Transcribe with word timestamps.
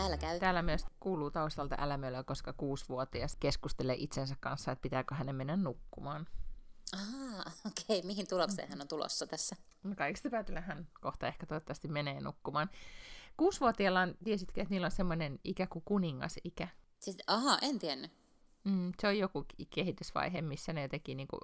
Täällä 0.00 0.16
käy. 0.16 0.38
Täällä 0.38 0.62
myös 0.62 0.86
kuuluu 1.00 1.30
taustalta 1.30 1.76
älämölöä, 1.78 2.22
koska 2.22 2.52
kuusivuotias 2.52 3.36
keskustelee 3.36 3.96
itsensä 3.98 4.36
kanssa, 4.40 4.72
että 4.72 4.82
pitääkö 4.82 5.14
hänen 5.14 5.36
mennä 5.36 5.56
nukkumaan. 5.56 6.26
Ah, 6.92 7.54
okei. 7.66 7.98
Okay. 7.98 8.06
Mihin 8.06 8.28
tulokseen 8.28 8.68
hän 8.68 8.80
on 8.80 8.88
tulossa 8.88 9.26
tässä? 9.26 9.56
No 9.82 9.94
kaikista 9.96 10.30
päätellen 10.30 10.62
hän 10.62 10.88
kohta 11.00 11.26
ehkä 11.26 11.46
toivottavasti 11.46 11.88
menee 11.88 12.20
nukkumaan. 12.20 12.70
Kuusivuotiailla 13.36 14.00
on, 14.00 14.14
tiesitkö, 14.24 14.60
että 14.60 14.70
niillä 14.74 14.84
on 14.84 14.90
semmoinen 14.90 15.38
ikä 15.44 15.66
kuin 15.66 15.82
kuningasikä? 15.84 16.68
Siis, 17.00 17.16
aha, 17.26 17.58
en 17.62 17.78
tiennyt. 17.78 18.12
Mm, 18.64 18.92
se 19.00 19.08
on 19.08 19.18
joku 19.18 19.46
kehitysvaihe, 19.74 20.42
missä 20.42 20.72
ne 20.72 20.82
jotenkin 20.82 21.16
niin 21.16 21.28
kuin, 21.28 21.40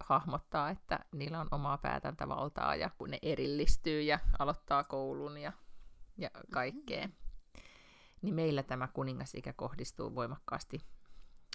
hahmottaa, 0.00 0.70
että 0.70 0.98
niillä 1.12 1.40
on 1.40 1.48
omaa 1.50 1.78
päätäntävaltaa 1.78 2.76
ja 2.76 2.90
kun 2.98 3.10
ne 3.10 3.18
erillistyy 3.22 4.02
ja 4.02 4.18
aloittaa 4.38 4.84
koulun 4.84 5.38
ja, 5.38 5.52
ja 6.18 6.30
kaikkea. 6.52 7.06
Mm-hmm 7.06 7.27
niin 8.22 8.34
meillä 8.34 8.62
tämä 8.62 8.88
kuningasikä 8.88 9.52
kohdistuu 9.52 10.14
voimakkaasti 10.14 10.80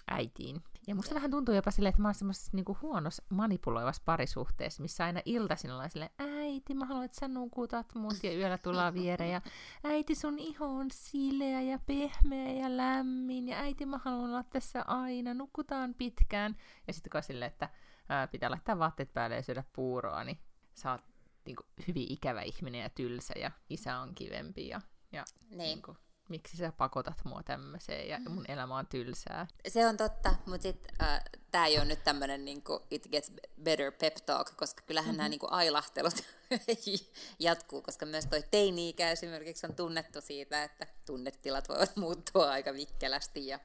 äitiin. 0.08 0.62
Ja 0.86 0.94
musta 0.94 1.14
vähän 1.14 1.30
tuntuu 1.30 1.54
jopa 1.54 1.70
silleen, 1.70 1.90
että 1.90 2.02
mä 2.02 2.08
oon 2.08 2.14
semmoisessa 2.14 2.50
niinku 2.54 2.78
huonossa 2.82 3.22
manipuloivassa 3.28 4.02
parisuhteessa, 4.04 4.82
missä 4.82 5.04
aina 5.04 5.20
iltaisin 5.24 5.70
ollaan 5.70 5.90
silleen, 5.90 6.10
äiti, 6.18 6.74
mä 6.74 6.86
haluan, 6.86 7.04
että 7.04 7.20
sä 7.20 7.28
nukutat 7.28 7.94
mut, 7.94 8.22
ja 8.22 8.36
yöllä 8.36 8.58
tullaan 8.58 8.94
viereen, 8.94 9.32
ja 9.32 9.40
äiti, 9.84 10.14
sun 10.14 10.38
iho 10.38 10.66
on 10.66 10.86
sileä 10.90 11.60
ja 11.60 11.78
pehmeä 11.86 12.52
ja 12.52 12.76
lämmin, 12.76 13.48
ja 13.48 13.56
äiti, 13.56 13.86
mä 13.86 14.00
haluan 14.04 14.30
olla 14.30 14.42
tässä 14.42 14.84
aina, 14.86 15.34
nukutaan 15.34 15.94
pitkään. 15.94 16.56
Ja 16.86 16.92
sitten 16.92 17.10
kun 17.10 17.22
silleen, 17.22 17.50
että 17.52 17.68
ää, 18.08 18.26
pitää 18.26 18.50
laittaa 18.50 18.78
vaatteet 18.78 19.12
päälle 19.12 19.36
ja 19.36 19.42
syödä 19.42 19.64
puuroa, 19.72 20.24
niin 20.24 20.38
sä 20.74 20.92
oot 20.92 21.00
niinku, 21.46 21.62
hyvin 21.88 22.12
ikävä 22.12 22.42
ihminen 22.42 22.80
ja 22.80 22.90
tylsä, 22.90 23.34
ja 23.38 23.50
isä 23.70 23.98
on 23.98 24.14
kivempi, 24.14 24.68
ja, 24.68 24.80
ja 25.12 25.24
niin. 25.50 25.58
Niinku, 25.58 25.96
miksi 26.28 26.56
sä 26.56 26.72
pakotat 26.72 27.24
mua 27.24 27.42
tämmöiseen 27.42 28.08
ja 28.08 28.20
mun 28.28 28.44
elämä 28.48 28.76
on 28.76 28.86
tylsää. 28.86 29.46
Se 29.68 29.86
on 29.86 29.96
totta, 29.96 30.34
mutta 30.46 30.62
sit 30.62 30.88
äh, 31.02 31.22
tää 31.50 31.66
ei 31.66 31.78
ole 31.78 31.84
nyt 31.84 32.04
tämmönen 32.04 32.44
niinku 32.44 32.80
it 32.90 33.08
gets 33.10 33.32
better 33.62 33.92
pep 33.92 34.14
talk, 34.26 34.56
koska 34.56 34.82
kyllähän 34.86 35.08
mm-hmm. 35.08 35.16
nämä 35.16 35.28
niinku 35.28 35.46
ailahtelut 35.50 36.14
jatkuu, 37.38 37.82
koska 37.82 38.06
myös 38.06 38.26
toi 38.26 38.44
teini-ikä 38.50 39.10
esimerkiksi 39.10 39.66
on 39.66 39.74
tunnettu 39.74 40.20
siitä, 40.20 40.64
että 40.64 40.86
tunnetilat 41.06 41.68
voivat 41.68 41.96
muuttua 41.96 42.50
aika 42.50 42.74
vikkelästi 42.74 43.46
ja 43.46 43.58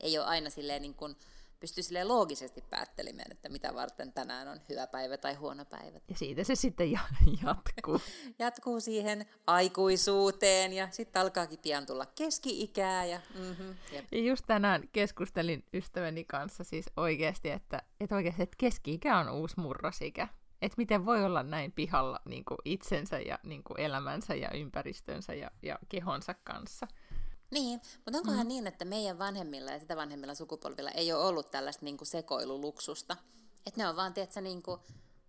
ei 0.00 0.18
ole 0.18 0.26
aina 0.26 0.50
silleen 0.50 0.82
niin 0.82 0.94
kuin, 0.94 1.16
pystyy 1.62 1.82
sille 1.82 2.04
loogisesti 2.04 2.64
päättelemään, 2.70 3.32
että 3.32 3.48
mitä 3.48 3.74
varten 3.74 4.12
tänään 4.12 4.48
on 4.48 4.60
hyvä 4.68 4.86
päivä 4.86 5.16
tai 5.16 5.34
huono 5.34 5.64
päivä. 5.64 6.00
Ja 6.08 6.16
siitä 6.16 6.44
se 6.44 6.54
sitten 6.54 6.92
jatkuu. 7.42 8.00
jatkuu 8.38 8.80
siihen 8.80 9.26
aikuisuuteen 9.46 10.72
ja 10.72 10.88
sitten 10.90 11.22
alkaakin 11.22 11.58
pian 11.58 11.86
tulla 11.86 12.06
keski-ikää. 12.06 13.04
Ja, 13.04 13.20
mm-hmm, 13.34 13.74
ja 14.12 14.18
just 14.18 14.44
tänään 14.46 14.88
keskustelin 14.92 15.64
ystäväni 15.74 16.24
kanssa 16.24 16.64
siis 16.64 16.86
oikeasti, 16.96 17.50
että, 17.50 17.82
että 18.00 18.14
oikeasti 18.14 18.42
että 18.42 18.56
keski-ikä 18.58 19.18
on 19.18 19.30
uusi 19.30 19.60
murrosikä. 19.60 20.28
Että 20.62 20.76
miten 20.76 21.06
voi 21.06 21.24
olla 21.24 21.42
näin 21.42 21.72
pihalla 21.72 22.20
niin 22.24 22.44
kuin 22.44 22.58
itsensä 22.64 23.18
ja 23.20 23.38
niin 23.42 23.64
kuin 23.64 23.80
elämänsä 23.80 24.34
ja 24.34 24.50
ympäristönsä 24.50 25.34
ja, 25.34 25.50
ja 25.62 25.78
kehonsa 25.88 26.34
kanssa. 26.34 26.86
Niin, 27.52 27.80
mutta 27.94 28.18
onkohan 28.18 28.46
mm. 28.46 28.48
niin, 28.48 28.66
että 28.66 28.84
meidän 28.84 29.18
vanhemmilla 29.18 29.70
ja 29.70 29.80
sitä 29.80 29.96
vanhemmilla 29.96 30.34
sukupolvilla 30.34 30.90
ei 30.90 31.12
ole 31.12 31.24
ollut 31.24 31.50
tällaista 31.50 31.84
niin 31.84 31.96
kuin 31.96 32.08
sekoiluluksusta? 32.08 33.16
Että 33.66 33.80
ne 33.80 33.88
on 33.88 33.96
vaan, 33.96 34.14
tiedätkö, 34.14 34.40
niin 34.40 34.62
kuin, 34.62 34.80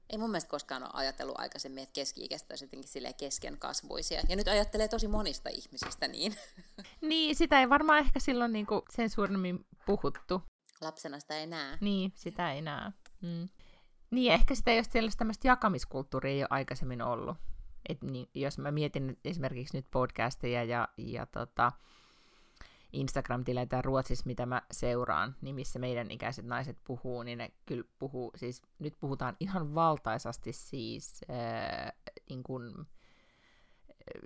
ei 0.10 0.18
mun 0.18 0.30
mielestä 0.30 0.50
koskaan 0.50 0.84
ole 0.84 0.92
ajatellut 0.94 1.40
aikaisemmin, 1.40 1.84
että 1.84 1.94
keski-ikäiset 1.94 2.52
olisi 2.52 2.66
jotenkin 2.66 2.90
silleen 2.90 3.16
keskenkasvuisia. 3.16 4.22
Ja 4.30 4.36
nyt 4.36 4.48
ajattelee 4.48 4.88
tosi 4.88 5.08
monista 5.08 5.50
ihmisistä 5.50 6.08
niin. 6.08 6.36
Niin, 7.02 7.36
sitä 7.36 7.60
ei 7.60 7.70
varmaan 7.70 8.00
ehkä 8.00 8.20
silloin 8.20 8.54
niin 8.54 8.66
kuin 8.66 8.82
sen 8.90 9.10
suuremmin 9.10 9.66
puhuttu. 9.86 10.42
Lapsena 10.82 11.20
sitä 11.20 11.38
ei 11.38 11.48
näe. 11.48 11.78
Niin, 11.82 12.12
sitä 12.16 12.54
ei 12.54 12.62
näe. 12.62 12.92
Mm. 13.22 13.50
Niin, 14.12 14.32
ehkä 14.32 14.56
sitä 14.56 14.72
ei 14.72 14.80
ole 14.80 15.10
tämmöistä 15.18 15.48
jakamiskulttuuria 15.48 16.32
ei 16.32 16.42
ole 16.42 16.48
aikaisemmin 16.50 17.02
ollut. 17.02 17.38
Et 17.90 18.04
niin, 18.04 18.30
jos 18.34 18.58
mä 18.58 18.72
mietin 18.72 19.20
esimerkiksi 19.26 19.78
nyt 19.78 19.86
podcasteja 19.92 20.64
ja, 20.64 20.88
ja 20.98 21.26
tota, 21.26 21.72
Instagram-tileitä 22.94 23.82
Ruotsissa, 23.82 24.26
mitä 24.26 24.46
mä 24.46 24.62
seuraan, 24.72 25.36
niin 25.42 25.56
missä 25.56 25.80
meidän 25.80 26.12
ikäiset 26.12 26.46
naiset 26.46 26.78
puhuu, 26.84 27.24
niin 27.24 27.38
ne 27.38 27.52
kyllä 27.66 27.84
puhuu, 28.00 28.32
siis 28.36 28.62
nyt 28.80 28.94
puhutaan 29.00 29.36
ihan 29.40 29.76
valtaisasti 29.76 30.54
siis, 30.54 31.22
äh, 31.30 31.92
niin 32.30 32.44
kuin, 32.44 32.74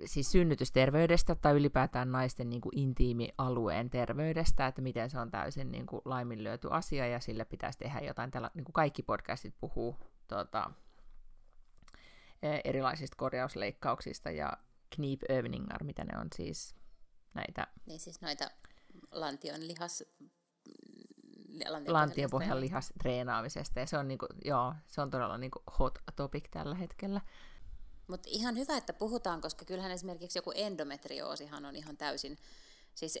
siis 0.04 0.32
synnytysterveydestä 0.32 1.34
tai 1.34 1.54
ylipäätään 1.54 2.12
naisten 2.12 2.50
niin 2.50 2.60
kuin 2.60 2.78
intiimialueen 2.78 3.90
terveydestä, 3.90 4.66
että 4.66 4.82
miten 4.82 5.10
se 5.10 5.18
on 5.18 5.30
täysin 5.30 5.72
niin 5.72 5.86
kuin 5.86 6.02
laiminlyöty 6.04 6.68
asia 6.70 7.06
ja 7.06 7.20
sille 7.20 7.44
pitäisi 7.44 7.78
tehdä 7.78 8.00
jotain. 8.00 8.30
Tällä, 8.30 8.50
niin 8.54 8.64
kuin 8.64 8.72
kaikki 8.72 9.02
podcastit 9.02 9.54
puhuu 9.60 9.96
tota, 10.26 10.70
erilaisista 12.64 13.16
korjausleikkauksista 13.16 14.30
ja 14.30 14.52
knipövningar, 14.94 15.84
mitä 15.84 16.04
ne 16.04 16.18
on 16.18 16.28
siis 16.34 16.77
näitä... 17.34 17.66
Niin 17.86 18.00
siis 18.00 18.20
noita 18.20 18.50
lantion 19.12 19.68
lihas... 19.68 20.04
Lantiopohjan 21.86 22.60
lihas 22.60 22.92
treenaamisesta, 23.02 23.80
ja 23.80 23.86
se 23.86 23.98
on, 23.98 24.08
niinku, 24.08 24.26
joo, 24.44 24.74
se 24.86 25.00
on 25.00 25.10
todella 25.10 25.38
niinku 25.38 25.62
hot 25.78 25.98
topic 26.16 26.44
tällä 26.50 26.74
hetkellä. 26.74 27.20
Mutta 28.06 28.28
ihan 28.32 28.56
hyvä, 28.56 28.76
että 28.76 28.92
puhutaan, 28.92 29.40
koska 29.40 29.64
kyllähän 29.64 29.92
esimerkiksi 29.92 30.38
joku 30.38 30.52
endometrioosihan 30.54 31.64
on 31.64 31.76
ihan 31.76 31.96
täysin, 31.96 32.38
siis 32.94 33.18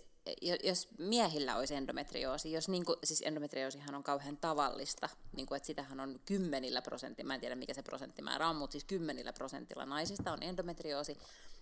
jos 0.64 0.88
miehillä 0.98 1.56
olisi 1.56 1.74
endometrioosi, 1.74 2.52
jos 2.52 2.68
niin 2.68 2.84
kuin, 2.84 2.98
siis 3.04 3.22
endometrioosihan 3.26 3.94
on 3.94 4.02
kauhean 4.02 4.36
tavallista, 4.36 5.08
niin 5.36 5.46
kuin, 5.46 5.56
että 5.56 5.66
sitähän 5.66 6.00
on 6.00 6.20
kymmenillä 6.24 6.82
prosentilla, 6.82 7.26
mä 7.26 7.34
en 7.34 7.40
tiedä 7.40 7.54
mikä 7.54 7.74
se 7.74 7.82
prosenttimäärä 7.82 8.48
on, 8.48 8.56
mutta 8.56 8.72
siis 8.72 8.84
kymmenillä 8.84 9.32
prosentilla 9.32 9.86
naisista 9.86 10.32
on 10.32 10.42
endometrioosi, 10.42 11.18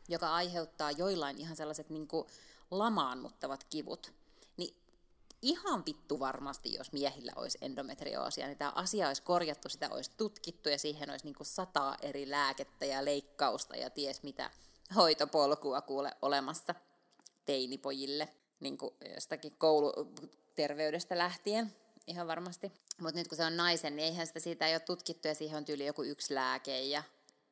joka 0.09 0.35
aiheuttaa 0.35 0.91
joillain 0.91 1.39
ihan 1.39 1.57
sellaiset 1.57 1.91
niin 1.91 2.09
kuin 2.09 2.27
lamaannuttavat 2.71 3.65
kivut, 3.65 4.13
niin 4.57 4.77
ihan 5.43 5.87
vittu 5.87 6.21
varmasti, 6.21 6.75
jos 6.75 6.93
miehillä 6.93 7.33
olisi 7.37 7.59
endometrioosia, 7.61 8.47
niin 8.47 8.59
tämä 8.59 8.73
asia 8.75 9.09
olisi 9.09 9.23
korjattu, 9.23 9.69
sitä 9.69 9.91
olisi 9.91 10.11
tutkittu 10.17 10.69
ja 10.69 10.79
siihen 10.79 11.11
olisi 11.11 11.25
niin 11.25 11.35
kuin 11.35 11.47
sataa 11.47 11.97
eri 12.03 12.31
lääkettä 12.31 12.85
ja 12.85 13.05
leikkausta 13.05 13.77
ja 13.77 13.91
ties 13.91 14.23
mitä 14.23 14.51
hoitopolkua 14.95 15.81
kuule 15.81 16.13
olemassa 16.23 16.75
teinipojille, 17.45 18.29
niin 18.61 18.79
kuin 18.79 18.95
jostakin 19.15 19.57
kouluterveydestä 19.59 21.19
lähtien 21.19 21.73
ihan 22.07 22.27
varmasti. 22.27 22.73
Mutta 23.01 23.19
nyt 23.19 23.29
kun 23.29 23.37
se 23.37 23.45
on 23.45 23.57
naisen, 23.57 23.97
niin 23.97 24.07
eihän 24.07 24.27
sitä 24.27 24.41
siitä 24.41 24.67
ei 24.67 24.75
ole 24.75 24.81
tutkittu 24.81 25.29
ja 25.29 25.35
siihen 25.35 25.57
on 25.57 25.65
tyyli 25.65 25.87
joku 25.87 26.03
yksi 26.03 26.35
lääke 26.35 26.83
ja 26.83 27.03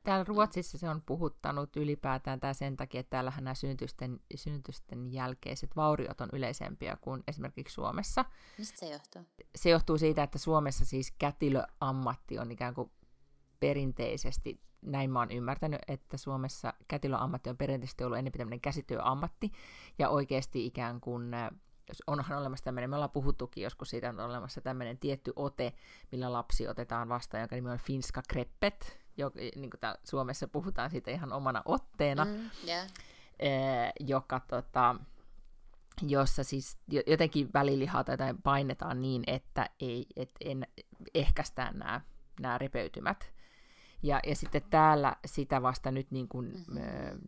Täällä 0.05 0.25
Ruotsissa 0.27 0.77
se 0.77 0.89
on 0.89 1.01
puhuttanut 1.01 1.75
ylipäätään 1.75 2.39
tämä 2.39 2.53
sen 2.53 2.77
takia, 2.77 2.99
että 2.99 3.09
täällähän 3.09 3.43
nämä 3.43 3.53
synnytysten, 3.53 4.19
synnytysten 4.35 5.13
jälkeiset 5.13 5.75
vauriot 5.75 6.21
on 6.21 6.29
yleisempiä 6.33 6.97
kuin 7.01 7.23
esimerkiksi 7.27 7.73
Suomessa. 7.73 8.25
Mistä 8.57 8.79
se 8.79 8.89
johtuu? 8.89 9.21
Se 9.55 9.69
johtuu 9.69 9.97
siitä, 9.97 10.23
että 10.23 10.37
Suomessa 10.37 10.85
siis 10.85 11.11
kätilöammatti 11.11 12.39
on 12.39 12.51
ikään 12.51 12.73
kuin 12.73 12.91
perinteisesti, 13.59 14.61
näin 14.81 15.11
mä 15.11 15.19
oon 15.19 15.31
ymmärtänyt, 15.31 15.81
että 15.87 16.17
Suomessa 16.17 16.73
kätilöammatti 16.87 17.49
on 17.49 17.57
perinteisesti 17.57 18.03
ollut 18.03 18.17
enemmän 18.17 18.37
tämmöinen 18.37 18.61
käsityöammatti, 18.61 19.51
ja 19.99 20.09
oikeasti 20.09 20.65
ikään 20.65 21.01
kuin 21.01 21.31
onhan 22.07 22.37
olemassa 22.37 22.63
tämmöinen, 22.63 22.89
me 22.89 22.95
ollaan 22.95 23.11
puhuttukin 23.11 23.63
joskus 23.63 23.89
siitä, 23.89 24.09
on 24.09 24.19
olemassa 24.19 24.61
tämmöinen 24.61 24.97
tietty 24.97 25.33
ote, 25.35 25.73
millä 26.11 26.33
lapsi 26.33 26.67
otetaan 26.67 27.09
vastaan, 27.09 27.41
jonka 27.41 27.55
nimi 27.55 27.69
on 27.69 27.77
Finska 27.77 28.21
Kreppet, 28.29 29.04
jo, 29.17 29.31
niin 29.35 29.69
kuin 29.69 29.79
Suomessa 30.03 30.47
puhutaan 30.47 30.89
siitä 30.89 31.11
ihan 31.11 31.33
omana 31.33 31.61
otteena, 31.65 32.25
mm, 32.25 32.49
yeah. 32.67 32.87
eh, 33.39 33.93
joka 33.99 34.39
tota, 34.39 34.95
jossa 36.01 36.43
siis 36.43 36.77
jotenkin 37.07 37.49
välilihaa 37.53 38.03
tai 38.03 38.17
painetaan 38.43 39.01
niin, 39.01 39.23
että 39.27 39.69
ei, 39.79 40.05
et 40.15 40.31
en, 40.41 40.67
ehkäistään 41.13 41.79
nämä, 41.79 42.01
nämä 42.39 42.57
repeytymät. 42.57 43.35
Ja, 44.03 44.19
ja 44.27 44.35
sitten 44.35 44.61
täällä 44.69 45.15
sitä 45.25 45.61
vasta 45.61 45.91
nyt 45.91 46.11
niin 46.11 46.27
kuin, 46.27 46.45
mm-hmm. 46.45 47.19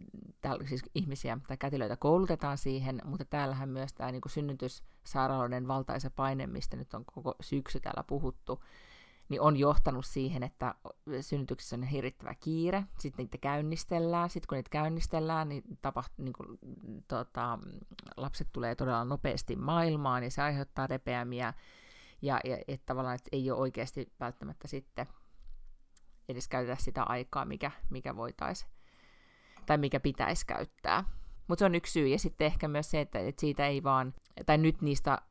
täällä 0.42 0.68
siis 0.68 0.82
ihmisiä 0.96 1.38
tai 1.48 1.58
kätilöitä 1.58 1.98
koulutetaan 1.98 2.58
siihen, 2.58 3.02
mutta 3.06 3.26
täällähän 3.26 3.70
myös 3.70 3.94
tämä 3.94 4.12
niin 4.12 4.22
synnytyssairaaloiden 4.28 5.68
valtaisa 5.68 6.10
paine, 6.10 6.48
mistä 6.48 6.78
nyt 6.78 6.94
on 6.94 7.06
koko 7.06 7.36
syksy 7.42 7.80
täällä 7.80 8.04
puhuttu, 8.04 8.64
niin 9.30 9.42
on 9.42 9.58
johtanut 9.58 10.06
siihen, 10.06 10.44
että 10.44 10.76
synnytyksessä 11.22 11.76
on 11.76 11.84
hirvittävä 11.84 12.36
kiire, 12.36 12.84
sitten 13.00 13.24
niitä 13.24 13.38
käynnistellään, 13.38 14.30
sitten 14.30 14.48
kun 14.48 14.56
niitä 14.56 14.70
käynnistellään, 14.70 15.50
niin, 15.50 15.64
tapahtuu, 15.82 16.26
niin 16.26 16.34
kuin, 16.34 16.60
tota, 17.08 17.60
lapset 18.18 18.48
tulee 18.54 18.76
todella 18.76 19.06
nopeasti 19.06 19.56
maailmaan, 19.56 20.24
ja 20.24 20.32
se 20.32 20.42
aiheuttaa 20.42 20.88
repeämiä, 20.88 21.54
ja, 22.22 22.40
ja 22.44 22.58
että 22.68 22.86
tavallaan 22.86 23.16
että 23.16 23.30
ei 23.32 23.52
ole 23.52 23.60
oikeasti 23.60 24.14
välttämättä 24.20 24.68
sitten 24.68 25.08
edes 26.30 26.48
käytetä 26.48 26.84
sitä 26.84 27.04
aikaa, 27.04 27.46
mikä, 27.46 27.72
mikä 27.90 28.16
voitaisiin, 28.16 28.72
tai 29.66 29.78
mikä 29.78 30.00
pitäisi 30.00 30.46
käyttää. 30.46 31.04
Mutta 31.48 31.60
se 31.60 31.66
on 31.66 31.76
yksi 31.76 31.92
syy, 31.92 32.08
ja 32.08 32.20
sitten 32.20 32.48
ehkä 32.48 32.68
myös 32.68 32.92
se, 32.92 33.02
että, 33.02 33.20
että 33.20 33.42
siitä 33.42 33.68
ei 33.68 33.84
vaan, 33.84 34.14
tai 34.46 34.58
nyt 34.58 34.82
niistä 34.82 35.22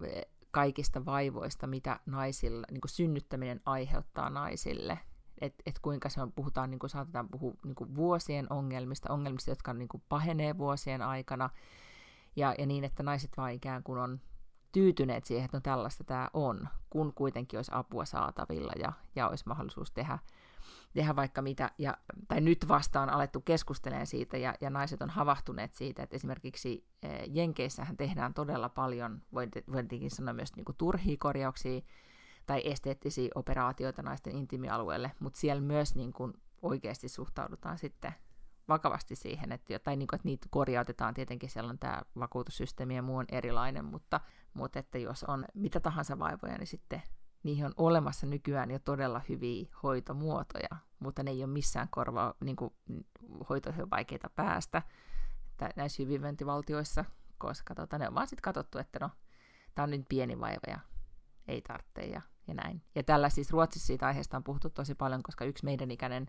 kaikista 0.57 1.05
vaivoista, 1.05 1.67
mitä 1.67 2.01
naisilla, 2.07 2.67
niin 2.71 2.81
kuin 2.81 2.91
synnyttäminen 2.91 3.61
aiheuttaa 3.67 4.31
naisille. 4.31 4.99
Että 5.41 5.63
et 5.67 5.79
kuinka 5.79 6.09
se 6.09 6.23
on, 6.23 6.33
puhutaan, 6.33 6.71
niin 6.71 6.79
kuin 6.79 6.91
saatetaan 6.91 7.29
puhua 7.29 7.55
niin 7.65 7.75
kuin 7.75 7.95
vuosien 7.95 8.47
ongelmista, 8.51 9.13
ongelmista, 9.13 9.51
jotka 9.51 9.75
niin 9.75 9.89
kuin 9.89 10.03
pahenee 10.09 10.59
vuosien 10.59 11.03
aikana, 11.03 11.51
ja, 12.37 12.55
ja 12.59 12.67
niin, 12.67 12.85
että 12.85 13.03
naiset 13.03 13.31
vaan 13.37 13.53
ikään 13.53 13.83
kuin 13.83 13.99
on 13.99 14.21
tyytyneet 14.73 15.25
siihen, 15.25 15.45
että 15.45 15.57
no 15.57 15.61
tällaista 15.61 16.05
tämä 16.05 16.31
on, 16.33 16.69
kun 16.91 17.13
kuitenkin 17.15 17.59
olisi 17.59 17.71
apua 17.75 18.05
saatavilla 18.05 18.73
ja, 18.79 18.93
ja 19.17 19.29
olisi 19.29 19.45
mahdollisuus 19.47 19.91
tehdä 19.91 20.19
tehdä 20.97 21.17
vaikka 21.17 21.43
mitä, 21.43 21.71
ja, 21.79 21.97
tai 22.29 22.41
nyt 22.41 22.69
vastaan 22.69 23.11
alettu 23.11 23.41
keskustelemaan 23.41 24.07
siitä, 24.07 24.37
ja, 24.37 24.55
ja 24.61 24.71
naiset 24.71 25.03
on 25.03 25.11
havahtuneet 25.11 25.75
siitä, 25.75 26.03
että 26.03 26.17
esimerkiksi 26.17 26.87
e, 27.03 27.09
Jenkeissähän 27.27 27.97
tehdään 27.97 28.35
todella 28.35 28.69
paljon, 28.69 29.23
voin 29.35 29.51
sanoa 30.09 30.35
myös 30.35 30.57
niin 30.57 30.65
kuin 30.65 30.77
turhia 30.77 31.17
korjauksia, 31.19 31.81
tai 32.47 32.63
esteettisiä 32.65 33.29
operaatioita 33.35 34.03
naisten 34.03 34.37
intimialueelle, 34.37 35.13
mutta 35.21 35.41
siellä 35.41 35.63
myös 35.63 35.95
niin 35.95 36.13
kuin 36.13 36.33
oikeasti 36.63 37.09
suhtaudutaan 37.09 37.79
sitten 37.79 38.13
vakavasti 38.69 39.17
siihen, 39.17 39.53
että, 39.53 39.79
tai 39.79 39.97
niin 39.97 40.07
kuin, 40.07 40.17
että 40.17 40.29
niitä 40.29 40.47
korjautetaan, 40.51 41.15
tietenkin 41.15 41.51
siellä 41.51 41.71
on 41.71 41.79
tämä 41.79 42.03
vakuutussysteemi 42.19 42.97
ja 42.97 43.03
muu 43.03 43.17
on 43.17 43.27
erilainen, 43.33 43.85
mutta, 43.85 44.21
mutta 44.55 44.79
että 44.79 44.99
jos 44.99 45.25
on 45.25 45.45
mitä 45.55 45.81
tahansa 45.81 46.19
vaivoja, 46.19 46.59
niin 46.59 46.67
sitten 46.67 47.03
niihin 47.47 47.65
on 47.65 47.73
olemassa 47.77 48.27
nykyään 48.27 48.71
jo 48.71 48.79
todella 48.79 49.21
hyviä 49.29 49.67
hoitomuotoja, 49.83 50.69
mutta 50.99 51.23
ne 51.23 51.31
ei 51.31 51.45
ole 51.45 51.53
missään 51.53 51.89
korvaa, 51.91 52.35
niin 52.41 52.57
kuin, 52.57 52.75
hoitoihin 53.49 53.83
on 53.83 53.91
vaikeita 53.91 54.31
päästä 54.31 54.83
näissä 55.77 56.03
hyvinvointivaltioissa, 56.03 57.05
koska 57.39 57.75
tota, 57.75 57.99
ne 57.99 58.09
on 58.09 58.15
vaan 58.15 58.27
sitten 58.27 58.43
katsottu, 58.43 58.79
että 58.79 58.99
no, 59.01 59.11
tämä 59.75 59.85
on 59.85 59.91
nyt 59.91 60.07
pieni 60.09 60.41
vaiva 60.41 60.61
ja 60.67 60.79
ei 61.49 61.63
tarvitse 61.63 62.03
ja, 62.03 62.23
ja 62.47 62.55
näin. 62.55 62.83
Ja 62.95 63.03
tällä 63.03 63.29
siis 63.29 63.51
Ruotsissa 63.51 63.87
siitä 63.87 64.07
aiheesta 64.07 64.37
on 64.37 64.45
puhuttu 64.45 64.71
tosi 64.71 64.95
paljon, 64.95 65.23
koska 65.23 65.45
yksi 65.45 65.65
meidän 65.65 65.91
ikäinen 65.91 66.27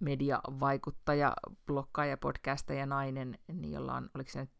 mediavaikuttaja, 0.00 1.32
blokkaaja, 1.66 2.16
podcastaja 2.16 2.86
nainen, 2.86 3.38
niin 3.52 3.72
jolla 3.72 3.94
on, 3.94 4.10
oliko 4.14 4.30
se 4.30 4.40
nyt 4.40 4.50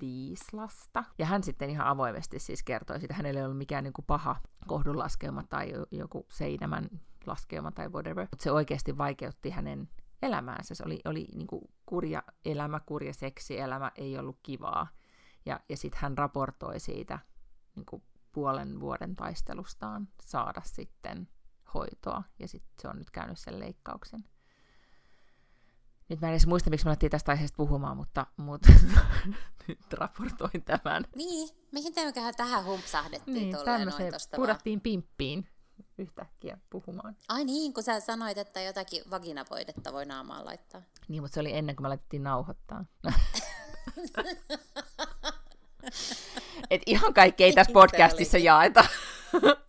viisi 0.00 0.44
lasta. 0.52 1.04
Ja 1.18 1.26
hän 1.26 1.42
sitten 1.42 1.70
ihan 1.70 1.86
avoimesti 1.86 2.38
siis 2.38 2.62
kertoi 2.62 2.98
siitä, 2.98 3.14
hänellä 3.14 3.40
ei 3.40 3.44
ollut 3.44 3.58
mikään 3.58 3.84
niin 3.84 3.92
kuin 3.92 4.06
paha 4.06 4.36
kohdunlaskelma 4.66 5.42
tai 5.42 5.72
joku 5.90 6.26
seinämän 6.28 6.88
laskelma 7.26 7.70
tai 7.70 7.88
whatever, 7.88 8.26
mutta 8.30 8.42
se 8.42 8.52
oikeasti 8.52 8.98
vaikeutti 8.98 9.50
hänen 9.50 9.88
elämäänsä. 10.22 10.74
Se 10.74 10.84
oli, 10.86 11.00
oli 11.04 11.28
niin 11.34 11.46
kuin 11.46 11.62
kurja 11.86 12.22
elämä, 12.44 12.80
kurja 12.80 13.14
seksielämä, 13.14 13.92
ei 13.94 14.18
ollut 14.18 14.38
kivaa. 14.42 14.86
Ja, 15.46 15.60
ja 15.68 15.76
sitten 15.76 16.00
hän 16.00 16.18
raportoi 16.18 16.80
siitä 16.80 17.18
niin 17.76 17.86
kuin 17.86 18.02
puolen 18.32 18.80
vuoden 18.80 19.16
taistelustaan 19.16 20.08
saada 20.22 20.62
sitten 20.64 21.28
hoitoa, 21.74 22.22
ja 22.38 22.48
sitten 22.48 22.72
se 22.82 22.88
on 22.88 22.98
nyt 22.98 23.10
käynyt 23.10 23.38
sen 23.38 23.58
leikkauksen. 23.58 24.24
Nyt 26.08 26.20
mä 26.20 26.26
en 26.26 26.32
edes 26.32 26.46
muista, 26.46 26.70
miksi 26.70 26.86
me 26.86 26.90
alettiin 26.90 27.10
tästä 27.10 27.32
aiheesta 27.32 27.56
puhumaan, 27.56 27.96
mutta, 27.96 28.26
mutta 28.36 28.72
nyt 29.68 29.92
raportoin 29.92 30.64
tämän. 30.64 31.04
Niin, 31.16 31.48
mihin 31.72 31.94
tämmököhän 31.94 32.34
tähän 32.36 32.64
humpsahdettiin 32.64 33.34
niin, 33.34 33.56
tämmöiseen 33.64 34.12
pudattiin 34.36 34.80
pimppiin 34.80 35.48
yhtäkkiä 35.98 36.58
puhumaan. 36.70 37.16
Ai 37.28 37.44
niin, 37.44 37.74
kun 37.74 37.82
sä 37.82 38.00
sanoit, 38.00 38.38
että 38.38 38.60
jotakin 38.60 39.02
vaginapoidetta 39.10 39.92
voi 39.92 40.06
naamaan 40.06 40.44
laittaa. 40.44 40.82
Niin, 41.08 41.22
mutta 41.22 41.34
se 41.34 41.40
oli 41.40 41.56
ennen 41.56 41.76
kuin 41.76 41.84
me 41.84 41.88
laitettiin 41.88 42.22
nauhoittaa. 42.22 42.84
Et 46.70 46.82
ihan 46.86 47.14
kaikki 47.14 47.44
ei 47.44 47.52
tässä 47.52 47.72
podcastissa 47.72 48.38
jaeta. 48.38 48.84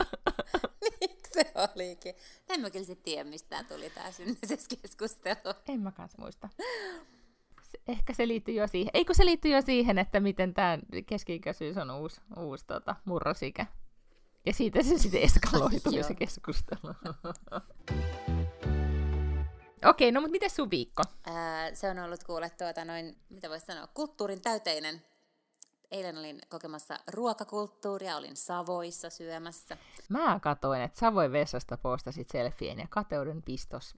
se 1.36 1.52
olikin. 1.74 2.14
En 2.48 2.60
mä 2.60 2.70
kyllä 2.70 2.84
sitten 2.84 3.04
tiedä, 3.04 3.30
mistä 3.30 3.64
tuli 3.64 3.90
tämä 3.90 4.12
synnytys 4.12 4.68
keskustelu. 4.68 5.54
En 5.68 5.80
mä 5.80 5.92
kanssa 5.92 6.18
muista. 6.22 6.48
Se, 7.62 7.78
ehkä 7.88 8.14
se 8.14 8.28
liittyy 8.28 8.54
jo 8.54 8.66
siihen. 8.66 8.90
Eikö 8.94 9.14
se 9.14 9.24
liittyy 9.24 9.50
jo 9.50 9.62
siihen, 9.62 9.98
että 9.98 10.20
miten 10.20 10.54
tämä 10.54 10.78
keski-ikäisyys 11.06 11.76
on 11.76 11.90
uusi, 11.90 12.20
uusi 12.38 12.66
tota, 12.66 12.96
murrosikä? 13.04 13.66
Ja 14.46 14.52
siitä 14.52 14.82
se 14.82 14.98
sitten 14.98 15.22
eskaloitui 15.22 16.02
se 16.02 16.14
keskustelu. 16.14 16.94
Okei, 19.84 20.12
no 20.12 20.20
mutta 20.20 20.32
miten 20.32 20.50
sun 20.50 20.70
viikko? 20.70 21.02
Ää, 21.26 21.74
se 21.74 21.90
on 21.90 21.98
ollut 21.98 22.24
kuule 22.24 22.50
tuota 22.50 22.84
noin, 22.84 23.16
mitä 23.28 23.50
voisi 23.50 23.66
sanoa, 23.66 23.86
kulttuurin 23.86 24.40
täyteinen 24.40 25.02
eilen 25.90 26.18
olin 26.18 26.38
kokemassa 26.48 26.98
ruokakulttuuria, 27.12 28.16
olin 28.16 28.36
Savoissa 28.36 29.10
syömässä. 29.10 29.76
Mä 30.08 30.40
katoin, 30.42 30.82
että 30.82 30.98
Savoin 30.98 31.32
vessasta 31.32 31.76
postasit 31.76 32.30
selfien 32.30 32.78
ja 32.78 32.86
kateuden 32.90 33.42
pistos 33.42 33.94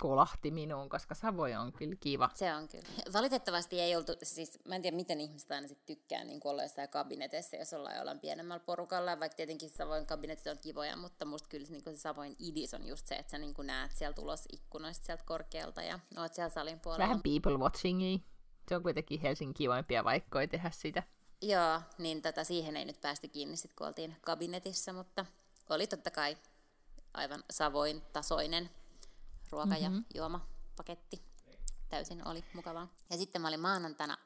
kolahti 0.00 0.50
minuun, 0.50 0.88
koska 0.88 1.14
Savoi 1.14 1.54
on 1.54 1.72
kyllä 1.72 1.96
kiva. 2.00 2.30
Se 2.34 2.54
on 2.54 2.68
kyllä. 2.68 2.84
Valitettavasti 3.12 3.80
ei 3.80 3.96
oltu, 3.96 4.12
siis 4.22 4.58
mä 4.68 4.74
en 4.74 4.82
tiedä 4.82 4.96
miten 4.96 5.20
ihmiset 5.20 5.52
aina 5.52 5.68
sitten 5.68 5.96
tykkää 5.96 6.24
niin 6.24 6.40
olla 6.44 6.62
jossain 6.62 6.88
kabinetissa, 6.88 7.56
jos 7.56 7.72
ollaan 7.72 7.96
jollain 7.96 8.20
pienemmällä 8.20 8.64
porukalla, 8.66 9.20
vaikka 9.20 9.36
tietenkin 9.36 9.70
Savoin 9.70 10.06
kabinetit 10.06 10.46
on 10.46 10.58
kivoja, 10.58 10.96
mutta 10.96 11.24
musta 11.24 11.48
kyllä 11.48 11.66
niin 11.70 11.82
se 11.84 11.96
Savoin 11.96 12.36
idis 12.38 12.74
on 12.74 12.86
just 12.86 13.06
se, 13.06 13.14
että 13.14 13.30
sä 13.30 13.38
niin 13.38 13.54
näet 13.62 13.92
sieltä 13.92 14.20
ulos 14.20 14.44
ikkunoista 14.52 15.06
sieltä 15.06 15.24
korkealta 15.26 15.82
ja 15.82 15.98
oot 16.16 16.34
siellä 16.34 16.50
salin 16.50 16.80
puolella. 16.80 17.04
Vähän 17.04 17.22
people 17.22 17.56
watchingia 17.56 18.18
se 18.68 18.76
on 18.76 18.82
kuitenkin 18.82 19.20
Helsingin 19.20 19.54
kivoimpia 19.54 20.04
vaikkoja 20.04 20.48
tehdä 20.48 20.70
sitä. 20.70 21.02
Joo, 21.42 21.80
niin 21.98 22.22
tota, 22.22 22.44
siihen 22.44 22.76
ei 22.76 22.84
nyt 22.84 23.00
päästy 23.00 23.28
kiinni 23.28 23.56
sit, 23.56 23.74
kun 23.74 23.86
oltiin 23.86 24.16
kabinetissa, 24.20 24.92
mutta 24.92 25.26
oli 25.70 25.86
totta 25.86 26.10
kai 26.10 26.36
aivan 27.14 27.44
savoin 27.50 28.02
tasoinen 28.12 28.70
ruoka- 29.50 29.66
mm-hmm. 29.66 29.84
ja 29.84 29.90
mhm. 29.90 30.00
juomapaketti. 30.14 31.22
Täysin 31.88 32.28
oli 32.28 32.44
mukavaa. 32.54 32.88
Ja 33.10 33.16
sitten 33.16 33.42
mä 33.42 33.48
olin 33.48 33.60
maanantaina, 33.60 34.16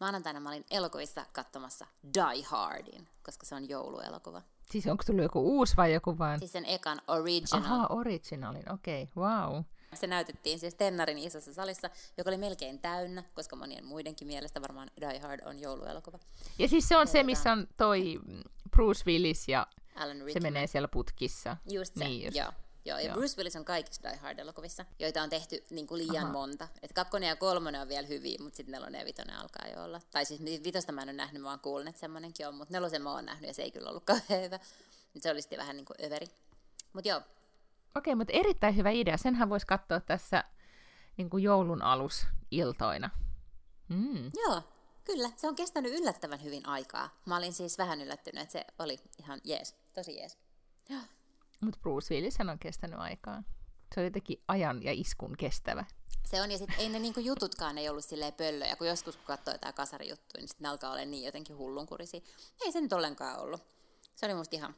maanantaina 0.00 0.40
mä 0.40 0.48
olin 0.48 0.64
elokuvissa 0.70 1.26
katsomassa 1.32 1.86
Die 2.14 2.42
Hardin, 2.46 3.08
koska 3.22 3.46
se 3.46 3.54
on 3.54 3.68
jouluelokuva. 3.68 4.42
Siis 4.70 4.86
onko 4.86 5.04
tullut 5.06 5.22
joku 5.22 5.40
uusi 5.40 5.76
vai 5.76 5.92
joku 5.92 6.18
vain? 6.18 6.38
Siis 6.38 6.52
sen 6.52 6.64
ekan 6.64 7.00
original. 7.08 7.64
Aha, 7.64 7.86
originalin, 7.86 8.72
okei, 8.72 9.02
okay. 9.02 9.24
wow. 9.24 9.62
Se 9.96 10.06
näytettiin 10.06 10.58
siis 10.58 10.74
Tennarin 10.74 11.18
isossa 11.18 11.54
salissa, 11.54 11.90
joka 12.16 12.30
oli 12.30 12.36
melkein 12.36 12.78
täynnä, 12.78 13.24
koska 13.34 13.56
monien 13.56 13.84
muidenkin 13.84 14.26
mielestä 14.26 14.60
varmaan 14.60 14.90
Die 15.00 15.18
Hard 15.18 15.40
on 15.44 15.58
jouluelokuva. 15.58 16.18
Ja 16.58 16.68
siis 16.68 16.88
se 16.88 16.96
on 16.96 17.02
ja 17.02 17.06
se, 17.06 17.22
missä 17.22 17.52
on 17.52 17.66
toi 17.76 18.20
Bruce 18.70 19.02
Willis 19.06 19.48
ja 19.48 19.66
Alan 19.96 20.16
se 20.32 20.40
menee 20.40 20.66
siellä 20.66 20.88
putkissa. 20.88 21.56
Just 21.70 21.94
se, 21.94 22.04
niin 22.04 22.24
just. 22.24 22.36
joo. 22.36 22.52
Joo, 22.86 22.98
ja 22.98 23.04
Joo. 23.04 23.14
Bruce 23.14 23.36
Willis 23.36 23.56
on 23.56 23.64
kaikissa 23.64 24.02
Die 24.02 24.16
Hard-elokuvissa, 24.16 24.84
joita 24.98 25.22
on 25.22 25.30
tehty 25.30 25.64
niin 25.70 25.86
kuin 25.86 25.98
liian 25.98 26.24
Aha. 26.24 26.32
monta. 26.32 26.68
Et 26.82 26.92
kakkonen 26.92 27.28
ja 27.28 27.36
kolmonen 27.36 27.80
on 27.80 27.88
vielä 27.88 28.06
hyviä, 28.06 28.36
mutta 28.40 28.56
sitten 28.56 28.72
nelonen 28.72 28.98
ja 28.98 29.04
vitonen 29.04 29.36
alkaa 29.36 29.68
jo 29.68 29.84
olla. 29.84 30.00
Tai 30.10 30.24
siis 30.24 30.40
vitosta 30.64 30.92
mä 30.92 31.02
en 31.02 31.08
ole 31.08 31.16
nähnyt, 31.16 31.42
mä 31.42 31.50
oon 31.50 31.60
kuullut, 31.60 31.88
että 31.88 32.00
semmoinenkin 32.00 32.48
on, 32.48 32.54
mutta 32.54 32.72
nelosen 32.72 33.02
mä 33.02 33.12
oon 33.12 33.24
nähnyt 33.24 33.48
ja 33.48 33.54
se 33.54 33.62
ei 33.62 33.70
kyllä 33.70 33.90
ollut 33.90 34.04
kauhean 34.04 34.42
hyvä. 34.42 34.58
Se 35.20 35.30
oli 35.30 35.42
sitten 35.42 35.58
vähän 35.58 35.76
niin 35.76 35.84
kuin 35.84 36.06
överi. 36.06 36.26
Mutta 36.92 37.08
joo, 37.08 37.20
Okei, 37.96 38.14
mutta 38.14 38.32
erittäin 38.32 38.76
hyvä 38.76 38.90
idea. 38.90 39.16
Senhän 39.16 39.48
voisi 39.48 39.66
katsoa 39.66 40.00
tässä 40.00 40.44
niin 41.16 41.30
kuin 41.30 41.42
joulun 41.42 41.82
alusiltoina. 41.82 43.10
Mm. 43.88 44.30
Joo, 44.34 44.62
kyllä. 45.04 45.30
Se 45.36 45.48
on 45.48 45.54
kestänyt 45.54 45.92
yllättävän 45.92 46.42
hyvin 46.42 46.68
aikaa. 46.68 47.20
Mä 47.26 47.36
olin 47.36 47.52
siis 47.52 47.78
vähän 47.78 48.00
yllättynyt, 48.00 48.42
että 48.42 48.52
se 48.52 48.64
oli 48.78 48.98
ihan 49.18 49.40
jees, 49.44 49.76
tosi 49.94 50.16
jees. 50.16 50.38
Mutta 51.64 51.78
Bruce 51.82 52.14
Willis 52.14 52.40
on 52.40 52.58
kestänyt 52.58 53.00
aikaa. 53.00 53.42
Se 53.94 54.00
oli 54.00 54.06
jotenkin 54.06 54.42
ajan 54.48 54.82
ja 54.82 54.92
iskun 54.92 55.36
kestävä. 55.36 55.84
Se 56.24 56.42
on, 56.42 56.50
ja 56.50 56.58
sitten 56.58 56.78
ei 56.78 56.88
ne 56.88 56.98
niinku 56.98 57.20
jututkaan 57.20 57.78
ei 57.78 57.88
ollut 57.88 58.04
silleen 58.04 58.32
pöllöjä, 58.32 58.76
kun 58.76 58.86
joskus 58.86 59.16
kun 59.16 59.26
katsoo 59.26 59.54
jotain 59.54 59.74
kasarijuttuja, 59.74 60.40
niin 60.40 60.48
sitten 60.48 60.64
ne 60.64 60.68
alkaa 60.68 60.92
olla 60.92 61.04
niin 61.04 61.24
jotenkin 61.24 61.56
hullunkurisia. 61.56 62.20
Ei 62.64 62.72
se 62.72 62.80
nyt 62.80 62.92
ollenkaan 62.92 63.40
ollut. 63.40 63.60
Se 64.16 64.26
oli 64.26 64.34
musta 64.34 64.56
ihan 64.56 64.74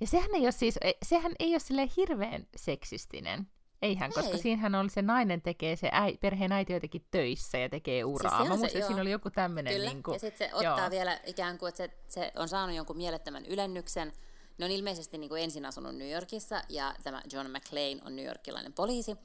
ja 0.00 0.06
sehän 0.06 0.34
ei 0.34 0.42
ole 0.42 0.52
siis, 0.52 0.78
e, 0.80 0.92
sehän 1.02 1.32
ei 1.38 1.50
ole 1.50 1.58
sille 1.58 1.88
hirveän 1.96 2.46
seksistinen. 2.56 3.46
Eihän, 3.82 4.12
koska 4.12 4.30
Ei. 4.30 4.38
siinähän 4.38 4.74
oli 4.74 4.90
se 4.90 5.02
nainen 5.02 5.42
tekee, 5.42 5.76
se 5.76 5.88
äi, 5.92 6.16
perheen 6.16 6.52
äiti 6.52 6.72
jotenkin 6.72 7.06
töissä 7.10 7.58
ja 7.58 7.68
tekee 7.68 8.04
uraa. 8.04 8.36
se 8.36 8.42
on 8.42 8.48
Mä 8.48 8.56
muistan, 8.56 8.82
siinä 8.82 8.90
joo. 8.90 9.00
oli 9.00 9.10
joku 9.10 9.30
tämmöinen... 9.30 9.72
Kyllä, 9.74 9.90
Niin 9.90 10.02
kuin, 10.02 10.14
ja 10.14 10.18
sitten 10.18 10.48
se 10.48 10.54
ottaa 10.54 10.90
vielä 10.90 11.20
ikään 11.26 11.58
kuin, 11.58 11.68
että 11.68 11.82
se, 11.84 11.90
se 12.08 12.32
on 12.36 12.48
saanut 12.48 12.76
jonkun 12.76 12.96
mielettömän 12.96 13.46
ylennyksen. 13.46 14.12
Ne 14.58 14.64
on 14.64 14.70
ilmeisesti 14.70 15.18
niin 15.18 15.28
kuin 15.28 15.42
ensin 15.42 15.66
asunut 15.66 15.96
New 15.96 16.10
Yorkissa, 16.10 16.62
ja 16.68 16.94
tämä 17.02 17.22
John 17.32 17.50
McClane 17.50 17.98
on 18.04 18.16
New 18.16 18.26
Yorkilainen 18.26 18.72
poliisi. 18.72 19.16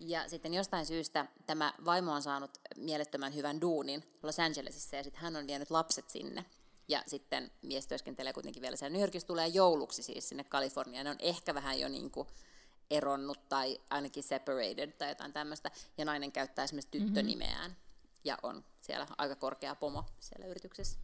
Ja 0.00 0.28
sitten 0.28 0.54
jostain 0.54 0.86
syystä 0.86 1.26
tämä 1.46 1.72
vaimo 1.84 2.12
on 2.12 2.22
saanut 2.22 2.50
mielettömän 2.76 3.34
hyvän 3.34 3.60
duunin 3.60 4.04
Los 4.22 4.40
Angelesissa, 4.40 4.96
ja 4.96 5.02
sitten 5.02 5.22
hän 5.22 5.36
on 5.36 5.46
vienyt 5.46 5.70
lapset 5.70 6.08
sinne. 6.08 6.44
Ja 6.88 7.02
sitten 7.06 7.50
mies 7.62 7.86
työskentelee 7.86 8.32
kuitenkin 8.32 8.62
vielä 8.62 8.76
siellä 8.76 8.92
New 8.92 9.00
Yorkissa, 9.00 9.26
tulee 9.26 9.46
jouluksi 9.46 10.02
siis 10.02 10.28
sinne 10.28 10.44
Kaliforniaan. 10.44 11.04
Ne 11.04 11.10
on 11.10 11.16
ehkä 11.18 11.54
vähän 11.54 11.80
jo 11.80 11.88
niin 11.88 12.10
kuin 12.10 12.28
eronnut 12.90 13.48
tai 13.48 13.78
ainakin 13.90 14.22
separated 14.22 14.92
tai 14.92 15.08
jotain 15.08 15.32
tämmöistä. 15.32 15.70
Ja 15.98 16.04
nainen 16.04 16.32
käyttää 16.32 16.64
esimerkiksi 16.64 16.90
tyttönimeään 16.90 17.76
ja 18.24 18.38
on 18.42 18.64
siellä 18.80 19.06
aika 19.18 19.36
korkea 19.36 19.74
pomo 19.74 20.04
siellä 20.20 20.46
yrityksessä. 20.46 20.98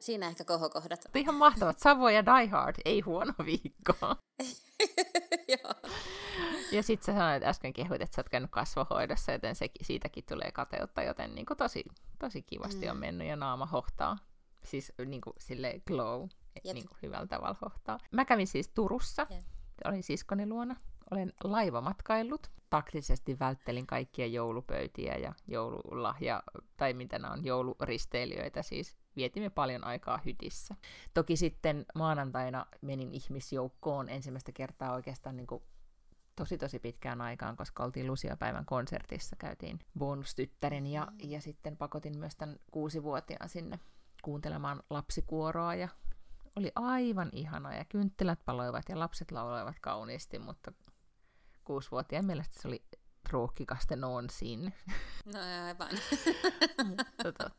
Siinä 0.00 0.28
ehkä 0.28 0.44
kohokohdat. 0.44 1.04
Ihan 1.14 1.34
mahtavat. 1.34 1.78
Savo 1.78 2.08
ja 2.08 2.24
Die 2.26 2.46
Hard, 2.46 2.76
ei 2.84 3.00
huono 3.00 3.34
viikko. 3.44 3.94
Ja 6.72 6.82
sitten 6.82 7.06
sä 7.06 7.18
sanoit 7.18 7.42
äsken 7.42 7.72
kehuit, 7.72 8.02
että 8.02 8.14
sä 8.16 8.20
oot 8.20 8.28
käynyt 8.28 8.50
kasvohoidossa, 8.50 9.32
joten 9.32 9.54
se, 9.54 9.70
siitäkin 9.82 10.24
tulee 10.28 10.52
kateutta, 10.52 11.02
joten 11.02 11.34
niin 11.34 11.46
kuin 11.46 11.56
tosi, 11.56 11.84
tosi 12.18 12.42
kivasti 12.42 12.86
mm. 12.86 12.90
on 12.90 12.96
mennyt 12.96 13.28
ja 13.28 13.36
naama 13.36 13.66
hohtaa. 13.66 14.18
Siis 14.64 14.92
niin 15.06 15.20
kuin 15.20 15.34
sille 15.38 15.80
glow, 15.86 16.28
Jep. 16.64 16.74
niin 16.74 16.88
kuin 16.88 16.98
hyvällä 17.02 17.26
tavalla 17.26 17.56
hohtaa. 17.62 17.98
Mä 18.12 18.24
kävin 18.24 18.46
siis 18.46 18.68
Turussa, 18.68 19.26
Jep. 19.30 19.44
olin 19.84 20.02
siskoni 20.02 20.46
luona. 20.48 20.76
Olen 21.10 21.32
laivamatkailut. 21.44 22.50
Taktisesti 22.70 23.38
välttelin 23.38 23.86
kaikkia 23.86 24.26
joulupöytiä 24.26 25.16
ja 25.16 25.32
joululahja, 25.48 26.42
tai 26.76 26.92
mitä 26.94 27.18
nämä 27.18 27.32
on, 27.32 27.44
jouluristeilijöitä 27.44 28.62
siis. 28.62 28.96
Vietimme 29.16 29.50
paljon 29.50 29.84
aikaa 29.84 30.20
hytissä. 30.24 30.74
Toki 31.14 31.36
sitten 31.36 31.86
maanantaina 31.94 32.66
menin 32.80 33.12
ihmisjoukkoon 33.12 34.08
ensimmäistä 34.08 34.52
kertaa 34.52 34.92
oikeastaan 34.92 35.36
niin 35.36 35.46
kuin 35.46 35.62
tosi 36.36 36.58
tosi 36.58 36.78
pitkään 36.78 37.20
aikaan, 37.20 37.56
koska 37.56 37.84
oltiin 37.84 38.06
Lucia-päivän 38.06 38.64
konsertissa, 38.64 39.36
käytiin 39.36 39.80
bonustyttären 39.98 40.86
ja, 40.86 41.08
ja 41.22 41.40
sitten 41.40 41.76
pakotin 41.76 42.18
myös 42.18 42.36
tämän 42.36 42.56
kuusivuotiaan 42.70 43.48
sinne 43.48 43.78
kuuntelemaan 44.22 44.82
lapsikuoroa 44.90 45.74
ja 45.74 45.88
oli 46.56 46.72
aivan 46.74 47.28
ihana 47.32 47.74
ja 47.74 47.84
kynttilät 47.84 48.38
paloivat 48.44 48.88
ja 48.88 48.98
lapset 48.98 49.30
lauloivat 49.30 49.76
kauniisti, 49.80 50.38
mutta 50.38 50.72
kuusivuotiaan 51.64 52.24
mielestä 52.24 52.62
se 52.62 52.68
oli 52.68 52.84
ruokkikaste 53.30 53.96
non 53.96 54.30
sin. 54.30 54.74
No 55.34 55.38
aivan. 55.66 55.90
mutta, 56.88 57.04
tota, 57.22 57.50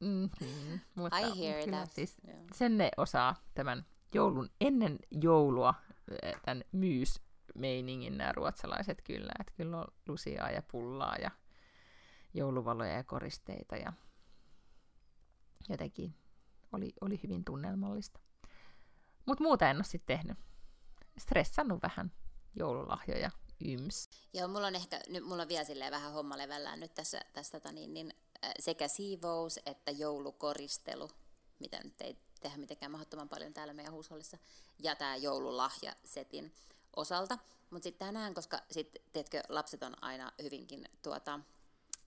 mm-hmm, 0.00 0.80
mutta, 0.94 1.18
I 1.18 1.40
hear 1.40 1.64
kyllä 1.64 1.76
that. 1.76 1.92
Siis 1.92 2.16
Joo. 2.28 2.36
sen 2.54 2.78
ne 2.78 2.90
osaa 2.96 3.34
tämän 3.54 3.86
joulun, 4.14 4.50
ennen 4.60 4.98
joulua 5.10 5.74
eh, 6.22 6.34
tämän 6.44 6.64
myysmeiningin 6.72 8.18
nämä 8.18 8.32
ruotsalaiset 8.32 9.02
kyllä, 9.02 9.32
että 9.40 9.52
kyllä 9.56 9.78
on 9.78 9.86
lusiaa 10.08 10.50
ja 10.50 10.62
pullaa 10.62 11.16
ja 11.16 11.30
jouluvaloja 12.34 12.92
ja 12.92 13.04
koristeita 13.04 13.76
ja 13.76 13.92
jotenkin 15.68 16.14
oli, 16.72 16.92
oli 17.00 17.20
hyvin 17.22 17.44
tunnelmallista. 17.44 18.20
Mutta 19.26 19.44
muuta 19.44 19.70
en 19.70 19.76
ole 19.76 19.84
sitten 19.84 20.18
tehnyt. 20.18 20.38
Stressannut 21.18 21.82
vähän 21.82 22.12
joululahjoja 22.54 23.30
yms. 23.64 24.10
Joo, 24.34 24.48
mulla 24.48 24.66
on 24.66 24.74
ehkä, 24.74 25.00
nyt 25.08 25.24
mulla 25.24 25.42
on 25.42 25.48
vielä 25.48 25.64
silleen 25.64 25.92
vähän 25.92 26.12
homma 26.12 26.38
levällään 26.38 26.80
nyt 26.80 26.94
tässä, 26.94 27.20
tässä 27.32 27.60
tota 27.60 27.72
niin, 27.72 27.94
niin, 27.94 28.12
sekä 28.60 28.88
siivous 28.88 29.60
että 29.66 29.90
joulukoristelu, 29.90 31.10
mitä 31.58 31.80
nyt 31.84 32.00
ei 32.00 32.16
tehdä 32.40 32.56
mitenkään 32.56 32.92
mahdottoman 32.92 33.28
paljon 33.28 33.54
täällä 33.54 33.74
meidän 33.74 33.92
huushollissa, 33.92 34.38
ja 34.82 34.96
tämä 34.96 35.16
joululahjasetin 35.16 36.54
osalta. 36.96 37.38
Mutta 37.70 37.84
sitten 37.84 38.06
tänään, 38.06 38.34
koska 38.34 38.60
sit, 38.70 38.96
tiedätkö, 39.12 39.42
lapset 39.48 39.82
on 39.82 40.04
aina 40.04 40.32
hyvinkin 40.42 40.88
tuota, 41.02 41.40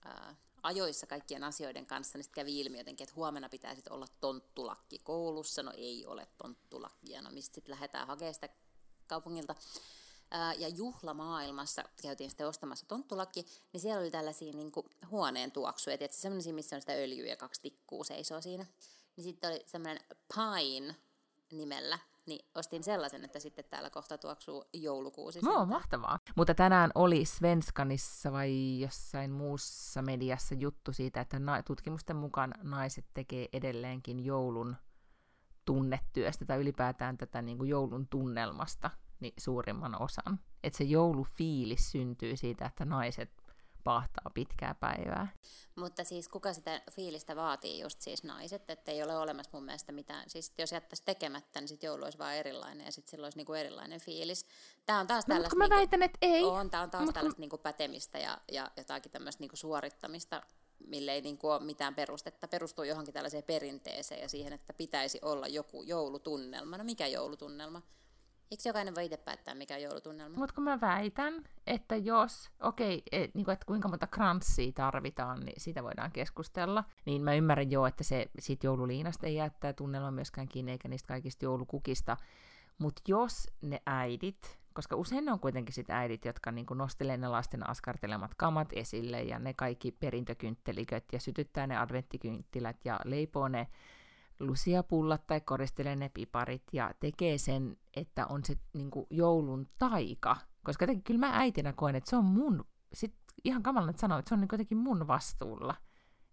ää, 0.04 0.36
ajoissa 0.62 1.06
kaikkien 1.06 1.44
asioiden 1.44 1.86
kanssa, 1.86 2.18
niin 2.18 2.24
sitten 2.24 2.42
kävi 2.42 2.60
ilmi 2.60 2.78
jotenkin, 2.78 3.04
että 3.04 3.16
huomenna 3.16 3.48
pitäisi 3.48 3.82
olla 3.90 4.06
tonttulakki 4.20 4.98
koulussa. 4.98 5.62
No 5.62 5.72
ei 5.76 6.06
ole 6.06 6.28
tonttulakkia, 6.38 7.22
no 7.22 7.30
mistä 7.30 7.54
sitten 7.54 7.72
lähdetään 7.72 8.06
hakemaan 8.06 8.34
sitä 8.34 8.48
kaupungilta. 9.06 9.54
Ää, 10.34 10.54
ja 10.54 10.68
juhlamaailmassa 10.68 11.84
käytiin 12.02 12.30
sitten 12.30 12.48
ostamassa 12.48 12.86
tonttulakki, 12.88 13.46
niin 13.72 13.80
siellä 13.80 14.00
oli 14.00 14.10
tällaisia 14.10 14.52
niin 14.52 14.72
kuin, 14.72 14.86
huoneen 15.10 15.52
tuoksuja, 15.52 15.98
tietysti 15.98 16.22
sellaisia, 16.22 16.54
missä 16.54 16.76
on 16.76 16.82
sitä 16.82 16.92
öljyä 16.92 17.26
ja 17.26 17.36
kaksi 17.36 17.62
tikkuu 17.62 18.04
seisoo 18.04 18.40
siinä. 18.40 18.66
Niin 19.16 19.24
sitten 19.24 19.50
oli 19.50 19.62
semmoinen 19.66 20.04
Pine 20.34 20.96
nimellä, 21.52 21.98
niin 22.26 22.46
ostin 22.54 22.84
sellaisen, 22.84 23.24
että 23.24 23.40
sitten 23.40 23.64
täällä 23.70 23.90
kohta 23.90 24.18
tuoksuu 24.18 24.64
joulukuusi. 24.72 25.40
No, 25.42 25.66
mahtavaa. 25.66 26.18
Mutta 26.36 26.54
tänään 26.54 26.90
oli 26.94 27.24
Svenskanissa 27.24 28.32
vai 28.32 28.80
jossain 28.80 29.30
muussa 29.30 30.02
mediassa 30.02 30.54
juttu 30.54 30.92
siitä, 30.92 31.20
että 31.20 31.38
na- 31.38 31.62
tutkimusten 31.62 32.16
mukaan 32.16 32.54
naiset 32.62 33.04
tekee 33.14 33.48
edelleenkin 33.52 34.24
joulun 34.24 34.76
tunnetyöstä 35.64 36.44
tai 36.44 36.58
ylipäätään 36.58 37.18
tätä 37.18 37.42
niin 37.42 37.58
kuin 37.58 37.70
joulun 37.70 38.08
tunnelmasta 38.08 38.90
niin 39.22 39.34
suurimman 39.38 40.02
osan. 40.02 40.40
Että 40.62 40.76
se 40.76 40.84
joulufiilis 40.84 41.90
syntyy 41.90 42.36
siitä, 42.36 42.66
että 42.66 42.84
naiset 42.84 43.30
pahtaa 43.84 44.30
pitkää 44.34 44.74
päivää. 44.74 45.28
Mutta 45.76 46.04
siis 46.04 46.28
kuka 46.28 46.52
sitä 46.52 46.82
fiilistä 46.90 47.36
vaatii 47.36 47.80
just 47.80 48.00
siis 48.00 48.24
naiset, 48.24 48.70
että 48.70 48.90
ei 48.90 49.02
ole 49.02 49.16
olemassa 49.16 49.50
mun 49.52 49.64
mielestä 49.64 49.92
mitään. 49.92 50.30
Siis 50.30 50.52
jos 50.58 50.72
jättäisi 50.72 51.02
tekemättä, 51.04 51.60
niin 51.60 51.68
sitten 51.68 51.86
joulu 51.88 52.04
olisi 52.04 52.18
vaan 52.18 52.34
erilainen 52.34 52.84
ja 52.86 52.92
sitten 52.92 53.10
silloin 53.10 53.26
olisi 53.26 53.38
niinku 53.38 53.52
erilainen 53.54 54.00
fiilis. 54.00 54.46
Tämä 54.86 55.00
on 55.00 55.06
taas 55.06 55.26
No, 55.28 55.34
mutta 55.34 55.48
tällaista... 55.48 55.50
kun 55.50 55.58
mä 55.58 55.64
niinku- 55.64 55.76
väitän, 55.76 56.02
että 56.02 56.18
ei. 56.22 56.44
On, 56.44 56.70
tämä 56.70 56.82
on 56.82 56.90
taas 56.90 57.00
Mut 57.00 57.06
kun- 57.08 57.14
tällaista 57.14 57.40
niinku 57.40 57.58
pätemistä 57.58 58.18
ja, 58.18 58.38
ja 58.52 58.70
jotakin 58.76 59.12
tämmöistä 59.12 59.40
niinku 59.42 59.56
suorittamista, 59.56 60.42
mille 60.86 61.12
ei 61.12 61.20
niinku 61.20 61.48
ole 61.48 61.64
mitään 61.64 61.94
perustetta. 61.94 62.48
Perustuu 62.48 62.84
johonkin 62.84 63.14
tällaiseen 63.14 63.42
perinteeseen 63.44 64.20
ja 64.20 64.28
siihen, 64.28 64.52
että 64.52 64.72
pitäisi 64.72 65.18
olla 65.22 65.48
joku 65.48 65.82
joulutunnelma. 65.82 66.78
No 66.78 66.84
mikä 66.84 67.06
joulutunnelma? 67.06 67.82
Eikö 68.52 68.62
jokainen 68.68 68.94
voi 68.94 69.04
itse 69.04 69.16
päättää, 69.16 69.54
mikä 69.54 69.74
on 69.74 69.82
joulutunnelma? 69.82 70.36
Mutta 70.36 70.54
kun 70.54 70.64
mä 70.64 70.80
väitän, 70.80 71.44
että 71.66 71.96
jos, 71.96 72.50
okei, 72.60 73.02
et, 73.12 73.34
niin 73.34 73.44
kuin, 73.44 73.52
että 73.52 73.66
kuinka 73.66 73.88
monta 73.88 74.06
kranssia 74.06 74.72
tarvitaan, 74.72 75.40
niin 75.40 75.60
siitä 75.60 75.82
voidaan 75.82 76.12
keskustella. 76.12 76.84
Niin 77.04 77.22
mä 77.22 77.34
ymmärrän 77.34 77.70
jo, 77.70 77.86
että 77.86 78.04
se 78.04 78.26
sit 78.38 78.64
joululiinasta 78.64 79.26
ei 79.26 79.34
jättää 79.34 79.72
tunnelma 79.72 80.10
myöskään 80.10 80.48
kiinni, 80.48 80.72
eikä 80.72 80.88
niistä 80.88 81.08
kaikista 81.08 81.44
joulukukista. 81.44 82.16
Mutta 82.78 83.02
jos 83.08 83.50
ne 83.60 83.82
äidit, 83.86 84.58
koska 84.72 84.96
usein 84.96 85.24
ne 85.24 85.32
on 85.32 85.40
kuitenkin 85.40 85.74
sit 85.74 85.90
äidit, 85.90 86.24
jotka 86.24 86.52
niinku 86.52 86.74
nostelee 86.74 87.16
ne 87.16 87.28
lasten 87.28 87.70
askartelemat 87.70 88.34
kamat 88.34 88.68
esille 88.72 89.22
ja 89.22 89.38
ne 89.38 89.54
kaikki 89.54 89.92
perintökyntteliköt 89.92 91.04
ja 91.12 91.20
sytyttää 91.20 91.66
ne 91.66 91.78
adventtikynttilät 91.78 92.76
ja 92.84 93.00
leipoo 93.04 93.48
ne 93.48 93.68
lusiapullat 94.40 95.26
tai 95.26 95.40
koristelee 95.40 95.96
ne 95.96 96.08
piparit 96.08 96.62
ja 96.72 96.94
tekee 97.00 97.38
sen, 97.38 97.76
että 97.96 98.26
on 98.26 98.44
se 98.44 98.58
niinku 98.72 99.06
joulun 99.10 99.68
taika. 99.78 100.36
Koska 100.64 100.82
jotenkin 100.82 101.04
kyllä 101.04 101.20
mä 101.20 101.38
äitinä 101.38 101.72
koen, 101.72 101.94
että 101.94 102.10
se 102.10 102.16
on 102.16 102.24
mun, 102.24 102.64
sit 102.92 103.14
ihan 103.44 103.62
kamalana 103.62 103.90
että 103.90 104.00
sanoa, 104.00 104.18
että 104.18 104.28
se 104.28 104.34
on 104.34 104.40
niinku 104.40 104.54
jotenkin 104.54 104.78
mun 104.78 105.06
vastuulla, 105.06 105.74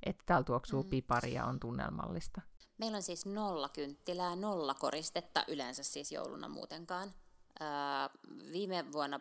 että 0.04 0.24
täällä 0.26 0.44
tuoksuu 0.44 0.84
mm. 0.84 0.90
pipari 0.90 1.34
ja 1.34 1.46
on 1.46 1.60
tunnelmallista. 1.60 2.42
Meillä 2.78 2.96
on 2.96 3.04
siis 3.04 3.26
nolla 3.26 3.70
kynttilää, 3.70 4.36
nolla 4.36 4.74
koristetta, 4.74 5.44
yleensä 5.48 5.84
siis 5.84 6.12
jouluna 6.12 6.48
muutenkaan. 6.48 7.10
Öö, 7.62 7.68
viime 8.52 8.86
vuonna 8.92 9.20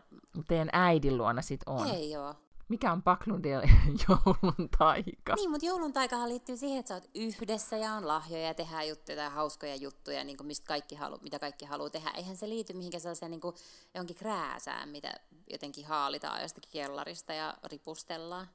Teidän 0.49 0.69
äidin 0.73 1.19
luona 1.19 1.43
sit 1.43 1.61
on. 1.67 1.87
ei 1.87 2.17
oo. 2.17 2.35
Mikä 2.69 2.93
on 2.93 3.03
Paklundin 3.03 3.53
joulun 4.09 4.69
taika? 4.79 5.35
Niin, 5.35 5.51
mutta 5.51 5.67
joulun 5.67 5.93
taikahan 5.93 6.29
liittyy 6.29 6.57
siihen, 6.57 6.79
että 6.79 6.89
sä 6.89 6.95
oot 6.95 7.11
yhdessä 7.15 7.77
ja 7.77 7.93
on 7.93 8.09
lahjoja 8.09 8.47
ja 8.47 8.55
tehdään 8.55 8.89
juttuja 8.89 9.23
ja 9.23 9.31
hauskoja 9.31 9.77
juttuja, 9.77 10.25
niin 10.25 10.37
kuin 10.37 10.47
mistä 10.47 10.67
kaikki 10.67 10.95
halu, 10.95 11.19
mitä 11.23 11.39
kaikki 11.39 11.65
haluaa 11.65 11.91
tehdä. 11.91 12.11
Eihän 12.11 12.37
se 12.37 12.49
liity 12.49 12.73
mihinkään 12.73 13.01
sellaiseen 13.01 13.31
niin 13.31 13.41
kuin 13.41 13.57
johonkin 13.95 14.17
krääsään, 14.17 14.89
mitä 14.89 15.13
jotenkin 15.51 15.87
haalitaan 15.87 16.43
jostakin 16.43 16.71
kellarista 16.73 17.33
ja 17.33 17.55
ripustellaan. 17.65 18.49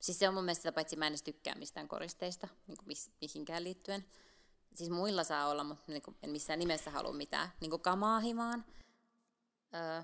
Siis 0.00 0.18
se 0.18 0.28
on 0.28 0.34
mun 0.34 0.44
mielestä, 0.44 0.62
sitä 0.62 0.72
paitsi 0.72 0.96
mä 0.96 1.06
en 1.06 1.10
edes 1.10 1.22
tykkää 1.22 1.54
mistään 1.54 1.88
koristeista, 1.88 2.48
niin 2.66 2.78
kuin 2.78 2.96
mihinkään 3.20 3.64
liittyen. 3.64 4.04
Siis 4.74 4.90
muilla 4.90 5.24
saa 5.24 5.48
olla, 5.48 5.64
mutta 5.64 5.92
niin 5.92 6.02
kuin 6.02 6.16
en 6.22 6.30
missään 6.30 6.58
nimessä 6.58 6.90
halua 6.90 7.12
mitään 7.12 7.48
niin 7.60 7.70
kuin 7.70 7.82
kamaa 7.82 8.20
himaan. 8.20 8.64
Öö, 9.74 10.02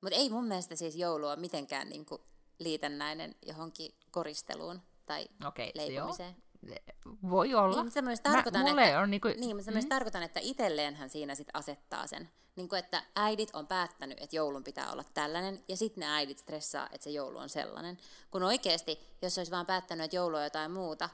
mutta 0.00 0.16
ei 0.16 0.30
mun 0.30 0.44
mielestä 0.44 0.76
siis 0.76 0.96
joulua 0.96 1.36
mitenkään 1.36 1.88
niin 1.88 2.06
kuin 2.06 2.22
liitännäinen 2.58 3.34
johonkin 3.46 3.94
koristeluun 4.10 4.82
tai 5.06 5.28
Okei, 5.46 5.72
se 5.76 5.84
joo. 5.84 5.88
leipomiseen. 5.88 6.36
voi 7.30 7.54
olla. 7.54 7.76
Niin, 7.76 7.84
mutta 7.86 8.02
mä 8.02 8.06
myös 8.08 8.20
Mä- 8.24 8.32
tarkoitan, 8.32 8.62
mulle 8.62 8.84
että, 8.86 9.00
on 9.00 9.10
niinku- 9.10 9.28
niin, 9.28 9.56
mutta 9.56 9.70
mä 9.70 9.74
myös 9.74 9.86
tarkoitan, 9.86 10.22
että 10.22 10.40
itselleenhän 10.42 11.10
siinä 11.10 11.34
sit 11.34 11.48
asettaa 11.54 12.06
sen. 12.06 12.30
Niin 12.56 12.68
kuin, 12.68 12.78
että 12.78 13.02
äidit 13.16 13.50
on 13.52 13.66
päättänyt, 13.66 14.18
että 14.20 14.36
joulun 14.36 14.64
pitää 14.64 14.92
olla 14.92 15.04
tällainen, 15.14 15.64
ja 15.68 15.76
sitten 15.76 16.00
ne 16.00 16.06
äidit 16.06 16.38
stressaa, 16.38 16.88
että 16.92 17.04
se 17.04 17.10
joulu 17.10 17.38
on 17.38 17.48
sellainen. 17.48 17.98
Kun 18.30 18.42
oikeasti, 18.42 18.98
jos 19.22 19.38
olisi 19.38 19.52
vaan 19.52 19.66
päättänyt, 19.66 20.04
että 20.04 20.16
joulu 20.16 20.36
on 20.36 20.44
jotain 20.44 20.70
muuta, 20.70 21.08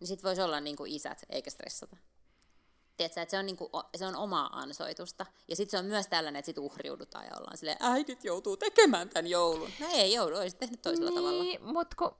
niin 0.00 0.08
sitten 0.08 0.28
voisi 0.28 0.42
olla 0.42 0.60
niin 0.60 0.76
kuin 0.76 0.92
isät, 0.92 1.22
eikä 1.30 1.50
stressata. 1.50 1.96
Tiedätkö, 2.96 3.22
että 3.22 3.30
se 3.30 3.38
on, 3.38 3.46
niin 3.46 3.56
kuin, 3.56 3.70
se 3.96 4.06
on 4.06 4.16
omaa 4.16 4.58
ansoitusta. 4.58 5.26
Ja 5.48 5.56
sitten 5.56 5.70
se 5.70 5.78
on 5.78 5.84
myös 5.84 6.06
tällainen, 6.06 6.38
että 6.38 6.46
sit 6.46 6.58
uhriudutaan 6.58 7.24
ja 7.24 7.36
ollaan 7.36 7.56
silleen, 7.56 7.76
äidit 7.80 8.24
joutuu 8.24 8.56
tekemään 8.56 9.08
tämän 9.08 9.26
joulun. 9.26 9.70
No 9.80 9.86
ei 9.92 10.12
joudu, 10.12 10.36
olisi 10.36 10.56
tehnyt 10.56 10.82
toisella 10.82 11.10
tavalla. 11.10 11.42
Niin, 11.42 11.64
mut 11.64 11.94
kun... 11.94 12.16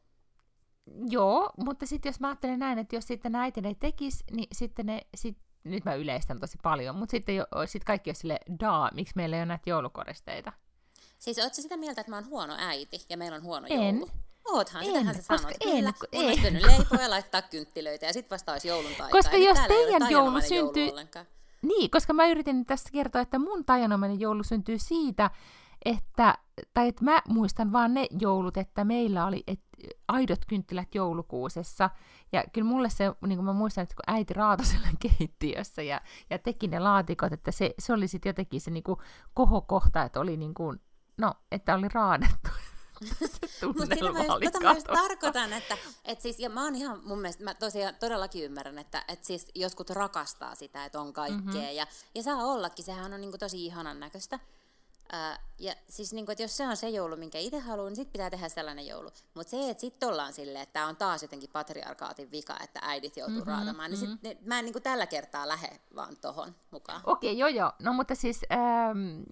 Joo, 1.09 1.51
mutta 1.57 1.87
sitten 1.87 2.11
jos 2.11 2.21
mä 2.21 2.29
ajattelen 2.29 2.59
näin, 2.59 2.79
että 2.79 2.97
jos 2.97 3.07
sitten 3.07 3.35
äiti 3.35 3.61
ne 3.61 3.77
tekis, 3.81 4.25
niin 4.31 4.49
sitten 4.53 4.87
ne, 4.87 5.01
sit, 5.17 5.39
nyt 5.65 5.85
mä 5.85 5.95
yleistän 5.95 6.41
tosi 6.41 6.59
paljon, 6.63 6.97
mutta 6.97 7.11
sitten 7.11 7.37
jo, 7.37 7.47
sit 7.67 7.85
kaikki 7.85 8.11
on 8.11 8.17
sille 8.17 8.39
daa, 8.61 8.91
miksi 8.95 9.13
meillä 9.17 9.37
ei 9.37 9.41
ole 9.41 9.47
näitä 9.47 9.71
joulukoristeita. 9.71 10.53
Siis 11.19 11.39
ootko 11.39 11.63
sitä 11.63 11.77
mieltä, 11.77 12.01
että 12.01 12.11
mä 12.11 12.17
oon 12.17 12.27
huono 12.27 12.55
äiti 12.59 13.01
ja 13.09 13.17
meillä 13.17 13.37
on 13.37 13.43
huono 13.43 13.67
En. 13.71 13.97
joulu? 13.97 14.11
Oothan, 14.47 14.83
En, 14.83 14.89
sitähän 14.89 15.15
sä 15.15 15.19
koska 15.19 15.39
sanot. 15.39 15.57
en, 15.61 15.77
Kyllä, 15.77 15.93
kun 15.93 16.09
ei. 16.13 16.27
olisi 16.27 16.41
pitänyt 16.41 16.63
leipoa 16.63 17.03
ja 17.03 17.11
laittaa 17.11 17.43
kynttilöitä 17.43 18.07
ja 18.07 18.13
sitten 18.13 18.31
vasta 18.31 18.53
olisi 18.53 18.69
joulun 18.69 18.93
taika. 18.99 19.13
Koska 19.13 19.37
jos 19.37 19.59
teidän 19.69 20.11
joulu 20.11 20.41
syntyy-. 20.41 20.93
Niin, 21.63 21.91
koska 21.91 22.13
mä 22.13 22.27
yritin 22.27 22.67
tässä 22.67 22.89
kertoa, 22.93 23.21
että 23.21 23.39
mun 23.39 23.65
tajanomainen 23.65 24.21
joulu 24.21 24.43
syntyy 24.43 24.79
siitä, 24.79 25.31
että, 25.85 26.39
tai 26.75 26.89
että 26.89 27.05
mä 27.05 27.23
muistan 27.29 27.73
vaan 27.73 27.95
ne 27.95 28.07
joulut, 28.21 28.57
että 28.57 28.85
meillä 28.85 29.27
oli 29.27 29.43
et, 29.47 29.61
aidot 30.09 30.45
kynttilät 30.49 30.95
joulukuusessa. 30.95 31.91
Ja 32.33 32.45
kyllä 32.53 32.67
mulle 32.67 32.91
se, 32.91 33.13
niin 33.27 33.37
kuin 33.37 33.45
mä 33.45 33.53
muistan, 33.53 33.83
että 33.83 33.95
kun 33.95 34.15
äiti 34.15 34.35
raatasella 34.35 34.89
keittiössä 35.19 35.83
ja, 35.83 36.01
ja 36.31 36.39
teki 36.39 36.69
ne 36.69 36.79
laatikot, 36.79 37.33
että 37.33 37.51
se, 37.51 37.75
se 37.79 37.93
oli 37.93 38.09
sitten 38.09 38.31
jotenkin 38.31 38.61
se 38.61 38.71
niin 38.71 38.83
kuin 38.83 38.99
kohokohta, 39.35 40.03
että 40.03 40.21
oli 40.21 40.37
niin 40.37 40.55
kuin, 40.55 40.81
no, 41.19 41.35
että 41.53 41.75
oli 41.75 41.89
raadettu. 41.89 42.51
Mutta 43.79 43.95
sitä 43.95 44.13
mä, 44.13 44.19
just, 44.25 44.41
tota 44.53 44.61
mä 44.61 44.73
just 44.73 44.87
tarkoitan, 44.87 45.53
että 45.53 45.79
et 46.05 46.21
siis, 46.21 46.39
ja 46.41 46.51
mä 46.51 46.65
oon 46.65 46.75
ihan 46.75 47.01
mun 47.05 47.21
mielestä, 47.21 47.45
mä 47.45 47.55
tosiaan 47.55 47.95
todellakin 48.01 48.45
ymmärrän, 48.45 48.79
että 48.79 49.05
et 49.09 49.25
siis 49.25 49.47
jotkut 49.55 49.91
rakastaa 49.91 50.55
sitä, 50.55 50.85
että 50.85 51.01
on 51.01 51.13
kaikkea, 51.13 51.37
Mhm. 51.41 51.47
mm-hmm. 51.57 51.77
ja, 51.77 51.87
ja 52.15 52.23
saa 52.23 52.45
ollakin, 52.45 52.85
sehän 52.85 53.13
on 53.15 53.21
niinku 53.21 53.39
tosi 53.39 53.67
ihanan 53.67 54.01
näköistä. 54.01 54.41
Ää, 55.13 55.39
ja 55.59 55.75
siis 55.89 56.13
niinku, 56.13 56.33
että 56.33 56.43
jos 56.45 56.57
se 56.57 56.67
on 56.67 56.77
se 56.77 56.89
joulu, 56.89 57.17
minkä 57.17 57.39
itse 57.39 57.59
haluan, 57.59 57.89
niin 57.89 57.97
sit 57.97 58.13
pitää 58.13 58.31
tehdä 58.31 58.49
sellainen 58.49 58.87
joulu. 58.87 59.11
Mutta 59.35 59.51
se, 59.51 59.71
että 59.71 59.81
sitten 59.81 60.09
ollaan 60.09 60.33
silleen, 60.33 60.63
että 60.63 60.73
tämä 60.73 60.87
on 60.87 60.97
taas 60.97 61.23
jotenkin 61.23 61.51
patriarkaatin 61.53 62.31
vika, 62.31 62.57
että 62.65 62.81
äidit 62.83 63.17
joutuu 63.17 63.37
mm-hmm, 63.37 63.53
raatamaan, 63.53 63.91
niin 63.91 63.99
sit, 64.01 64.23
ne, 64.23 64.37
mä 64.45 64.59
en 64.59 64.65
niinku 64.65 64.81
tällä 64.81 65.07
kertaa 65.07 65.49
lähde 65.49 65.81
vaan 65.95 66.17
tohon 66.17 66.55
mukaan. 66.71 67.01
Okei, 67.05 67.39
joo 67.39 67.49
joo. 67.49 67.73
No 67.79 67.93
mutta 67.93 68.15
siis, 68.15 68.41
ähm, 68.53 69.23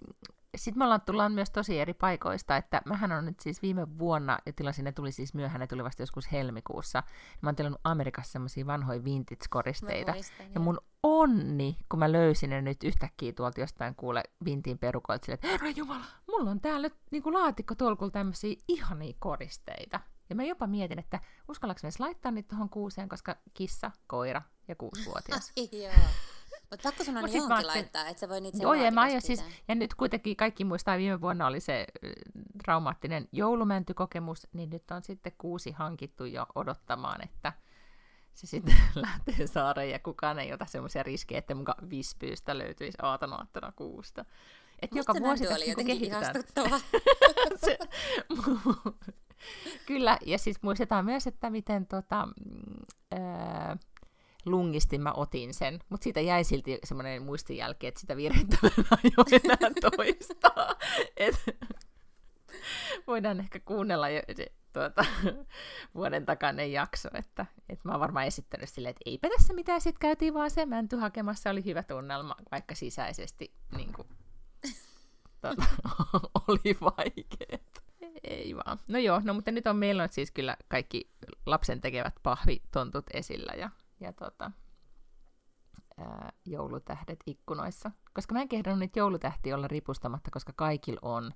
sitten 0.56 0.78
me 0.78 0.84
ollaan, 0.84 1.00
tullaan 1.00 1.32
myös 1.32 1.50
tosi 1.50 1.80
eri 1.80 1.94
paikoista, 1.94 2.56
että 2.56 2.82
mähän 2.84 3.12
on 3.12 3.24
nyt 3.24 3.40
siis 3.40 3.62
viime 3.62 3.98
vuonna, 3.98 4.38
ja 4.46 4.52
tilasin, 4.52 4.84
ne 4.84 4.92
tuli 4.92 5.12
siis 5.12 5.34
myöhään, 5.34 5.60
ne 5.60 5.66
tuli 5.66 5.84
vasta 5.84 6.02
joskus 6.02 6.32
helmikuussa, 6.32 7.00
niin 7.00 7.38
mä 7.42 7.48
oon 7.48 7.56
tilannut 7.56 7.80
Amerikassa 7.84 8.32
semmoisia 8.32 8.66
vanhoja 8.66 9.04
vintage-koristeita. 9.04 10.12
Muistan, 10.12 10.46
ja 10.54 10.60
mun 10.60 10.78
onni, 11.02 11.78
kun 11.88 11.98
mä 11.98 12.12
löysin 12.12 12.50
ne 12.50 12.62
nyt 12.62 12.84
yhtäkkiä 12.84 13.32
tuolta 13.32 13.60
jostain 13.60 13.94
kuule 13.94 14.22
vintin 14.44 14.78
perukoilta, 14.78 15.24
silleen, 15.24 15.34
että 15.34 15.48
herra 15.48 15.68
jumala, 15.68 16.04
mulla 16.28 16.50
on 16.50 16.60
täällä 16.60 16.90
niin 17.10 17.22
kuin 17.22 17.34
laatikko 17.34 17.74
tämmöisiä 18.12 18.56
ihania 18.68 19.14
koristeita. 19.18 20.00
Ja 20.30 20.36
mä 20.36 20.44
jopa 20.44 20.66
mietin, 20.66 20.98
että 20.98 21.20
uskallaks 21.48 21.82
mä 21.82 21.86
edes 21.86 22.00
laittaa 22.00 22.32
niitä 22.32 22.48
tuohon 22.48 22.68
kuuseen, 22.68 23.08
koska 23.08 23.36
kissa, 23.54 23.90
koira 24.06 24.42
ja 24.68 24.76
kuusivuotias. 24.76 25.52
Joo. 25.82 25.92
Mutta 26.70 26.82
pakko 26.82 27.04
sun 27.04 27.16
on 27.16 27.22
mä 27.22 27.28
johonkin 27.28 27.52
ajattelin- 27.52 27.66
laittaa, 27.66 28.06
että 28.08 28.20
sä 28.20 28.28
voi 28.28 28.40
niitä 28.40 28.58
Joo, 28.62 28.74
ja 28.74 28.90
mä 28.92 29.00
aion 29.00 29.22
siis, 29.22 29.44
ja 29.68 29.74
nyt 29.74 29.94
kuitenkin 29.94 30.36
kaikki 30.36 30.64
muistaa, 30.64 30.98
viime 30.98 31.20
vuonna 31.20 31.46
oli 31.46 31.60
se 31.60 31.86
traumaattinen 32.64 33.28
joulumäntykokemus, 33.32 34.46
niin 34.52 34.70
nyt 34.70 34.90
on 34.90 35.02
sitten 35.02 35.32
kuusi 35.38 35.70
hankittu 35.72 36.24
jo 36.24 36.46
odottamaan, 36.54 37.24
että 37.24 37.52
se 38.34 38.46
sitten 38.46 38.76
lähtee 38.94 39.46
saareen 39.46 39.90
ja 39.90 39.98
kukaan 39.98 40.38
ei 40.38 40.52
ota 40.52 40.66
semmoisia 40.66 41.02
riskejä, 41.02 41.38
että 41.38 41.54
muka 41.54 41.74
vispyystä 41.90 42.58
löytyisi 42.58 42.98
aatonaattona 43.02 43.72
kuusta. 43.76 44.24
Et 44.82 44.92
Musta 44.92 44.98
joka 44.98 45.12
se 45.12 45.20
vuosi 45.20 45.42
tässä 45.42 45.56
oli 45.56 45.64
niinku 45.64 45.80
jotenkin 45.80 45.98
kehitetään. 45.98 46.22
ihastuttava. 46.36 46.80
se, 47.64 47.78
kyllä, 49.86 50.18
ja 50.26 50.38
siis 50.38 50.62
muistetaan 50.62 51.04
myös, 51.04 51.26
että 51.26 51.50
miten 51.50 51.86
tota, 51.86 52.26
mm, 52.26 52.84
ää, 54.46 54.52
lungistin 54.52 55.02
mä 55.02 55.12
otin 55.12 55.54
sen, 55.54 55.80
mutta 55.88 56.04
siitä 56.04 56.20
jäi 56.20 56.44
silti 56.44 56.78
semmoinen 56.84 57.22
muistijälki, 57.22 57.86
että 57.86 58.00
sitä 58.00 58.16
virhettä 58.16 58.56
mä 58.62 58.70
en 58.76 58.84
aio 58.90 59.40
enää 59.44 59.70
toistaa. 59.96 60.74
Et, 61.16 61.34
voidaan 63.06 63.40
ehkä 63.40 63.60
kuunnella 63.60 64.08
jo, 64.08 64.22
tuota, 64.72 65.04
vuoden 65.94 66.26
takainen 66.26 66.72
jakso, 66.72 67.08
että, 67.14 67.46
että 67.68 67.88
mä 67.88 67.92
oon 67.92 68.00
varmaan 68.00 68.26
esittänyt 68.26 68.68
silleen, 68.68 68.90
että 68.90 69.02
eipä 69.06 69.28
tässä 69.28 69.54
mitään, 69.54 69.80
sitten 69.80 70.00
käytiin 70.00 70.34
vaan 70.34 70.50
se 70.50 70.66
mänty 70.66 70.96
hakemassa, 70.96 71.50
oli 71.50 71.64
hyvä 71.64 71.82
tunnelma, 71.82 72.36
vaikka 72.50 72.74
sisäisesti 72.74 73.54
niin 73.76 73.92
kuin, 73.92 74.08
tuota, 75.40 75.64
oli 76.48 76.76
vaikeet. 76.80 77.84
Ei 78.24 78.56
vaan. 78.56 78.78
No 78.88 78.98
joo, 78.98 79.20
no 79.24 79.34
mutta 79.34 79.50
nyt 79.50 79.66
on 79.66 79.76
meillä 79.76 80.02
on 80.02 80.08
siis 80.12 80.30
kyllä 80.30 80.56
kaikki 80.68 81.10
lapsen 81.46 81.80
tekevät 81.80 82.14
pahvitontut 82.22 83.04
esillä 83.12 83.52
ja, 83.52 83.70
ja 84.04 84.12
tota, 84.12 84.50
ää, 85.98 86.32
joulutähdet 86.44 87.20
ikkunoissa. 87.26 87.90
Koska 88.14 88.34
mä 88.34 88.40
en 88.40 88.48
kehdannut 88.48 88.80
niitä 88.80 88.98
joulutähtiä 88.98 89.56
olla 89.56 89.68
ripustamatta, 89.68 90.30
koska 90.30 90.52
kaikilla 90.56 91.00
on. 91.02 91.32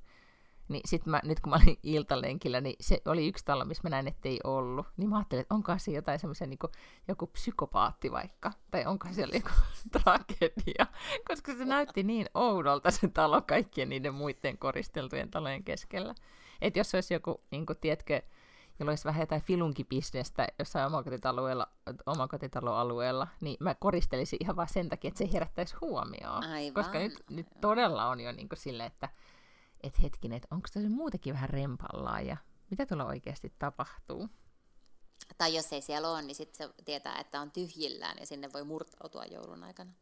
Niin 0.68 0.80
sit 0.84 1.06
mä, 1.06 1.20
nyt 1.24 1.40
kun 1.40 1.50
mä 1.50 1.56
olin 1.56 1.78
iltalenkillä, 1.82 2.60
niin 2.60 2.76
se 2.80 3.02
oli 3.04 3.28
yksi 3.28 3.44
talo, 3.44 3.64
missä 3.64 3.82
mä 3.82 3.90
näin, 3.90 4.08
ettei 4.08 4.40
ollut. 4.44 4.86
Niin 4.96 5.10
mä 5.10 5.16
ajattelin, 5.16 5.40
että 5.40 5.54
onkohan 5.54 5.80
se 5.80 5.90
jotain 5.90 6.18
semmoisia 6.18 6.46
niin 6.46 6.58
joku 7.08 7.26
psykopaatti 7.26 8.12
vaikka. 8.12 8.52
Tai 8.70 8.86
onkohan 8.86 9.14
siellä 9.14 9.34
joku 9.34 9.50
tragedia. 10.02 10.86
Koska 11.28 11.54
se 11.54 11.64
näytti 11.64 12.02
niin 12.02 12.26
oudolta 12.34 12.90
se 12.90 13.08
talo 13.08 13.42
kaikkien 13.42 13.88
niiden 13.88 14.14
muiden 14.14 14.58
koristeltujen 14.58 15.30
talojen 15.30 15.64
keskellä. 15.64 16.14
Että 16.60 16.78
jos 16.78 16.94
olisi 16.94 17.14
joku, 17.14 17.40
niin 17.50 17.66
kuin, 17.66 17.78
tiedätkö, 17.80 18.22
jolla 18.78 18.90
olisi 18.92 19.04
vähän 19.04 19.20
jotain 19.20 19.42
filunkibisnestä 19.42 20.46
jossain 20.58 20.86
omakotitaloalueella, 20.86 21.66
omakotitaloalueella, 22.06 23.28
niin 23.40 23.56
mä 23.60 23.74
koristelisin 23.74 24.38
ihan 24.42 24.56
vaan 24.56 24.68
sen 24.68 24.88
takia, 24.88 25.08
että 25.08 25.18
se 25.18 25.32
herättäisi 25.32 25.76
huomioon. 25.80 26.44
Aivan. 26.44 26.74
Koska 26.74 26.98
nyt, 26.98 27.24
nyt 27.30 27.46
todella 27.60 28.08
on 28.08 28.20
jo 28.20 28.32
niin 28.32 28.48
kuin 28.48 28.58
silleen, 28.58 28.86
että 28.86 29.08
et 29.82 30.02
hetkinen, 30.02 30.36
että 30.36 30.48
onko 30.50 30.68
tässä 30.72 30.88
muutenkin 30.88 31.34
vähän 31.34 31.50
rempallaan 31.50 32.26
ja 32.26 32.36
mitä 32.70 32.86
tuolla 32.86 33.04
oikeasti 33.04 33.52
tapahtuu. 33.58 34.28
Tai 35.38 35.54
jos 35.54 35.72
ei 35.72 35.82
siellä 35.82 36.10
ole, 36.10 36.22
niin 36.22 36.34
sitten 36.34 36.68
se 36.68 36.74
tietää, 36.84 37.18
että 37.18 37.40
on 37.40 37.50
tyhjillään 37.50 38.16
ja 38.20 38.26
sinne 38.26 38.48
voi 38.52 38.64
murtautua 38.64 39.24
joulun 39.24 39.64
aikana. 39.64 39.92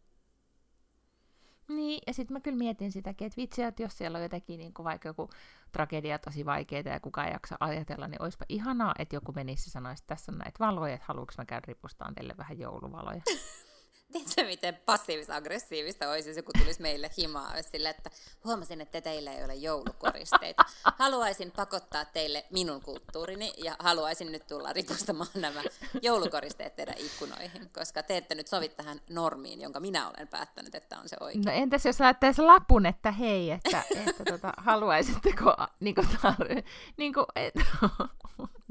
Niin, 1.68 2.02
ja 2.06 2.14
sitten 2.14 2.34
mä 2.34 2.40
kyllä 2.40 2.58
mietin 2.58 2.92
sitäkin, 2.92 3.26
että 3.26 3.36
vitsi, 3.36 3.62
että 3.62 3.82
jos 3.82 3.98
siellä 3.98 4.16
on 4.16 4.22
jotenkin 4.22 4.58
niin 4.58 4.74
kuin 4.74 4.84
vaikka 4.84 5.08
joku 5.08 5.30
tragedia 5.72 6.18
tosi 6.18 6.46
vaikeita 6.46 6.88
ja 6.88 7.00
kukaan 7.00 7.26
ei 7.26 7.32
jaksa 7.32 7.56
ajatella, 7.60 8.08
niin 8.08 8.22
olisipa 8.22 8.44
ihanaa, 8.48 8.94
että 8.98 9.16
joku 9.16 9.32
menisi 9.32 9.68
ja 9.68 9.72
sanoisi, 9.72 10.02
että 10.02 10.14
tässä 10.14 10.32
on 10.32 10.38
näitä 10.38 10.58
valoja, 10.60 10.94
että 10.94 11.06
haluanko 11.08 11.32
mä 11.38 11.44
käydä 11.44 11.64
ripustaan 11.66 12.14
teille 12.14 12.34
vähän 12.38 12.58
jouluvaloja. 12.58 13.22
Tiedätkö, 14.12 14.44
miten 14.44 14.78
passiivis-aggressiivista 14.86 16.10
olisi, 16.10 16.30
jos 16.30 16.36
joku 16.36 16.50
tulisi 16.58 16.82
meille 16.82 17.10
himaa 17.18 17.62
sille, 17.62 17.88
että 17.88 18.10
huomasin, 18.44 18.80
että 18.80 19.00
teillä 19.00 19.32
ei 19.32 19.44
ole 19.44 19.54
joulukoristeita. 19.54 20.64
Haluaisin 20.98 21.50
pakottaa 21.56 22.04
teille 22.04 22.44
minun 22.50 22.80
kulttuurini 22.80 23.52
ja 23.64 23.76
haluaisin 23.78 24.32
nyt 24.32 24.46
tulla 24.46 24.72
ripustamaan 24.72 25.28
nämä 25.34 25.62
joulukoristeet 26.02 26.76
teidän 26.76 26.94
ikkunoihin, 26.98 27.70
koska 27.72 28.02
te 28.02 28.16
ette 28.16 28.34
nyt 28.34 28.46
sovi 28.46 28.68
tähän 28.68 29.00
normiin, 29.10 29.60
jonka 29.60 29.80
minä 29.80 30.08
olen 30.08 30.28
päättänyt, 30.28 30.74
että 30.74 30.98
on 30.98 31.08
se 31.08 31.16
oikein. 31.20 31.44
No 31.44 31.52
entäs 31.52 31.86
jos 31.86 32.00
laittaisi 32.00 32.42
lapun, 32.42 32.86
että 32.86 33.12
hei, 33.12 33.50
että, 33.50 33.82
että 34.06 34.24
tota, 34.24 34.52
haluaisitteko, 34.56 35.54
niin 35.80 35.94
kuin, 35.94 36.06
tar- 36.06 36.62
niin 36.96 37.14
kuin, 37.14 37.26
et, 37.36 37.54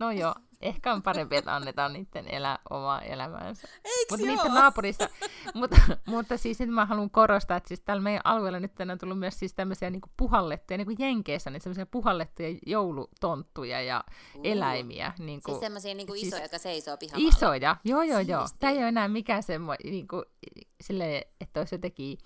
no 0.00 0.10
joo, 0.10 0.34
ehkä 0.60 0.92
on 0.92 1.02
parempi, 1.02 1.36
että 1.36 1.54
annetaan 1.56 1.92
niiden 1.92 2.28
elää 2.28 2.58
omaa 2.70 3.02
elämäänsä. 3.02 3.68
Eiks 3.84 4.10
Mutta 4.10 4.26
niiden 4.26 4.54
naapurista, 4.54 5.08
mutta, 5.54 5.76
mutta 6.06 6.36
siis 6.36 6.58
nyt 6.58 6.68
mä 6.68 6.86
haluan 6.86 7.10
korostaa, 7.10 7.56
että 7.56 7.68
siis 7.68 7.80
täällä 7.80 8.02
meidän 8.02 8.20
alueella 8.24 8.60
nyt 8.60 8.72
on 8.92 8.98
tullut 8.98 9.18
myös 9.18 9.38
siis 9.38 9.54
tämmöisiä 9.54 9.90
niin 9.90 10.00
puhallettuja, 10.16 10.76
niin 10.78 10.86
kuin 10.86 10.96
Jenkeissä, 10.98 11.50
niin 11.50 11.60
semmoisia 11.60 11.86
puhallettuja 11.86 12.48
joulutonttuja 12.66 13.82
ja 13.82 14.04
Uu. 14.34 14.40
eläimiä. 14.44 15.12
Niin 15.18 15.40
kuin, 15.42 15.54
Siis 15.54 15.60
semmoisia 15.60 15.94
niin 15.94 16.06
kuin 16.06 16.18
siis- 16.20 16.28
isoja, 16.28 16.42
jotka 16.42 16.58
seisoo 16.58 16.96
pihalla. 16.96 17.28
Isoja, 17.28 17.76
joo 17.84 18.02
joo 18.02 18.20
joo. 18.20 18.40
Siistiä. 18.40 18.58
Tämä 18.60 18.70
ei 18.70 18.78
ole 18.78 18.88
enää 18.88 19.08
mikään 19.08 19.42
semmoinen, 19.42 19.90
niin 19.92 20.08
kuin, 20.08 20.24
silleen, 20.80 21.22
että 21.40 21.60
olisi 21.60 21.74
jotenkin 21.74 22.18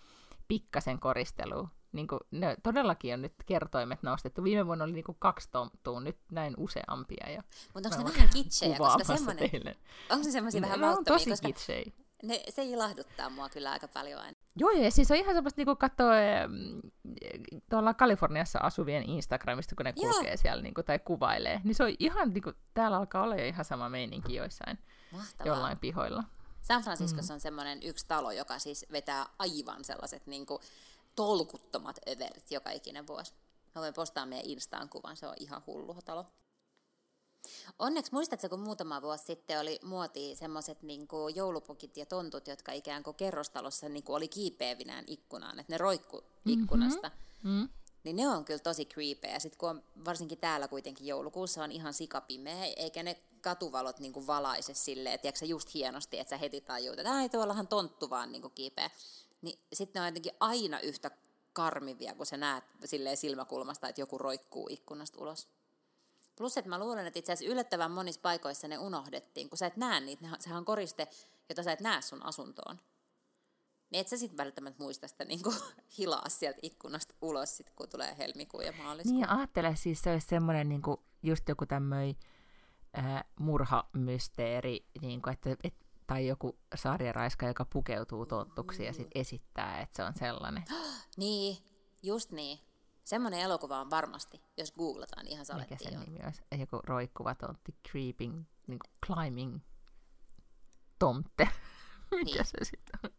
pikkasen 0.48 0.98
koristelu, 1.00 1.68
Niin 1.92 2.08
kuin, 2.08 2.20
ne 2.30 2.56
todellakin 2.62 3.14
on 3.14 3.22
nyt 3.22 3.34
kertoimet 3.46 4.02
nostettu. 4.02 4.44
Viime 4.44 4.66
vuonna 4.66 4.84
oli 4.84 4.92
niin 4.92 5.04
kuin 5.04 5.16
kaksi 5.18 5.48
tonttua, 5.52 6.00
nyt 6.00 6.18
näin 6.32 6.54
useampia. 6.56 7.30
Ja 7.30 7.42
Mutta 7.74 7.88
onko 7.88 8.02
ne 8.08 8.14
vähän 8.14 8.28
kitsejä, 8.32 8.78
koska 8.78 9.04
semmoinen, 9.04 9.50
teille. 9.50 9.76
onko 10.10 10.24
se 10.24 10.30
semmoisia 10.30 10.60
vähän 10.62 10.80
mauttomia, 10.80 11.18
tosi 11.18 11.30
koska 11.30 11.46
kitsejä. 11.46 11.92
ne, 12.22 12.42
se 12.48 12.64
ilahduttaa 12.64 13.30
mua 13.30 13.48
kyllä 13.48 13.70
aika 13.70 13.88
paljon 13.88 14.20
aina. 14.20 14.38
Joo, 14.56 14.70
ja 14.70 14.90
siis 14.90 15.10
on 15.10 15.16
ihan 15.16 15.34
semmoista 15.34 15.58
niinku 15.58 15.76
katsoa 15.76 16.20
em, 16.20 16.50
tuolla 17.70 17.94
Kaliforniassa 17.94 18.58
asuvien 18.62 19.02
Instagramista, 19.02 19.74
kun 19.76 19.84
ne 19.84 19.92
Joo. 19.96 20.12
kulkee 20.12 20.36
siellä 20.36 20.62
niinku, 20.62 20.82
tai 20.82 20.98
kuvailee. 20.98 21.60
Niin 21.64 21.74
se 21.74 21.84
on 21.84 21.94
ihan, 21.98 22.32
niinku, 22.32 22.52
täällä 22.74 22.96
alkaa 22.96 23.22
olla 23.22 23.36
jo 23.36 23.44
ihan 23.46 23.64
sama 23.64 23.88
meininki 23.88 24.34
joissain, 24.34 24.78
Mahtavaa. 25.12 25.46
jollain 25.54 25.78
pihoilla. 25.78 26.24
San 26.62 26.82
Franciscossa 26.82 27.34
on 27.34 27.40
semmoinen 27.40 27.78
yksi 27.82 28.06
talo, 28.08 28.30
joka 28.32 28.58
siis 28.58 28.86
vetää 28.92 29.26
aivan 29.38 29.84
sellaiset 29.84 30.26
niin 30.26 30.46
kuin, 30.46 30.60
tolkuttomat 31.20 31.98
överit 32.08 32.50
joka 32.50 32.70
ikinen 32.70 33.06
vuosi. 33.06 33.32
Mä 33.74 33.80
voin 33.82 33.94
postaa 33.94 34.26
meidän 34.26 34.50
Instaan 34.50 34.88
kuvan, 34.88 35.16
se 35.16 35.26
on 35.26 35.34
ihan 35.40 35.62
hullu 35.66 35.96
talo. 36.04 36.26
Onneksi 37.78 38.12
muistatko, 38.12 38.48
kun 38.48 38.60
muutama 38.60 39.02
vuosi 39.02 39.24
sitten 39.24 39.60
oli 39.60 39.78
muotia 39.82 40.36
semmoiset 40.36 40.82
niin 40.82 41.08
joulupukit 41.34 41.96
ja 41.96 42.06
tontut, 42.06 42.48
jotka 42.48 42.72
ikään 42.72 43.02
kuin 43.02 43.16
kerrostalossa 43.16 43.88
niin 43.88 44.04
kuin 44.04 44.16
oli 44.16 44.28
kiipeävinään 44.28 45.04
ikkunaan, 45.06 45.58
että 45.58 45.72
ne 45.72 45.78
roikku 45.78 46.22
ikkunasta. 46.46 47.10
Mm. 47.42 47.68
Niin 48.04 48.16
ne 48.16 48.28
on 48.28 48.44
kyllä 48.44 48.58
tosi 48.58 48.84
creepy. 48.84 49.26
Ja 49.26 49.40
sitten 49.40 49.58
kun 49.58 49.70
on, 49.70 49.82
varsinkin 50.04 50.38
täällä 50.38 50.68
kuitenkin 50.68 51.06
joulukuussa 51.06 51.64
on 51.64 51.72
ihan 51.72 51.94
sikapimeä, 51.94 52.64
eikä 52.64 53.02
ne 53.02 53.22
katuvalot 53.40 53.98
niinku 53.98 54.26
valaise 54.26 54.74
silleen, 54.74 55.14
että 55.14 55.22
tiedätkö, 55.22 55.46
just 55.46 55.74
hienosti, 55.74 56.18
että 56.18 56.30
sä 56.30 56.38
heti 56.38 56.60
tajuut, 56.60 56.98
että 56.98 57.12
ai 57.12 57.28
tuollahan 57.28 57.68
tonttu 57.68 58.10
vaan 58.10 58.32
niinku 58.32 58.48
kiipeä. 58.48 58.90
Niin 59.42 59.58
sitten 59.72 60.00
ne 60.00 60.04
on 60.04 60.08
jotenkin 60.08 60.32
aina 60.40 60.80
yhtä 60.80 61.10
karmivia, 61.52 62.14
kun 62.14 62.26
sä 62.26 62.36
näet 62.36 62.64
silleen 62.84 63.16
silmäkulmasta, 63.16 63.88
että 63.88 64.00
joku 64.00 64.18
roikkuu 64.18 64.68
ikkunasta 64.70 65.20
ulos. 65.20 65.48
Plus, 66.36 66.56
että 66.56 66.68
mä 66.68 66.78
luulen, 66.78 67.06
että 67.06 67.18
itse 67.18 67.32
asiassa 67.32 67.52
yllättävän 67.52 67.90
monissa 67.90 68.20
paikoissa 68.20 68.68
ne 68.68 68.78
unohdettiin, 68.78 69.48
kun 69.48 69.58
sä 69.58 69.66
et 69.66 69.76
näe 69.76 70.00
niitä, 70.00 70.28
sehän 70.40 70.58
on 70.58 70.64
koriste, 70.64 71.08
jota 71.48 71.62
sä 71.62 71.72
et 71.72 71.80
näe 71.80 72.02
sun 72.02 72.26
asuntoon. 72.26 72.80
Niin 73.90 74.00
et 74.00 74.08
sä 74.08 74.16
sit 74.16 74.36
välttämättä 74.36 74.82
muista 74.82 75.08
sitä 75.08 75.24
niin 75.24 75.40
hilaa 75.98 76.28
sieltä 76.28 76.58
ikkunasta 76.62 77.14
ulos, 77.22 77.56
sit, 77.56 77.70
kun 77.70 77.88
tulee 77.88 78.16
helmikuu 78.18 78.60
ja 78.60 78.72
maaliskuu. 78.72 79.12
Niin 79.12 79.20
ja 79.20 79.36
ajattele 79.36 79.76
siis 79.76 80.02
se 80.02 80.10
olisi 80.10 80.26
semmoinen 80.26 80.68
niinku, 80.68 81.02
just 81.22 81.48
joku 81.48 81.66
tämmöinen 81.66 82.14
äh, 82.98 83.24
murhamysteeri, 83.38 84.86
niinku, 85.00 85.30
että, 85.30 85.56
et, 85.64 85.74
tai 86.10 86.26
joku 86.26 86.58
sarjaraiska, 86.74 87.46
joka 87.46 87.64
pukeutuu 87.64 88.26
tonttuksi 88.26 88.84
ja 88.84 88.92
sitten 88.92 89.20
esittää, 89.20 89.80
että 89.80 89.96
se 89.96 90.04
on 90.04 90.14
sellainen. 90.14 90.64
Niin, 91.16 91.56
just 92.02 92.30
niin. 92.32 92.58
Semmoinen 93.04 93.40
elokuva 93.40 93.80
on 93.80 93.90
varmasti, 93.90 94.42
jos 94.58 94.72
googlataan 94.72 95.26
ihan 95.26 95.38
Mikä 95.40 95.44
salettiin. 95.44 95.78
sen 95.78 95.92
joo. 95.92 96.02
nimi 96.02 96.18
olisi? 96.24 96.42
Joku 96.58 96.80
roikkuva 96.84 97.34
tontti, 97.34 97.74
creeping, 97.90 98.44
niinku 98.66 98.86
climbing 99.06 99.58
tomte. 100.98 101.48
Mikä 102.10 102.24
Niin. 102.24 102.44
se 102.46 102.64
sitten 102.64 103.00
on? 103.04 103.10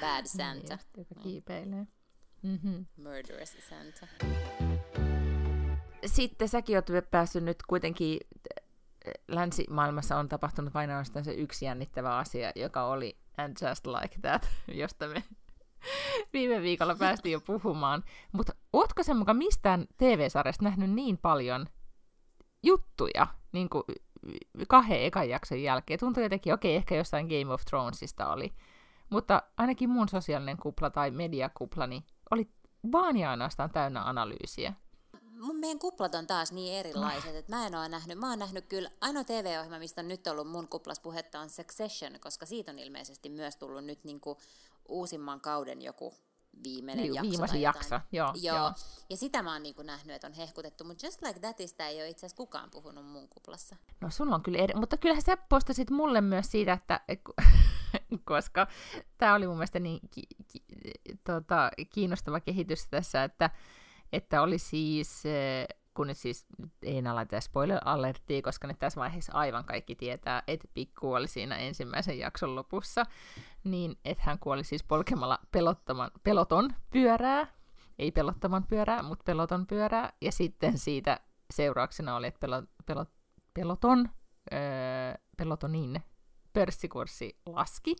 Bad 0.00 0.16
Niin 0.20 0.28
Santa, 0.28 0.72
just, 0.74 0.88
joka 0.96 1.14
kiipeilee. 1.22 1.86
Mm-hmm. 2.42 2.86
Murderous 2.96 3.56
Santa. 3.68 4.06
Sitten 6.06 6.48
säkin 6.48 6.76
oot 6.76 7.10
päässyt 7.10 7.44
nyt 7.44 7.62
kuitenkin, 7.68 8.20
länsimaailmassa 9.28 10.16
on 10.16 10.28
tapahtunut 10.28 10.74
vain 10.74 10.90
ainoastaan 10.90 11.24
se 11.24 11.32
yksi 11.32 11.64
jännittävä 11.64 12.16
asia, 12.16 12.52
joka 12.56 12.84
oli 12.84 13.18
And 13.38 13.56
Just 13.68 13.86
Like 13.86 14.16
That, 14.22 14.48
josta 14.82 15.06
me 15.06 15.24
viime 16.32 16.62
viikolla 16.62 16.94
päästiin 16.94 17.32
jo 17.32 17.40
puhumaan. 17.40 18.04
Mutta 18.32 18.52
ootko 18.72 19.02
sen 19.02 19.16
mukaan 19.16 19.36
mistään 19.36 19.86
TV-sarjasta 19.96 20.64
nähnyt 20.64 20.90
niin 20.90 21.18
paljon 21.18 21.66
juttuja 22.62 23.26
niin 23.52 23.68
kuin 23.68 23.84
kahden 24.68 25.02
ekan 25.02 25.28
jakson 25.28 25.62
jälkeen? 25.62 26.00
Tuntuu 26.00 26.22
jotenkin, 26.22 26.54
okei, 26.54 26.76
ehkä 26.76 26.94
jossain 26.94 27.26
Game 27.26 27.54
of 27.54 27.64
Thronesista 27.64 28.32
oli, 28.32 28.52
mutta 29.10 29.42
ainakin 29.56 29.90
mun 29.90 30.08
sosiaalinen 30.08 30.56
kupla 30.56 30.90
tai 30.90 31.10
mediakupla 31.10 31.86
niin 31.86 32.04
oli 32.30 32.50
vaan 32.92 33.16
ja 33.16 33.30
ainoastaan 33.30 33.70
täynnä 33.70 34.02
analyysiä. 34.04 34.72
Mun 35.40 35.56
meidän 35.56 35.78
kuplat 35.78 36.14
on 36.14 36.26
taas 36.26 36.52
niin 36.52 36.78
erilaiset, 36.78 37.34
että 37.34 37.56
mä 37.56 37.66
en 37.66 37.74
ole 37.74 37.88
nähnyt, 37.88 38.18
mä 38.18 38.30
oon 38.30 38.38
nähnyt 38.38 38.66
kyllä, 38.66 38.90
ainoa 39.00 39.24
TV-ohjelma, 39.24 39.78
mistä 39.78 40.00
on 40.00 40.08
nyt 40.08 40.26
ollut 40.26 40.48
mun 40.48 40.68
kuplas 40.68 41.00
puhetta 41.00 41.40
on 41.40 41.50
Succession, 41.50 42.20
koska 42.20 42.46
siitä 42.46 42.70
on 42.72 42.78
ilmeisesti 42.78 43.28
myös 43.28 43.56
tullut 43.56 43.84
nyt 43.84 44.04
niinku 44.04 44.38
uusimman 44.88 45.40
kauden 45.40 45.82
joku 45.82 46.14
viimeinen 46.64 47.02
Niin, 47.02 47.14
jakso. 47.14 47.30
viimeisin 47.30 47.60
jakso, 47.60 48.00
joo, 48.12 48.32
joo. 48.34 48.56
joo. 48.56 48.72
Ja 49.10 49.16
sitä 49.16 49.42
mä 49.42 49.52
oon 49.52 49.62
niinku 49.62 49.82
nähnyt, 49.82 50.16
että 50.16 50.26
on 50.26 50.32
hehkutettu, 50.32 50.84
mutta 50.84 51.06
Just 51.06 51.22
Like 51.22 51.40
Thatista 51.40 51.86
ei 51.86 51.96
ole 51.96 52.08
itse 52.08 52.26
asiassa 52.26 52.36
kukaan 52.36 52.70
puhunut 52.70 53.06
mun 53.06 53.28
kuplassa. 53.28 53.76
No 54.00 54.10
sulla 54.10 54.34
on 54.34 54.42
kyllä 54.42 54.58
eri, 54.58 54.74
mutta 54.74 54.96
kyllähän 54.96 55.22
sä 55.22 55.36
postasit 55.36 55.90
mulle 55.90 56.20
myös 56.20 56.50
siitä, 56.50 56.72
että 56.72 57.00
koska 58.24 58.66
tämä 59.18 59.34
oli 59.34 59.46
mun 59.46 59.56
mielestä 59.56 59.78
niin 59.78 60.00
ki, 60.10 60.22
ki, 60.48 60.64
tota, 61.24 61.70
kiinnostava 61.90 62.40
kehitys 62.40 62.86
tässä, 62.90 63.24
että, 63.24 63.50
että 64.12 64.42
oli 64.42 64.58
siis, 64.58 65.26
eh, 65.26 65.66
kun 65.94 66.06
nyt 66.06 66.16
siis 66.16 66.46
ei 66.82 67.02
laiteta 67.02 67.40
spoiler 67.40 67.80
alerttia, 67.84 68.42
koska 68.42 68.66
nyt 68.66 68.78
tässä 68.78 69.00
vaiheessa 69.00 69.32
aivan 69.32 69.64
kaikki 69.64 69.94
tietää, 69.94 70.42
että 70.46 70.68
Big 70.74 70.90
kuoli 71.00 71.28
siinä 71.28 71.56
ensimmäisen 71.56 72.18
jakson 72.18 72.54
lopussa, 72.54 73.04
niin 73.64 73.98
että 74.04 74.24
hän 74.26 74.38
kuoli 74.38 74.64
siis 74.64 74.84
polkemalla 74.84 75.38
pelottoman, 75.50 76.10
peloton 76.22 76.70
pyörää, 76.90 77.46
ei 77.98 78.12
pelottoman 78.12 78.66
pyörää, 78.66 79.02
mutta 79.02 79.22
peloton 79.24 79.66
pyörää, 79.66 80.12
ja 80.20 80.32
sitten 80.32 80.78
siitä 80.78 81.20
seurauksena 81.52 82.16
oli, 82.16 82.26
että 82.26 82.40
pelot, 82.40 82.64
pelot, 82.86 83.08
peloton, 83.54 84.08
öö, 84.52 84.58
pelotonin 85.36 86.02
pörssikurssi 86.52 87.38
laski, 87.46 87.96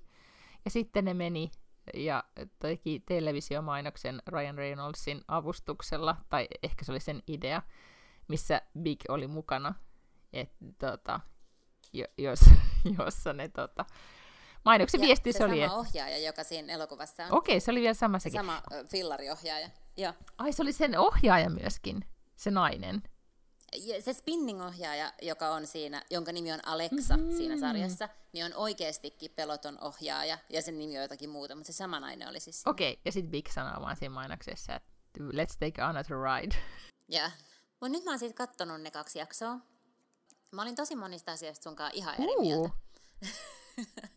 ja 0.64 0.70
sitten 0.70 1.04
ne 1.04 1.14
meni 1.14 1.50
ja 1.94 2.24
teki 2.58 3.02
televisiomainoksen 3.06 4.22
Ryan 4.26 4.58
Reynoldsin 4.58 5.20
avustuksella, 5.28 6.16
tai 6.28 6.48
ehkä 6.62 6.84
se 6.84 6.92
oli 6.92 7.00
sen 7.00 7.22
idea, 7.26 7.62
missä 8.28 8.62
Big 8.82 9.00
oli 9.08 9.26
mukana, 9.26 9.74
et, 10.32 10.52
tota, 10.78 11.20
jo, 11.92 12.04
jos, 12.18 12.40
jossa 12.98 13.32
ne 13.32 13.48
tota, 13.48 13.84
mainoksen 14.64 15.00
Ja 15.00 15.06
viesti 15.06 15.32
se 15.32 15.38
se 15.38 15.44
oli, 15.44 15.52
sama 15.52 15.64
että 15.64 15.76
ohjaaja, 15.76 16.18
joka 16.18 16.44
siinä 16.44 16.72
elokuvassa 16.72 17.24
on. 17.24 17.32
okei, 17.32 17.60
se 17.60 17.70
oli 17.70 17.80
vielä 17.80 17.94
sama 17.94 18.18
sekin. 18.18 18.40
Sama 18.40 18.62
fillariohjaaja. 18.86 19.68
Joo. 19.96 20.12
Ai, 20.38 20.52
se 20.52 20.62
oli 20.62 20.72
sen 20.72 20.98
ohjaaja 20.98 21.50
myöskin, 21.50 22.04
se 22.36 22.50
nainen. 22.50 23.02
Se 24.00 24.12
spinning-ohjaaja, 24.12 25.12
joka 25.22 25.50
on 25.50 25.66
siinä, 25.66 26.02
jonka 26.10 26.32
nimi 26.32 26.52
on 26.52 26.60
Alexa 26.66 27.16
mm-hmm. 27.16 27.36
siinä 27.36 27.58
sarjassa, 27.58 28.08
niin 28.32 28.44
on 28.44 28.54
oikeastikin 28.54 29.30
peloton 29.30 29.78
ohjaaja, 29.80 30.38
ja 30.48 30.62
sen 30.62 30.78
nimi 30.78 30.96
on 30.96 31.02
jotakin 31.02 31.30
muuta, 31.30 31.54
mutta 31.54 31.72
se 31.72 31.76
sama 31.76 32.00
nainen 32.00 32.28
oli 32.28 32.40
siis. 32.40 32.62
Okei, 32.66 33.00
ja 33.04 33.12
sitten 33.12 33.30
Big 33.30 33.48
sanoo 33.48 33.80
vaan 33.80 33.96
siinä 33.96 34.14
mainoksessa, 34.14 34.74
että 34.74 34.90
let's 35.20 35.56
take 35.58 35.82
another 35.82 36.16
ride. 36.16 36.56
Ja. 37.08 37.30
Mutta 37.70 37.88
nyt 37.88 38.04
mä 38.04 38.10
oon 38.10 38.18
siitä 38.18 38.34
kattonut 38.34 38.80
ne 38.80 38.90
kaksi 38.90 39.18
jaksoa. 39.18 39.58
Mä 40.52 40.62
olin 40.62 40.74
tosi 40.74 40.96
monista 40.96 41.32
asioista 41.32 41.62
sunkaan 41.62 41.90
ihan 41.94 42.14
eri 42.14 42.36
Uh. 42.36 42.42
mieltä. 42.42 42.70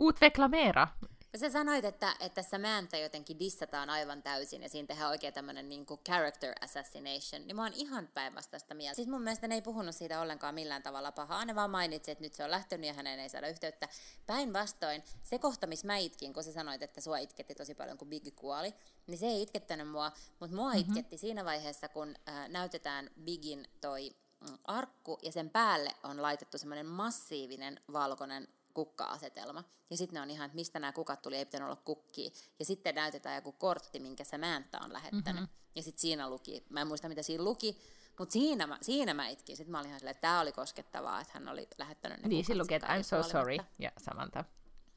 Utvecklamera. 0.00 0.88
Kun 1.30 1.40
sä 1.40 1.50
sanoit, 1.50 1.84
että, 1.84 2.16
että 2.20 2.42
Samantha 2.42 2.96
jotenkin 2.96 3.38
dissataan 3.38 3.90
aivan 3.90 4.22
täysin 4.22 4.62
ja 4.62 4.68
siinä 4.68 4.86
tehdään 4.86 5.10
oikein 5.10 5.34
tämmöinen 5.34 5.68
niin 5.68 5.86
character 6.06 6.54
assassination, 6.60 7.46
niin 7.46 7.56
mä 7.56 7.62
oon 7.62 7.72
ihan 7.74 8.08
päinvastaista 8.14 8.74
mieltä. 8.74 8.96
Siis 8.96 9.08
mun 9.08 9.22
mielestä 9.22 9.48
ne 9.48 9.54
ei 9.54 9.62
puhunut 9.62 9.96
siitä 9.96 10.20
ollenkaan 10.20 10.54
millään 10.54 10.82
tavalla 10.82 11.12
pahaa, 11.12 11.44
ne 11.44 11.54
vaan 11.54 11.70
mainitsi, 11.70 12.10
että 12.10 12.24
nyt 12.24 12.34
se 12.34 12.44
on 12.44 12.50
lähtenyt 12.50 12.86
ja 12.86 12.94
hänen 12.94 13.20
ei 13.20 13.28
saada 13.28 13.48
yhteyttä. 13.48 13.88
Päinvastoin, 14.26 15.02
se 15.22 15.38
kohta, 15.38 15.66
missä 15.66 15.86
mä 15.86 15.96
itkin, 15.96 16.32
kun 16.32 16.44
sä 16.44 16.52
sanoit, 16.52 16.82
että 16.82 17.00
sua 17.00 17.18
itketti 17.18 17.54
tosi 17.54 17.74
paljon, 17.74 17.98
kun 17.98 18.08
Big 18.08 18.36
kuoli, 18.36 18.74
niin 19.06 19.18
se 19.18 19.26
ei 19.26 19.42
itkettänyt 19.42 19.88
mua, 19.88 20.12
mutta 20.40 20.56
mua 20.56 20.68
mm-hmm. 20.68 20.80
itketti 20.80 21.18
siinä 21.18 21.44
vaiheessa, 21.44 21.88
kun 21.88 22.14
äh, 22.28 22.48
näytetään 22.48 23.10
Bigin 23.24 23.68
toi 23.80 24.10
mm, 24.40 24.58
arkku 24.64 25.18
ja 25.22 25.32
sen 25.32 25.50
päälle 25.50 25.94
on 26.02 26.22
laitettu 26.22 26.58
semmoinen 26.58 26.86
massiivinen 26.86 27.80
valkoinen 27.92 28.48
kukka-asetelma. 28.74 29.64
Ja 29.90 29.96
sitten 29.96 30.14
ne 30.14 30.20
on 30.20 30.30
ihan, 30.30 30.46
että 30.46 30.56
mistä 30.56 30.78
nämä 30.78 30.92
kukat 30.92 31.22
tuli, 31.22 31.36
ei 31.36 31.44
pitänyt 31.44 31.66
olla 31.66 31.82
kukkia. 31.84 32.30
Ja 32.58 32.64
sitten 32.64 32.94
näytetään 32.94 33.34
joku 33.34 33.52
kortti, 33.52 34.00
minkä 34.00 34.24
Samantha 34.24 34.78
on 34.84 34.92
lähettänyt. 34.92 35.42
Mm-hmm. 35.42 35.48
Ja 35.74 35.82
sitten 35.82 36.00
siinä 36.00 36.30
luki, 36.30 36.64
mä 36.68 36.80
en 36.80 36.86
muista 36.86 37.08
mitä 37.08 37.22
siinä 37.22 37.44
luki, 37.44 37.80
mutta 38.18 38.32
siinä 38.32 38.66
mä, 38.66 38.78
siinä 38.82 39.14
mä 39.14 39.28
itkin. 39.28 39.56
Sitten 39.56 39.70
mä 39.70 39.78
olin 39.78 39.88
ihan 39.88 40.00
silleen, 40.00 40.14
että 40.16 40.20
tämä 40.20 40.40
oli 40.40 40.52
koskettavaa, 40.52 41.20
että 41.20 41.32
hän 41.34 41.48
oli 41.48 41.68
lähettänyt 41.78 42.22
ne 42.22 42.28
Niin, 42.28 42.44
siinä 42.44 42.62
lukee, 42.62 42.76
että 42.76 42.88
I'm 42.88 43.02
so 43.02 43.22
sorry. 43.22 43.56
Ja 43.78 43.92
Samantha. 43.98 44.44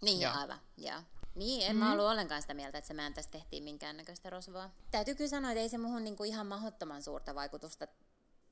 Niin, 0.02 0.22
Joo. 0.22 0.34
aivan, 0.36 0.60
joo. 0.78 1.02
Niin, 1.36 1.68
en 1.68 1.76
mm. 1.76 1.80
mä 1.80 1.92
ollut 1.92 2.06
ollenkaan 2.06 2.42
sitä 2.42 2.54
mieltä, 2.54 2.78
että 2.78 2.88
se 2.88 2.94
mä 2.94 3.12
tästä 3.12 3.32
tehtiin 3.32 3.64
minkäännäköistä 3.64 4.30
rosvoa. 4.30 4.70
Täytyy 4.92 5.16
kyllä 5.16 5.30
sanoa, 5.30 5.52
että 5.52 5.62
ei 5.62 5.70
se 5.70 5.78
muhun 5.78 6.04
niinku 6.04 6.24
ihan 6.24 6.48
mahdottoman 6.48 7.04
suurta 7.04 7.36
vaikutusta 7.36 7.88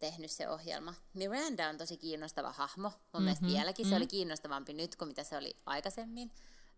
tehnyt 0.01 0.31
se 0.31 0.49
ohjelma. 0.49 0.93
Miranda 1.13 1.69
on 1.69 1.77
tosi 1.77 1.97
kiinnostava 1.97 2.51
hahmo. 2.51 2.89
Mun 2.89 2.97
mm-hmm, 3.13 3.23
mielestä 3.23 3.45
vieläkin 3.45 3.85
mm-hmm. 3.85 3.89
se 3.89 3.97
oli 3.97 4.07
kiinnostavampi 4.07 4.73
nyt 4.73 4.95
kuin 4.95 5.07
mitä 5.07 5.23
se 5.23 5.37
oli 5.37 5.57
aikaisemmin. 5.65 6.31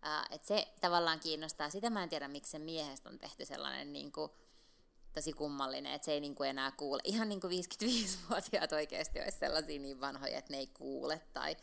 Uh, 0.06 0.34
et 0.34 0.44
se 0.44 0.68
tavallaan 0.80 1.20
kiinnostaa. 1.20 1.70
Sitä 1.70 1.90
mä 1.90 2.02
en 2.02 2.08
tiedä, 2.08 2.28
miksi 2.28 2.50
sen 2.50 2.62
miehestä 2.62 3.08
on 3.08 3.18
tehty 3.18 3.44
sellainen 3.44 3.92
niinku, 3.92 4.30
tosi 5.12 5.32
kummallinen, 5.32 5.92
että 5.92 6.04
se 6.04 6.12
ei 6.12 6.20
niinku 6.20 6.42
enää 6.42 6.72
kuule. 6.72 7.02
Ihan 7.04 7.28
niin 7.28 7.40
kuin 7.40 7.52
55-vuotiaat 7.52 8.72
oikeasti 8.72 9.20
olisi 9.20 9.38
sellaisia 9.38 9.80
niin 9.80 10.00
vanhoja, 10.00 10.38
että 10.38 10.52
ne 10.52 10.58
ei 10.58 10.66
kuule 10.66 11.20
tai 11.32 11.56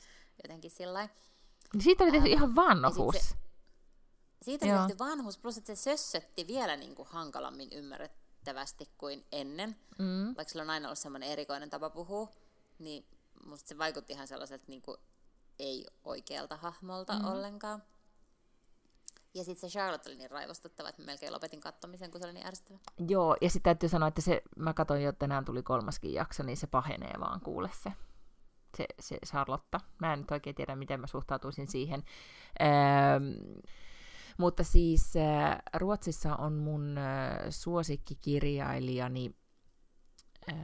jotenkin 0.44 0.72
sillä 0.72 1.10
Niin 1.74 1.84
Siitä 1.84 2.04
oli 2.04 2.12
tehty 2.12 2.30
ihan 2.30 2.56
vanhuus. 2.56 3.16
se- 3.16 3.36
Siitä 4.42 4.66
on 4.66 4.72
Joo. 4.72 4.80
tehty 4.88 5.00
vanhus, 5.00 5.38
plus 5.38 5.58
että 5.58 5.76
se 5.76 5.82
sössötti 5.82 6.48
vielä 6.48 6.76
niin 6.76 6.96
kuin 6.96 7.08
hankalammin 7.08 7.70
ymmärrettävästi 8.42 8.90
kuin 8.98 9.26
ennen. 9.32 9.76
Mm. 10.00 10.26
Vaikka 10.38 10.52
sillä 10.52 10.64
on 10.64 10.70
aina 10.70 10.88
ollut 10.88 11.00
semmoinen 11.00 11.30
erikoinen 11.30 11.70
tapa 11.70 11.90
puhua, 11.90 12.30
niin 12.80 13.06
musta 13.46 13.68
se 13.68 13.78
vaikutti 13.78 14.14
ihan 14.14 14.28
sellaiselta 14.28 14.66
niin 14.68 14.82
kuin 14.82 14.98
ei 15.60 15.86
oikealta 16.04 16.58
hahmolta 16.58 17.20
mm. 17.20 17.26
ollenkaan. 17.26 17.84
Ja 19.34 19.44
sitten 19.44 19.70
se 19.70 19.74
Charlotte 19.74 20.10
oli 20.10 20.18
niin 20.18 20.32
raivostuttava, 20.32 20.90
että 20.90 21.02
mä 21.02 21.06
melkein 21.06 21.34
lopetin 21.34 21.62
kattomisen, 21.62 22.12
kun 22.12 22.22
se 22.22 22.26
oli 22.26 22.34
niin 22.34 22.48
ärsyttävä. 22.48 22.80
Joo, 23.08 23.38
ja 23.42 23.50
sitten 23.50 23.64
täytyy 23.64 23.90
sanoa, 23.90 24.08
että 24.08 24.22
se, 24.22 24.42
mä 24.58 24.74
katsoin 24.74 25.04
jo, 25.04 25.10
että 25.10 25.20
tänään 25.20 25.46
tuli 25.46 25.64
kolmaskin 25.64 26.14
jakso, 26.14 26.44
niin 26.44 26.58
se 26.58 26.68
pahenee 26.68 27.14
vaan 27.20 27.42
kuule 27.42 27.70
se, 27.74 27.92
se, 28.78 28.86
se 29.00 29.18
Charlotta. 29.26 29.80
Mä 30.00 30.14
en 30.14 30.20
nyt 30.20 30.32
oikein 30.32 30.56
tiedä, 30.56 30.76
miten 30.76 31.00
mä 31.00 31.08
suhtautuisin 31.08 31.68
siihen. 31.68 32.04
Ähm, 32.62 33.60
mutta 34.38 34.64
siis 34.64 35.16
äh, 35.16 35.58
Ruotsissa 35.74 36.36
on 36.36 36.54
mun 36.54 36.98
äh, 36.98 37.38
suosikkikirjailijani 37.50 39.36
äh, 40.52 40.56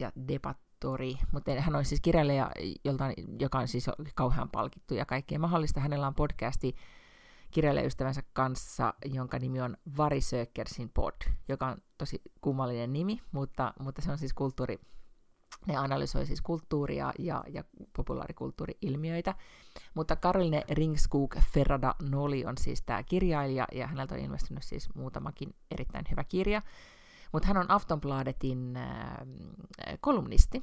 ja 0.00 0.12
debattori, 0.28 1.14
mutta 1.32 1.60
hän 1.60 1.76
on 1.76 1.84
siis 1.84 2.00
kirjailija, 2.00 2.50
jolta, 2.84 3.04
joka 3.40 3.58
on 3.58 3.68
siis 3.68 3.90
kauhean 4.14 4.50
palkittu 4.50 4.94
ja 4.94 5.06
kaikkea 5.06 5.38
mahdollista. 5.38 5.80
Hänellä 5.80 6.06
on 6.06 6.14
podcasti 6.14 6.74
kirjailijaystävänsä 7.50 8.22
kanssa, 8.32 8.94
jonka 9.04 9.38
nimi 9.38 9.60
on 9.60 9.76
Vari 9.96 10.20
Sökersin 10.20 10.90
pod, 10.94 11.14
joka 11.48 11.66
on 11.66 11.76
tosi 11.98 12.22
kummallinen 12.40 12.92
nimi, 12.92 13.20
mutta, 13.32 13.74
mutta 13.80 14.02
se 14.02 14.10
on 14.10 14.18
siis 14.18 14.32
kulttuuri, 14.32 14.78
ne 15.66 15.76
analysoi 15.76 16.26
siis 16.26 16.40
kulttuuria 16.40 17.12
ja, 17.18 17.44
ja 17.48 17.64
populaarikulttuuri-ilmiöitä. 17.96 19.34
Mutta 19.94 20.16
Karoline 20.16 20.62
Ringskog 20.70 21.34
Ferrada 21.52 21.94
Noli 22.02 22.44
on 22.44 22.58
siis 22.58 22.82
tämä 22.82 23.02
kirjailija, 23.02 23.66
ja 23.72 23.86
häneltä 23.86 24.14
on 24.14 24.20
ilmestynyt 24.20 24.62
siis 24.62 24.94
muutamakin 24.94 25.54
erittäin 25.70 26.04
hyvä 26.10 26.24
kirja. 26.24 26.62
Mutta 27.32 27.48
hän 27.48 27.56
on 27.56 27.70
Aftonbladetin 27.70 28.76
äh, 28.76 28.88
kolumnisti, 30.00 30.62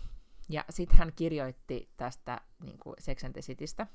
ja 0.49 0.65
sitten 0.69 0.97
hän 0.97 1.11
kirjoitti 1.15 1.89
tästä 1.97 2.41
niin 2.63 2.77
kuin 2.77 2.95
Sex 2.99 3.23
and 3.23 3.33
the 3.33 3.41
Citystä, 3.41 3.87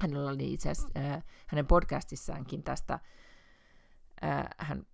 hänellä 0.00 0.30
oli 0.30 0.52
itse 0.52 0.70
asiassa 0.70 0.90
äh, 0.98 1.24
hänen 1.46 1.66
podcastissaankin 1.66 2.62
tästä, 2.62 2.98
äh, 4.24 4.44
hän 4.58 4.86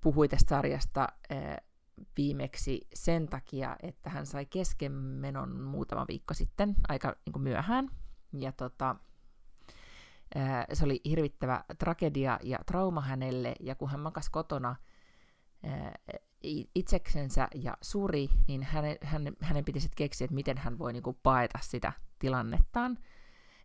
puhui 0.00 0.28
tästä 0.28 0.48
sarjasta 0.48 1.08
äh, 1.32 1.56
viimeksi 2.16 2.80
sen 2.94 3.28
takia, 3.28 3.76
että 3.82 4.10
hän 4.10 4.26
sai 4.26 4.46
keskenmenon 4.46 5.60
muutama 5.60 6.04
viikko 6.08 6.34
sitten, 6.34 6.74
aika 6.88 7.16
niin 7.26 7.32
kuin 7.32 7.42
myöhään, 7.42 7.88
ja 8.32 8.52
tota, 8.52 8.96
se 10.72 10.84
oli 10.84 11.00
hirvittävä 11.04 11.64
tragedia 11.78 12.38
ja 12.42 12.58
trauma 12.66 13.00
hänelle, 13.00 13.54
ja 13.60 13.74
kun 13.74 13.90
hän 13.90 14.00
makasi 14.00 14.30
kotona 14.30 14.76
itseksensä 16.74 17.48
ja 17.54 17.76
suri, 17.80 18.28
niin 18.48 18.62
hänen, 18.62 18.96
hänen, 19.02 19.36
hänen 19.40 19.64
piti 19.64 19.80
sitten 19.80 19.96
keksiä, 19.96 20.24
että 20.24 20.34
miten 20.34 20.58
hän 20.58 20.78
voi 20.78 20.92
niin 20.92 21.02
kuin 21.02 21.18
paeta 21.22 21.58
sitä 21.62 21.92
tilannettaan, 22.18 22.98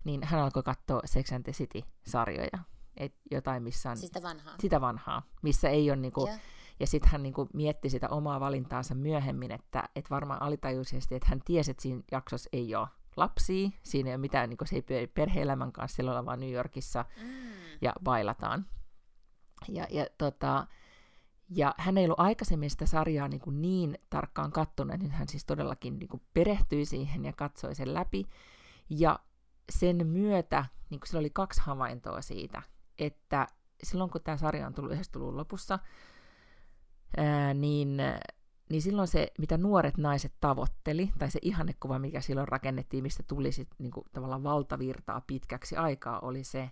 niin 0.03 0.23
hän 0.23 0.41
alkoi 0.41 0.63
katsoa 0.63 1.01
Sex 1.05 1.31
and 1.31 1.43
the 1.43 1.51
City-sarjoja. 1.51 2.59
Et 2.97 3.15
jotain, 3.31 3.63
missä 3.63 3.91
on 3.91 3.97
Sitä 3.97 4.21
vanhaa. 4.21 4.55
sitä 4.59 4.81
vanhaa, 4.81 5.21
missä 5.41 5.69
ei 5.69 5.91
ole 5.91 5.99
niinku, 5.99 6.27
Joo. 6.27 6.37
Ja 6.79 6.87
sitten 6.87 7.11
hän 7.11 7.23
niinku 7.23 7.49
mietti 7.53 7.89
sitä 7.89 8.09
omaa 8.09 8.39
valintaansa 8.39 8.95
myöhemmin, 8.95 9.51
että 9.51 9.89
et 9.95 10.09
varmaan 10.09 10.41
alitajuisesti, 10.41 11.15
että 11.15 11.27
hän 11.29 11.41
tiesi, 11.45 11.71
että 11.71 11.81
siinä 11.83 12.01
jaksossa 12.11 12.49
ei 12.53 12.75
ole 12.75 12.87
lapsia, 13.17 13.69
siinä 13.83 14.09
ei 14.09 14.15
ole 14.15 14.21
mitään, 14.21 14.49
niinku, 14.49 14.65
se 14.65 14.75
ei 14.75 14.81
pe- 14.81 15.07
perhe-elämän 15.07 15.71
kanssa, 15.71 15.95
siellä 15.95 16.11
ollaan 16.11 16.25
vaan 16.25 16.39
New 16.39 16.51
Yorkissa 16.51 17.05
Mm. 17.21 17.27
ja 17.81 17.93
bailataan. 18.03 18.65
Ja, 19.67 19.87
ja, 19.89 20.05
tota, 20.17 20.67
ja 21.49 21.75
hän 21.77 21.97
ei 21.97 22.05
ollut 22.05 22.19
aikaisemmin 22.19 22.69
sitä 22.69 22.85
sarjaa 22.85 23.27
niin, 23.27 23.41
kuin 23.41 23.61
niin 23.61 23.97
tarkkaan 24.09 24.51
kattonut, 24.51 24.93
että 24.93 25.07
nyt 25.07 25.15
hän 25.15 25.27
siis 25.27 25.45
todellakin 25.45 25.99
niin 25.99 26.07
kuin 26.09 26.21
perehtyi 26.33 26.85
siihen 26.85 27.25
ja 27.25 27.33
katsoi 27.33 27.75
sen 27.75 27.93
läpi. 27.93 28.25
Ja 28.89 29.19
sen 29.71 30.07
myötä, 30.07 30.65
niin 30.89 30.99
kuin 30.99 31.07
sillä 31.07 31.19
oli 31.19 31.29
kaksi 31.29 31.61
havaintoa 31.61 32.21
siitä, 32.21 32.61
että 32.99 33.47
silloin 33.83 34.09
kun 34.09 34.21
tämä 34.23 34.37
sarja 34.37 34.67
on 34.67 34.73
tullut 34.73 34.91
90-luvun 34.91 35.37
lopussa, 35.37 35.79
ää, 37.17 37.53
niin, 37.53 37.97
niin 38.69 38.81
silloin 38.81 39.07
se, 39.07 39.27
mitä 39.39 39.57
nuoret 39.57 39.97
naiset 39.97 40.33
tavoitteli, 40.41 41.11
tai 41.19 41.31
se 41.31 41.39
ihannekuva, 41.41 41.99
mikä 41.99 42.21
silloin 42.21 42.47
rakennettiin, 42.47 43.03
mistä 43.03 43.23
tuli 43.27 43.51
sit, 43.51 43.69
niin 43.77 43.91
kuin, 43.91 44.05
tavallaan 44.13 44.43
valtavirtaa 44.43 45.21
pitkäksi 45.27 45.75
aikaa, 45.75 46.19
oli 46.19 46.43
se, 46.43 46.71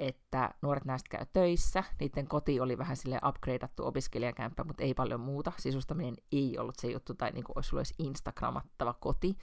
että 0.00 0.54
nuoret 0.62 0.84
naiset 0.84 1.08
käy 1.08 1.26
töissä, 1.32 1.84
niiden 2.00 2.28
koti 2.28 2.60
oli 2.60 2.78
vähän 2.78 2.96
sille 2.96 3.20
upgradeattu 3.28 3.86
opiskelijakämppä, 3.86 4.64
mutta 4.64 4.82
ei 4.82 4.94
paljon 4.94 5.20
muuta. 5.20 5.52
Sisustaminen 5.58 6.16
ei 6.32 6.58
ollut 6.58 6.78
se 6.78 6.90
juttu, 6.90 7.14
tai 7.14 7.30
niin 7.30 7.44
kuin 7.44 7.58
olisi 7.58 7.76
ollut 7.76 7.88
Instagramattava 7.98 8.94
koti. 8.94 9.36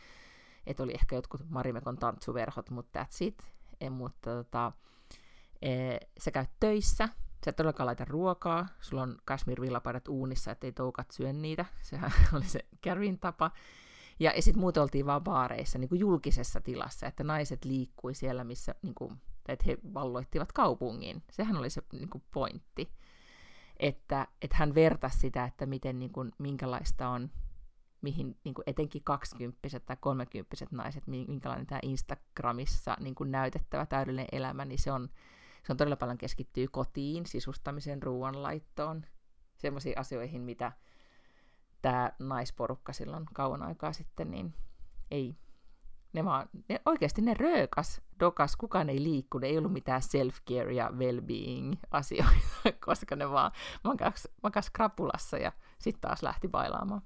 Että 0.68 0.84
oli 0.84 0.94
ehkä 0.94 1.16
jotkut 1.16 1.50
Marimekon 1.50 1.98
tantsuverhot, 1.98 2.70
mutta 2.70 3.04
that's 3.04 3.18
it. 3.22 3.48
E, 3.82 3.90
mutta 3.90 4.30
tota, 4.36 4.72
e, 5.62 5.98
sä 6.20 6.32
käyt 6.32 6.50
töissä, 6.60 7.10
sä 7.48 7.50
et 7.50 7.56
todellakaan 7.56 7.88
laita 7.88 8.06
ruokaa, 8.06 8.68
sulla 8.80 9.04
on 9.04 9.18
kashmir-villapaidat 9.26 10.08
uunissa, 10.10 10.52
ettei 10.52 10.72
toukat 10.72 11.12
syö 11.12 11.34
niitä. 11.34 11.66
Sehän 11.82 12.12
oli 12.36 12.46
se 12.46 12.60
Carrin 12.84 13.20
tapa. 13.20 13.52
Ja, 14.20 14.32
ja 14.36 14.42
sitten 14.42 14.62
muuten 14.62 14.84
oltiin 14.84 15.06
vaan 15.06 15.24
baareissa, 15.24 15.78
niin 15.78 15.90
kuin 15.90 16.00
julkisessa 16.00 16.62
tilassa, 16.62 17.08
että 17.08 17.24
naiset 17.24 17.66
liikkui 17.66 18.14
siellä, 18.14 18.44
missä, 18.44 18.76
niin 18.82 18.96
kuin, 18.96 19.22
että 19.48 19.66
he 19.68 19.78
valloittivat 19.94 20.52
kaupungin. 20.52 21.24
Sehän 21.32 21.58
oli 21.58 21.70
se 21.70 21.82
niin 21.92 22.10
kuin 22.10 22.24
pointti. 22.32 22.92
Että, 23.80 24.28
että 24.42 24.58
hän 24.58 24.76
vertasi 24.76 25.20
sitä, 25.20 25.46
että 25.46 25.66
miten, 25.66 26.00
niin 26.00 26.12
kuin, 26.12 26.32
minkälaista 26.38 27.10
on, 27.10 27.32
mihin 28.02 28.38
niin 28.44 28.54
kuin 28.54 28.64
etenkin 28.68 29.04
kaksikymppiset 29.04 29.86
tai 29.86 29.98
kolmekymppiset 30.00 30.72
naiset, 30.72 31.08
mi- 31.08 31.26
minkälainen 31.28 31.68
tämä 31.68 31.80
Instagramissa 31.84 32.98
niin 33.00 33.16
kuin 33.16 33.32
näytettävä 33.32 33.86
täydellinen 33.86 34.30
elämä, 34.32 34.66
niin 34.66 34.80
se 34.80 34.92
on, 34.92 35.10
se 35.64 35.74
on 35.74 35.78
todella 35.78 35.96
paljon 35.96 36.18
keskittyy 36.18 36.68
kotiin, 36.68 37.26
sisustamiseen, 37.26 38.04
ruoanlaittoon, 38.04 39.06
semmoisiin 39.58 40.00
asioihin, 40.00 40.42
mitä 40.42 40.72
tämä 41.82 42.12
naisporukka 42.20 42.94
silloin 42.94 43.26
kauan 43.34 43.64
aikaa 43.64 43.94
sitten, 43.94 44.32
niin 44.32 44.54
ei, 45.12 45.38
ne 46.14 46.26
vaan, 46.26 46.50
ne, 46.70 46.82
oikeasti 46.86 47.22
ne 47.22 47.34
röökas, 47.34 48.02
dokas, 48.20 48.56
kukaan 48.56 48.90
ei 48.90 49.04
liikkunut, 49.04 49.44
ei 49.44 49.58
ollut 49.58 49.74
mitään 49.74 50.02
self-care 50.02 50.72
ja 50.72 50.90
well-being 50.90 51.80
asioita, 51.92 52.72
koska 52.86 53.16
ne 53.16 53.30
vaan 53.30 53.52
makas, 53.84 54.28
makas 54.44 54.70
krapulassa 54.70 55.38
ja 55.38 55.52
sitten 55.80 56.02
taas 56.02 56.24
lähti 56.24 56.48
bailaamaan. 56.48 57.02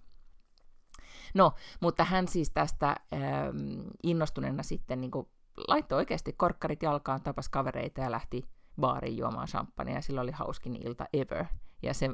No, 1.34 1.54
mutta 1.82 2.04
hän 2.04 2.28
siis 2.28 2.50
tästä 2.50 2.96
ähm, 3.14 3.88
innostuneena 4.04 4.64
sitten 4.64 5.02
niin 5.02 5.12
kuin, 5.12 5.28
laittoi 5.68 5.98
oikeasti 5.98 6.34
korkkarit 6.34 6.84
jalkaan, 6.84 7.22
tapas 7.22 7.50
kavereita 7.50 8.02
ja 8.02 8.12
lähti 8.12 8.46
baariin 8.80 9.18
juomaan 9.18 9.48
champagnea 9.48 9.96
ja 9.96 10.02
sillä 10.02 10.22
oli 10.22 10.32
hauskin 10.32 10.76
ilta 10.76 11.06
ever. 11.14 11.46
Ja 11.84 11.94
se 11.94 12.10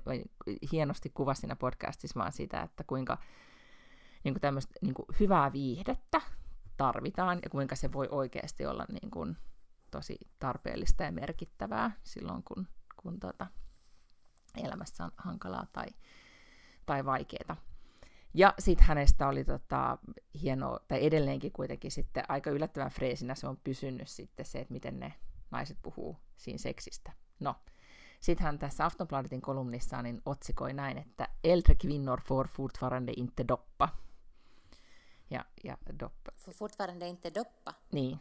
hienosti 0.71 1.09
kuvasi 1.09 1.41
siinä 1.41 1.55
podcastissa 1.55 2.19
vaan 2.19 2.31
sitä, 2.31 2.61
että 2.61 2.83
kuinka 2.83 3.17
niin 4.23 4.33
kuin 4.33 4.41
tämmöistä 4.41 4.73
niin 4.81 4.93
kuin 4.93 5.05
hyvää 5.19 5.53
viihdettä 5.53 6.21
tarvitaan 6.77 7.39
ja 7.43 7.49
kuinka 7.49 7.75
se 7.75 7.93
voi 7.93 8.07
oikeasti 8.11 8.65
olla 8.65 8.85
niin 9.01 9.11
kuin 9.11 9.37
tosi 9.91 10.17
tarpeellista 10.39 11.03
ja 11.03 11.11
merkittävää 11.11 11.91
silloin, 12.03 12.43
kun, 12.43 12.67
kun 13.03 13.19
tota, 13.19 13.47
elämässä 14.63 15.03
on 15.03 15.11
hankalaa 15.17 15.65
tai, 15.71 15.87
tai 16.85 17.05
vaikeaa. 17.05 17.55
Ja 18.33 18.53
sitten 18.59 18.87
hänestä 18.87 19.27
oli 19.27 19.43
tota, 19.43 19.97
hienoa, 20.41 20.79
tai 20.87 21.05
edelleenkin 21.05 21.51
kuitenkin 21.51 21.91
sitten 21.91 22.23
aika 22.27 22.49
yllättävän 22.49 22.91
freesinä 22.91 23.35
se 23.35 23.47
on 23.47 23.57
pysynyt 23.63 24.07
sitten 24.07 24.45
se, 24.45 24.59
että 24.59 24.73
miten 24.73 24.99
ne 24.99 25.13
naiset 25.51 25.77
puhuu 25.81 26.17
siinä 26.37 26.57
seksistä. 26.57 27.11
No, 27.39 27.55
sitten 28.19 28.45
hän 28.45 28.59
tässä 28.59 28.85
Aftonbladetin 28.85 29.41
kolumnissaan 29.41 30.03
niin 30.03 30.21
otsikoi 30.25 30.73
näin, 30.73 30.97
että 30.97 31.27
Äldre 31.45 31.75
kvinnor 31.75 32.21
får 32.21 32.47
fortfarande 32.47 33.13
inte 33.17 33.47
doppa. 33.47 33.89
Ja, 35.29 35.45
ja 35.63 35.77
doppa. 35.99 36.31
Får 36.37 36.53
fortfarande 36.53 37.07
inte 37.07 37.33
doppa. 37.35 37.73
Niin, 37.91 38.19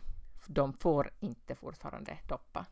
de 0.54 0.62
får 0.82 1.10
inte 1.22 1.54
fortfarande 1.54 2.18
doppa. 2.28 2.64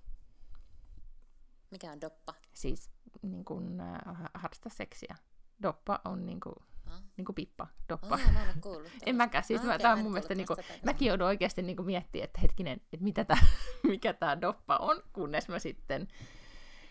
Mikä 1.70 1.92
on 1.92 2.00
doppa? 2.00 2.34
Siis 2.52 2.90
niin 3.22 3.44
kuin, 3.44 3.80
äh, 3.80 3.98
harrasta 4.34 4.68
seksiä. 4.68 5.16
Doppa 5.62 6.00
on 6.04 6.26
niin 6.26 6.40
kuin, 6.40 6.56
Ah. 6.94 7.02
niin 7.16 7.24
kuin 7.24 7.34
pippa, 7.34 7.66
doppa. 7.88 8.14
Oh, 8.14 8.32
mä 8.32 8.42
en 8.42 8.48
ole 8.48 8.56
kuullut. 8.60 8.90
En 9.06 9.16
mäkään, 9.16 9.44
siis 9.44 9.60
Ah, 9.60 9.66
mä, 9.82 9.92
on 9.92 9.98
mun 9.98 10.12
mielestä, 10.12 10.34
tästä 10.34 10.54
päivästä. 10.56 10.84
mäkin 10.84 11.08
joudun 11.08 11.26
oikeasti 11.26 11.62
niinku 11.62 11.82
miettimään, 11.82 12.24
että 12.24 12.40
hetkinen, 12.40 12.80
että 12.92 13.04
mitä 13.04 13.24
tää, 13.24 13.46
mikä 13.82 14.12
tää 14.12 14.40
doppa 14.40 14.76
on, 14.76 15.02
kunnes 15.12 15.48
mä 15.48 15.58
sitten 15.58 16.08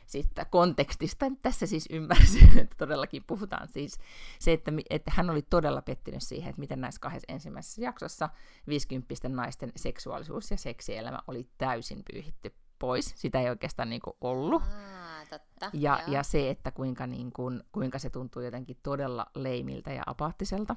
sitten 0.05 0.45
kontekstista 0.49 1.25
tässä 1.41 1.65
siis 1.65 1.87
ymmärsin, 1.89 2.57
että 2.59 2.75
todellakin 2.77 3.23
puhutaan 3.27 3.67
siis 3.67 3.99
se, 4.39 4.53
että, 4.53 4.71
että 4.89 5.11
hän 5.15 5.29
oli 5.29 5.41
todella 5.41 5.81
pettynyt 5.81 6.23
siihen, 6.23 6.49
että 6.49 6.59
miten 6.59 6.81
näissä 6.81 7.01
kahdessa 7.01 7.33
ensimmäisessä 7.33 7.81
jaksossa 7.81 8.29
50 8.67 9.29
naisten 9.29 9.71
seksuaalisuus 9.75 10.51
ja 10.51 10.57
seksielämä 10.57 11.19
oli 11.27 11.49
täysin 11.57 12.03
pyyhitty 12.11 12.55
pois. 12.83 13.13
Sitä 13.15 13.41
ei 13.41 13.49
oikeastaan 13.49 13.89
niin 13.89 14.01
kuin 14.01 14.13
ollut. 14.21 14.61
Aa, 14.63 15.25
totta. 15.29 15.69
Ja, 15.73 15.99
joo. 16.01 16.13
ja 16.13 16.23
se, 16.23 16.49
että 16.49 16.71
kuinka, 16.71 17.07
niin 17.07 17.33
kuin, 17.33 17.63
kuinka 17.71 17.99
se 17.99 18.09
tuntuu 18.09 18.41
jotenkin 18.41 18.79
todella 18.83 19.25
leimiltä 19.35 19.93
ja 19.93 20.03
apaattiselta. 20.05 20.75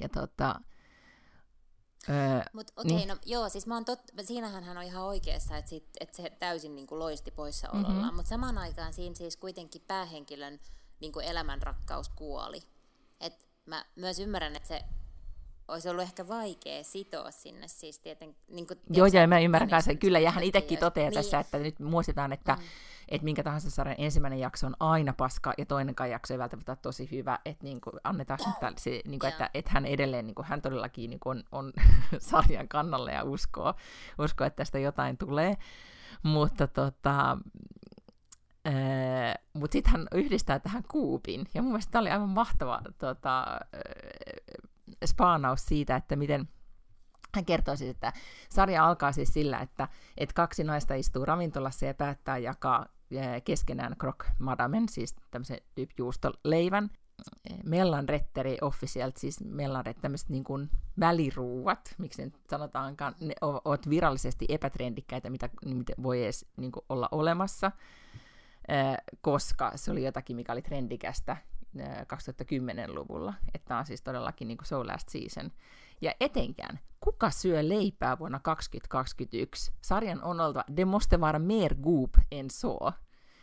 Ja 0.00 0.08
tota, 0.08 0.60
öö, 2.08 2.40
Mut 2.52 2.70
okei, 2.76 2.96
Niin. 2.96 3.08
no 3.08 3.16
joo, 3.26 3.48
siis 3.48 3.66
mä 3.66 3.74
oon 3.74 3.84
tot... 3.84 4.00
siinähän 4.22 4.64
hän 4.64 4.76
on 4.76 4.82
ihan 4.82 5.04
oikeassa, 5.04 5.56
että, 5.56 5.68
sit, 5.68 5.88
että 6.00 6.16
se 6.16 6.30
täysin 6.38 6.74
niin 6.74 6.86
kuin 6.86 6.98
loisti 6.98 7.30
poissaolollaan, 7.30 7.96
mm-hmm. 7.96 8.14
mutta 8.14 8.28
samaan 8.28 8.58
aikaan 8.58 8.92
siinä 8.92 9.14
siis 9.14 9.36
kuitenkin 9.36 9.82
päähenkilön 9.88 10.60
niin 11.00 11.12
kuin 11.12 11.26
elämänrakkaus 11.26 12.08
kuoli. 12.08 12.62
Et 13.20 13.48
mä 13.66 13.84
myös 13.96 14.18
ymmärrän, 14.18 14.56
että 14.56 14.68
se 14.68 14.84
olisi 15.70 15.88
ollut 15.88 16.02
ehkä 16.02 16.28
vaikea 16.28 16.84
sitoa 16.84 17.30
sinne 17.30 17.68
siis 17.68 17.98
tieten... 17.98 18.36
Niin 18.48 18.66
kuin, 18.66 18.80
Joo, 18.90 19.06
ja 19.06 19.28
mä 19.28 19.40
ymmärrän 19.40 19.70
kanssa, 19.70 19.90
esimerkiksi 19.90 20.06
kyllä, 20.06 20.18
ja 20.18 20.30
hän 20.30 20.44
itsekin 20.44 20.78
toteaa 20.78 21.10
niin, 21.10 21.14
tässä, 21.14 21.40
että 21.40 21.58
nyt 21.58 21.78
muistetaan, 21.78 22.32
että, 22.32 22.54
mm. 22.54 22.62
että 23.08 23.24
minkä 23.24 23.42
tahansa 23.42 23.70
sarjan 23.70 23.96
ensimmäinen 23.98 24.38
jakso 24.38 24.66
on 24.66 24.76
aina 24.80 25.12
paska, 25.12 25.54
ja 25.58 25.66
toinenkaan 25.66 26.10
jakso 26.10 26.34
ei 26.34 26.38
välttämättä 26.38 26.72
ole 26.72 26.78
tosi 26.82 27.08
hyvä, 27.10 27.38
että 27.44 27.64
niin 27.64 27.80
kuin, 27.80 27.94
annetaan 28.04 28.38
tälle- 28.60 28.78
se, 28.78 28.90
niin 28.90 29.20
kuin, 29.20 29.28
Joo. 29.28 29.28
että, 29.28 29.50
että 29.54 29.70
hän 29.70 29.86
edelleen, 29.86 30.26
niin 30.26 30.34
kuin, 30.34 30.46
hän 30.46 30.62
todellakin 30.62 31.10
niin 31.10 31.20
kuin, 31.20 31.44
on, 31.52 31.62
on 31.66 31.72
sarjan 32.18 32.68
kannalla 32.68 33.10
ja 33.10 33.24
uskoo, 33.24 33.74
uskoo, 34.18 34.46
että 34.46 34.56
tästä 34.56 34.78
jotain 34.78 35.18
tulee, 35.18 35.56
mutta 36.22 36.66
tota, 36.66 37.38
mutta 39.52 39.72
sitten 39.72 39.92
hän 39.92 40.08
yhdistää 40.14 40.58
tähän 40.58 40.82
kuupin, 40.88 41.48
ja 41.54 41.62
mun 41.62 41.72
mielestä 41.72 41.90
tämä 41.90 42.00
oli 42.00 42.10
aivan 42.10 42.28
mahtava 42.28 42.80
tota, 42.98 43.60
öö, 43.74 43.80
spaanaus 45.06 45.66
siitä, 45.66 45.96
että 45.96 46.16
miten 46.16 46.48
hän 47.34 47.44
kertoo 47.44 47.76
siis, 47.76 47.90
että 47.90 48.12
sarja 48.50 48.86
alkaa 48.86 49.12
siis 49.12 49.32
sillä, 49.32 49.58
että, 49.58 49.88
että 50.16 50.34
kaksi 50.34 50.64
naista 50.64 50.94
istuu 50.94 51.24
ravintolassa 51.24 51.86
ja 51.86 51.94
päättää 51.94 52.38
jakaa 52.38 52.86
eh, 53.10 53.42
keskenään 53.44 53.96
croque 53.96 54.28
madamen, 54.38 54.88
siis 54.88 55.16
tämmöisen 55.30 55.58
juustoleivän. 55.98 56.90
Mellanretteri 57.64 58.58
officialt, 58.60 59.16
siis 59.16 59.44
mellanret, 59.44 60.00
tämmöiset 60.00 60.28
niin 60.28 60.44
kuin 60.44 60.70
väliruuat, 61.00 61.94
miksi 61.98 62.24
nyt 62.24 62.34
sanotaankaan, 62.50 63.14
ne 63.20 63.34
ovat 63.40 63.90
virallisesti 63.90 64.46
epätrendikkäitä, 64.48 65.30
mitä, 65.30 65.48
mitä 65.64 65.92
voi 66.02 66.24
edes 66.24 66.46
niin 66.56 66.72
kuin 66.72 66.84
olla 66.88 67.08
olemassa, 67.12 67.72
eh, 68.68 68.96
koska 69.20 69.72
se 69.74 69.90
oli 69.90 70.04
jotakin, 70.04 70.36
mikä 70.36 70.52
oli 70.52 70.62
trendikästä. 70.62 71.32
eh, 71.32 71.49
2010-luvulla. 71.76 73.34
Että 73.54 73.68
tämä 73.68 73.80
on 73.80 73.86
siis 73.86 74.02
todellakin 74.02 74.48
niin 74.48 74.58
kuin 74.58 74.66
So 74.66 74.86
Last 74.86 75.08
Season. 75.08 75.50
Ja 76.00 76.14
etenkään, 76.20 76.78
kuka 77.00 77.30
syö 77.30 77.68
leipää 77.68 78.18
vuonna 78.18 78.40
2021? 78.42 79.72
Sarjan 79.82 80.22
on 80.22 80.40
oltava 80.40 80.64
De 80.76 80.84
måste 80.84 81.20
vara 81.20 81.38
mer 81.38 81.74
goop 81.74 82.10
en 82.32 82.50
så. 82.50 82.78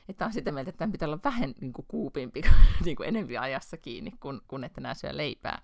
Että 0.09 0.25
on 0.25 0.33
sitä 0.33 0.51
mieltä, 0.51 0.69
että 0.69 0.77
tämän 0.77 0.91
pitää 0.91 1.07
olla 1.07 1.19
vähän 1.23 1.53
niin 1.61 1.73
kuin 1.73 1.85
kuupimpi, 1.87 2.41
niin 2.85 2.95
kuin 2.95 3.09
enempi 3.09 3.37
ajassa 3.37 3.77
kiinni, 3.77 4.11
kun, 4.19 4.41
kun 4.47 4.63
että 4.63 4.81
nämä 4.81 4.93
syö 4.93 5.17
leipää. 5.17 5.61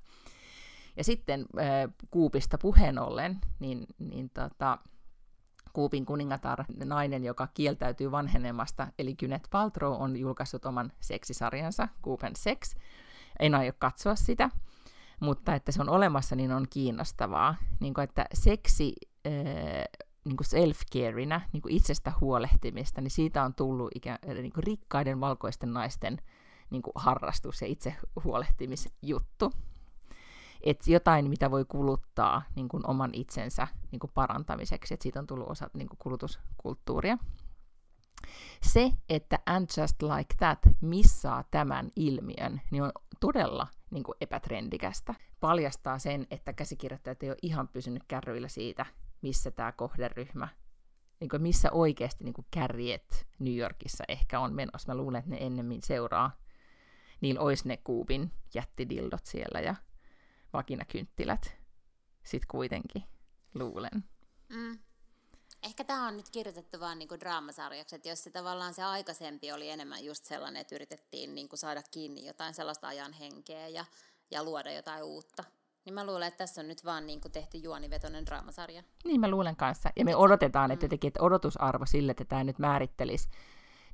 Ja 0.98 1.04
sitten 1.04 1.46
äh, 1.60 1.94
kuupista 2.12 2.58
puheen 2.58 3.00
ollen, 3.00 3.40
niin, 3.60 3.86
niin 4.00 4.30
tota, 4.30 4.80
Kuupin 5.74 6.06
kuningatar, 6.06 6.64
nainen, 6.86 7.24
joka 7.24 7.48
kieltäytyy 7.54 8.12
vanhenemasta, 8.12 8.88
eli 9.00 9.16
Gwyneth 9.16 9.50
Paltrow 9.50 10.02
on 10.02 10.18
julkaissut 10.18 10.66
oman 10.66 10.92
seksisarjansa, 11.00 11.88
Kuupen 12.02 12.36
Sex. 12.36 12.76
En 13.40 13.56
aio 13.56 13.74
katsoa 13.80 14.16
sitä, 14.16 14.50
mutta 15.20 15.56
että 15.56 15.72
se 15.72 15.82
on 15.82 15.90
olemassa, 15.90 16.36
niin 16.36 16.52
on 16.52 16.66
kiinnostavaa. 16.70 17.56
Niin 17.80 17.94
kuin, 17.94 18.04
että 18.04 18.26
seksi 18.34 18.96
äh, 19.28 19.32
niin 20.26 20.38
kuin 20.38 20.48
self-careinä, 20.48 21.42
niin 21.54 21.62
kuin 21.62 21.76
itsestä 21.76 22.12
huolehtimista, 22.22 23.02
niin 23.02 23.12
siitä 23.12 23.44
on 23.44 23.54
tullut 23.54 23.92
ikään, 23.96 24.18
niin 24.28 24.54
kuin 24.54 24.64
rikkaiden 24.64 25.20
valkoisten 25.20 25.74
naisten 25.74 26.18
niin 26.70 26.82
kuin 26.82 26.94
harrastus 26.96 27.62
ja 27.62 27.68
itse 27.68 27.96
huolehtimisjuttu. 28.24 29.54
Että 30.64 30.92
jotain, 30.92 31.30
mitä 31.30 31.52
voi 31.52 31.66
kuluttaa 31.66 32.42
niin 32.56 32.70
kuin 32.70 32.90
oman 32.90 33.10
itsensä 33.14 33.68
niin 33.92 34.00
kuin 34.00 34.12
parantamiseksi, 34.14 34.94
että 34.94 35.04
siitä 35.04 35.20
on 35.20 35.28
tullut 35.28 35.50
osa 35.50 35.70
niin 35.74 35.88
kuin 35.90 35.98
kulutuskulttuuria. 35.98 37.18
Se, 38.62 38.92
että 39.10 39.40
And 39.46 39.68
Just 39.82 40.02
Like 40.02 40.36
That 40.38 40.60
missaa 40.82 41.44
tämän 41.52 41.92
ilmiön, 41.96 42.62
niin 42.72 42.84
on 42.84 42.92
todella 43.20 43.68
niin 43.92 44.04
kuin 44.04 44.16
epätrendikästä. 44.22 45.14
Paljastaa 45.40 46.00
sen, 46.00 46.28
että 46.32 46.54
käsikirjoittajat 46.54 47.24
ei 47.24 47.30
ole 47.30 47.38
ihan 47.42 47.68
pysynyt 47.68 48.04
kärryillä 48.08 48.48
siitä, 48.48 48.86
missä 49.22 49.52
tämä 49.52 49.72
kohderyhmä, 49.72 50.48
niin 51.20 51.30
kuin 51.30 51.42
missä 51.42 51.72
oikeasti 51.72 52.24
niin 52.24 52.34
kuin 52.34 52.48
kärjet 52.52 53.28
New 53.40 53.56
Yorkissa 53.56 54.04
ehkä 54.08 54.40
on 54.40 54.54
menossa. 54.54 54.94
Mä 54.94 54.98
luulen, 54.98 55.20
että 55.20 55.32
ne 55.32 55.38
ennemmin 55.40 55.82
seuraa. 55.82 56.32
Niillä 57.22 57.42
olisi 57.42 57.68
ne 57.68 57.78
kuupin 57.78 58.32
jättidildot 58.54 59.26
siellä 59.26 59.60
ja 59.60 59.76
vakinakynttilät. 60.54 61.58
Sitten 62.24 62.48
kuitenkin, 62.48 63.04
luulen. 63.54 64.04
Mm. 64.50 64.80
Ehkä 65.64 65.84
tämä 65.84 66.08
on 66.08 66.18
nyt 66.18 66.30
kirjoitettu 66.30 66.80
vaan 66.80 67.00
niinku 67.00 67.20
draamasarjaksi, 67.20 67.96
että 67.96 68.10
jos 68.10 68.24
se 68.24 68.30
tavallaan 68.30 68.74
se 68.74 68.84
aikaisempi 68.84 69.52
oli 69.52 69.70
enemmän 69.70 70.06
just 70.06 70.26
sellainen, 70.26 70.62
että 70.62 70.76
yritettiin 70.76 71.36
niinku 71.36 71.58
saada 71.58 71.82
kiinni 71.92 72.26
jotain 72.26 72.54
sellaista 72.54 72.88
ajan 72.88 73.14
henkeä 73.14 73.68
ja, 73.68 73.86
ja 74.32 74.44
luoda 74.44 74.72
jotain 74.72 75.04
uutta, 75.04 75.44
niin 75.86 75.94
mä 75.94 76.06
luulen, 76.06 76.28
että 76.28 76.38
tässä 76.38 76.62
on 76.62 76.68
nyt 76.68 76.86
vaan 76.86 77.08
niinku 77.08 77.30
tehty 77.30 77.58
juonivetoinen 77.58 78.26
draamasarja. 78.26 78.84
Niin 79.06 79.20
mä 79.20 79.30
luulen 79.30 79.56
kanssa. 79.56 79.90
Ja 79.96 80.06
me 80.06 80.16
odotetaan, 80.16 80.72
että 80.72 80.86
jotenkin, 80.86 81.08
että 81.08 81.24
odotusarvo 81.24 81.86
sille, 81.86 82.12
että 82.12 82.26
tämä 82.26 82.44
nyt 82.44 82.60
määrittelisi 82.60 83.30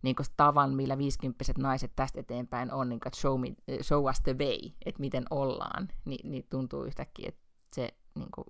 niin 0.01 0.15
kuin 0.15 0.25
tavan, 0.37 0.75
millä 0.75 0.97
viisikymppiset 0.97 1.57
naiset 1.57 1.91
tästä 1.95 2.19
eteenpäin 2.19 2.71
on, 2.71 2.89
niin 2.89 2.99
kuin, 2.99 3.13
show, 3.13 3.41
me, 3.41 3.47
show 3.81 4.09
us 4.09 4.21
the 4.21 4.35
way, 4.37 4.71
että 4.85 4.99
miten 5.01 5.25
ollaan, 5.29 5.87
niin, 6.05 6.31
niin 6.31 6.45
tuntuu 6.49 6.83
yhtäkkiä, 6.83 7.29
että 7.29 7.41
se, 7.75 7.93
niin 8.15 8.31
kuin, 8.35 8.45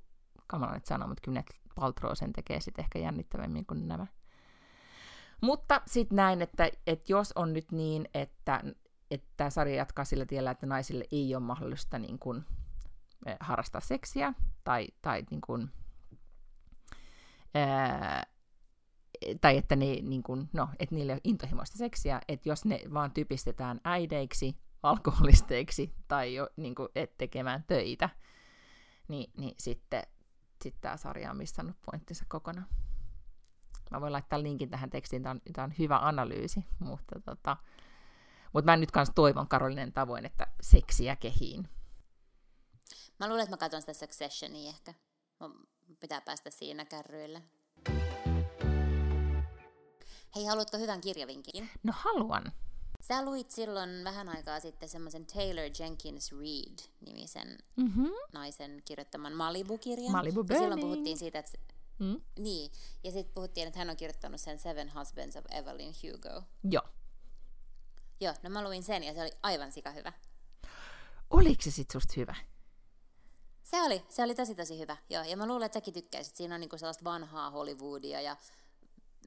kamala 0.47 0.73
nyt 0.73 0.85
sanoa, 0.85 1.07
mutta 1.07 1.21
kyllä 1.21 1.43
Paltrow 1.75 2.11
sen 2.13 2.33
tekee 2.33 2.59
sitten 2.61 2.83
ehkä 2.83 2.99
jännittävämmin 2.99 3.65
kuin 3.65 3.87
nämä. 3.87 4.07
Mutta 5.41 5.81
sitten 5.87 6.15
näin, 6.15 6.41
että, 6.41 6.69
että 6.87 7.11
jos 7.11 7.31
on 7.35 7.53
nyt 7.53 7.71
niin, 7.71 8.09
että, 8.13 8.63
että 9.11 9.27
tämä 9.37 9.49
sarja 9.49 9.75
jatkaa 9.75 10.05
sillä 10.05 10.25
tiellä, 10.25 10.51
että 10.51 10.65
naisille 10.65 11.05
ei 11.11 11.35
ole 11.35 11.43
mahdollista 11.43 11.99
niin 11.99 12.19
kuin, 12.19 12.45
eh, 13.25 13.37
harrastaa 13.39 13.81
seksiä 13.81 14.33
tai, 14.63 14.87
tai 15.01 15.23
niin 15.31 15.41
kuin, 15.41 15.71
ää, 17.55 18.23
tai 19.41 19.57
että, 19.57 19.75
ne, 19.75 19.85
niin 19.85 20.23
kuin, 20.23 20.49
no, 20.53 20.69
että 20.79 20.95
niille 20.95 21.13
on 21.13 21.19
intohimoista 21.23 21.77
seksiä, 21.77 22.21
että 22.27 22.49
jos 22.49 22.65
ne 22.65 22.81
vaan 22.93 23.11
typistetään 23.11 23.81
äideiksi, 23.83 24.57
alkoholisteiksi 24.83 25.95
tai 26.07 26.35
jo, 26.35 26.49
niin 26.55 26.75
kuin, 26.75 26.89
et 26.95 27.17
tekemään 27.17 27.63
töitä, 27.67 28.09
niin, 29.07 29.31
niin 29.37 29.55
sitten 29.57 30.03
sit 30.63 30.75
tämä 30.81 30.97
sarja 30.97 31.31
on 31.31 31.37
missannut 31.37 31.75
pointtinsa 31.85 32.25
kokonaan. 32.27 32.67
Mä 33.91 34.01
voin 34.01 34.13
laittaa 34.13 34.43
linkin 34.43 34.69
tähän 34.69 34.89
tekstiin, 34.89 35.23
tämä 35.23 35.31
on, 35.31 35.41
tää 35.53 35.63
on 35.63 35.73
hyvä 35.79 35.99
analyysi, 36.01 36.65
mutta, 36.79 37.21
tota, 37.25 37.57
mutta 38.53 38.71
mä 38.71 38.77
nyt 38.77 38.91
kanssa 38.91 39.13
toivon 39.13 39.47
Karolinen 39.47 39.93
tavoin, 39.93 40.25
että 40.25 40.47
seksiä 40.61 41.15
kehiin. 41.15 41.69
Mä 43.19 43.27
luulen, 43.27 43.43
että 43.43 43.53
mä 43.53 43.57
katson 43.57 43.81
sitä 43.81 43.93
Successionia 43.93 44.69
ehkä. 44.69 44.93
Mun 45.39 45.67
pitää 45.99 46.21
päästä 46.21 46.49
siinä 46.49 46.85
kärryille. 46.85 47.43
Hei, 50.35 50.45
haluatko 50.45 50.77
hyvän 50.77 51.01
kirjavinkin? 51.01 51.69
No 51.83 51.93
haluan. 51.95 52.51
Sä 53.01 53.25
luit 53.25 53.51
silloin 53.51 54.03
vähän 54.03 54.29
aikaa 54.29 54.59
sitten 54.59 54.89
semmoisen 54.89 55.25
Taylor 55.25 55.71
Jenkins 55.79 56.31
Reid-nimisen 56.31 57.57
Mm-hmm. 57.75 58.09
naisen 58.33 58.81
kirjoittaman 58.85 59.33
Malibu-kirjan. 59.33 60.11
Malibu 60.11 60.45
ja 60.49 60.57
silloin 60.59 60.81
puhuttiin 60.81 61.17
siitä, 61.17 61.39
että... 61.39 61.51
Mm. 61.99 62.21
Niin, 62.39 62.71
ja 63.03 63.11
sitten 63.11 63.33
puhuttiin, 63.33 63.67
että 63.67 63.79
hän 63.79 63.89
on 63.89 63.97
kirjoittanut 63.97 64.41
sen 64.41 64.59
Seven 64.59 64.91
Husbands 64.99 65.35
of 65.35 65.45
Evelyn 65.51 65.93
Hugo. 66.03 66.43
Joo. 66.63 66.83
Joo, 68.21 68.33
no 68.43 68.49
mä 68.49 68.63
luin 68.63 68.83
sen 68.83 69.03
ja 69.03 69.13
se 69.13 69.21
oli 69.21 69.31
aivan 69.43 69.71
sika 69.71 69.91
hyvä. 69.91 70.13
Oliko 71.29 71.61
se 71.61 71.71
sit 71.71 71.91
susta 71.91 72.13
hyvä? 72.17 72.35
Se 73.63 73.81
oli, 73.81 74.03
se 74.09 74.23
oli 74.23 74.35
tosi 74.35 74.55
tosi 74.55 74.79
hyvä, 74.79 74.97
joo. 75.09 75.23
Ja 75.23 75.37
mä 75.37 75.47
luulen, 75.47 75.65
että 75.65 75.75
säkin 75.79 75.93
tykkäisit. 75.93 76.35
Siinä 76.35 76.55
on 76.55 76.61
niinku 76.61 76.77
sellaista 76.77 77.03
vanhaa 77.03 77.49
Hollywoodia 77.49 78.21
ja 78.21 78.37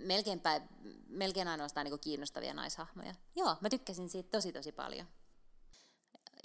melkeinpä, 0.03 0.61
melkein 1.09 1.49
ainoastaan 1.49 1.85
niinku 1.85 1.99
kiinnostavia 1.99 2.55
naishahmoja. 2.55 3.15
Joo, 3.37 3.57
mä 3.61 3.69
tykkäsin 3.69 4.09
siitä 4.09 4.31
tosi 4.31 4.53
tosi 4.53 4.73
paljon. 4.73 5.07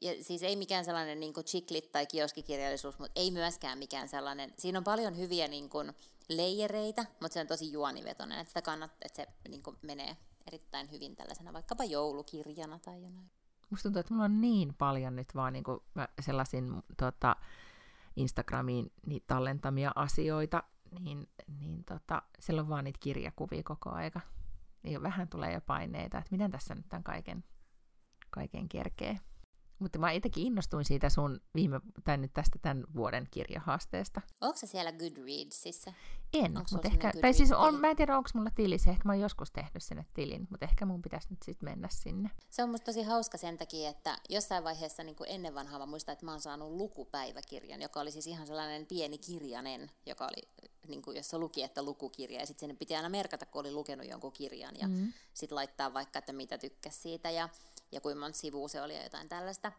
Ja 0.01 0.23
siis 0.23 0.43
ei 0.43 0.55
mikään 0.55 0.85
sellainen 0.85 1.19
niinku 1.19 1.43
chiklit 1.43 1.91
tai 1.91 2.05
kioskikirjallisuus, 2.05 2.99
mutta 2.99 3.11
ei 3.15 3.31
myöskään 3.31 3.77
mikään 3.77 4.07
sellainen. 4.07 4.53
Siinä 4.57 4.77
on 4.77 4.83
paljon 4.83 5.17
hyviä 5.17 5.47
niinku 5.47 5.77
leijereitä, 6.29 7.05
mutta 7.21 7.33
se 7.33 7.41
on 7.41 7.47
tosi 7.47 7.71
juonivetoinen, 7.71 8.39
että 8.39 8.49
sitä 8.49 8.61
kannattaa, 8.61 9.05
että 9.05 9.15
se 9.15 9.27
niinku 9.49 9.75
menee 9.81 10.17
erittäin 10.47 10.91
hyvin 10.91 11.15
tällaisena 11.15 11.53
vaikkapa 11.53 11.83
joulukirjana 11.83 12.79
tai 12.79 13.01
jonain. 13.03 13.31
Musta 13.69 13.83
tuntuu, 13.83 13.99
että 13.99 14.13
mulla 14.13 14.25
on 14.25 14.41
niin 14.41 14.73
paljon 14.73 15.15
nyt 15.15 15.35
vaan 15.35 15.53
niin 15.53 15.63
kuin 15.63 15.79
sellaisin 16.21 16.83
tota, 16.97 17.35
Instagramiin 18.15 18.91
niin 19.05 19.23
tallentamia 19.27 19.91
asioita, 19.95 20.63
niin, 20.99 21.27
niin 21.59 21.83
tota, 21.83 22.21
siellä 22.39 22.61
on 22.61 22.69
vaan 22.69 22.83
niitä 22.83 22.99
kirjakuvia 22.99 23.63
koko 23.63 23.89
aika. 23.89 24.21
Niin 24.83 25.01
vähän 25.01 25.27
tulee 25.29 25.53
jo 25.53 25.61
paineita, 25.61 26.17
että 26.17 26.31
miten 26.31 26.51
tässä 26.51 26.75
nyt 26.75 26.89
tämän 26.89 27.03
kaiken, 27.03 27.43
kaiken 28.29 28.69
kerkee. 28.69 29.19
Mutta 29.79 29.99
mä 29.99 30.11
itsekin 30.11 30.47
innostuin 30.47 30.85
siitä 30.85 31.09
sun 31.09 31.39
viime, 31.55 31.81
tai 32.03 32.17
nyt 32.17 32.33
tästä 32.33 32.59
tämän 32.61 32.83
vuoden 32.95 33.27
kirjahaasteesta. 33.31 34.21
Onko 34.41 34.57
se 34.57 34.67
siellä 34.67 34.91
Goodreadsissa? 34.91 35.93
En, 36.33 36.57
Onks 36.57 36.71
mutta 36.71 36.87
ehkä, 36.87 37.11
tai 37.21 37.33
siis 37.33 37.51
on, 37.51 37.79
mä 37.79 37.89
en 37.89 37.95
tiedä 37.95 38.17
onko 38.17 38.29
mulla 38.33 38.49
tili 38.55 38.77
se, 38.77 38.89
ehkä 38.89 39.03
mä 39.05 39.11
oon 39.11 39.21
joskus 39.21 39.51
tehnyt 39.51 39.83
sinne 39.83 40.05
tilin, 40.13 40.47
mutta 40.49 40.65
ehkä 40.65 40.85
mun 40.85 41.01
pitäisi 41.01 41.27
nyt 41.29 41.43
sitten 41.43 41.69
mennä 41.69 41.87
sinne. 41.91 42.29
Se 42.49 42.63
on 42.63 42.69
musta 42.69 42.85
tosi 42.85 43.03
hauska 43.03 43.37
sen 43.37 43.57
takia, 43.57 43.89
että 43.89 44.17
jossain 44.29 44.63
vaiheessa 44.63 45.03
niin 45.03 45.15
kuin 45.15 45.29
ennen 45.29 45.55
vanhaa 45.55 45.79
mä 45.79 45.85
muistan, 45.85 46.13
että 46.13 46.25
mä 46.25 46.31
oon 46.31 46.41
saanut 46.41 46.71
lukupäiväkirjan, 46.71 47.81
joka 47.81 47.99
oli 47.99 48.11
siis 48.11 48.27
ihan 48.27 48.47
sellainen 48.47 48.85
pieni 48.85 49.17
kirjanen, 49.17 49.91
joka 50.05 50.25
oli, 50.25 50.66
niin 50.87 51.01
kuin, 51.01 51.17
jossa 51.17 51.39
luki, 51.39 51.63
että 51.63 51.83
lukukirja, 51.83 52.39
ja 52.39 52.45
sitten 52.45 52.59
sinne 52.59 52.75
piti 52.75 52.95
aina 52.95 53.09
merkata, 53.09 53.45
kun 53.45 53.59
oli 53.59 53.71
lukenut 53.71 54.07
jonkun 54.07 54.31
kirjan, 54.31 54.75
ja 54.79 54.87
mm. 54.87 55.13
sitten 55.33 55.55
laittaa 55.55 55.93
vaikka, 55.93 56.19
että 56.19 56.33
mitä 56.33 56.57
tykkäsi 56.57 56.99
siitä, 56.99 57.29
ja, 57.29 57.49
ja 57.91 58.01
kuinka 58.01 58.19
monta 58.19 58.37
sivua 58.37 58.67
se 58.67 58.81
oli, 58.81 58.95
ja 58.95 59.03
jotain 59.03 59.29
tällaista 59.29 59.71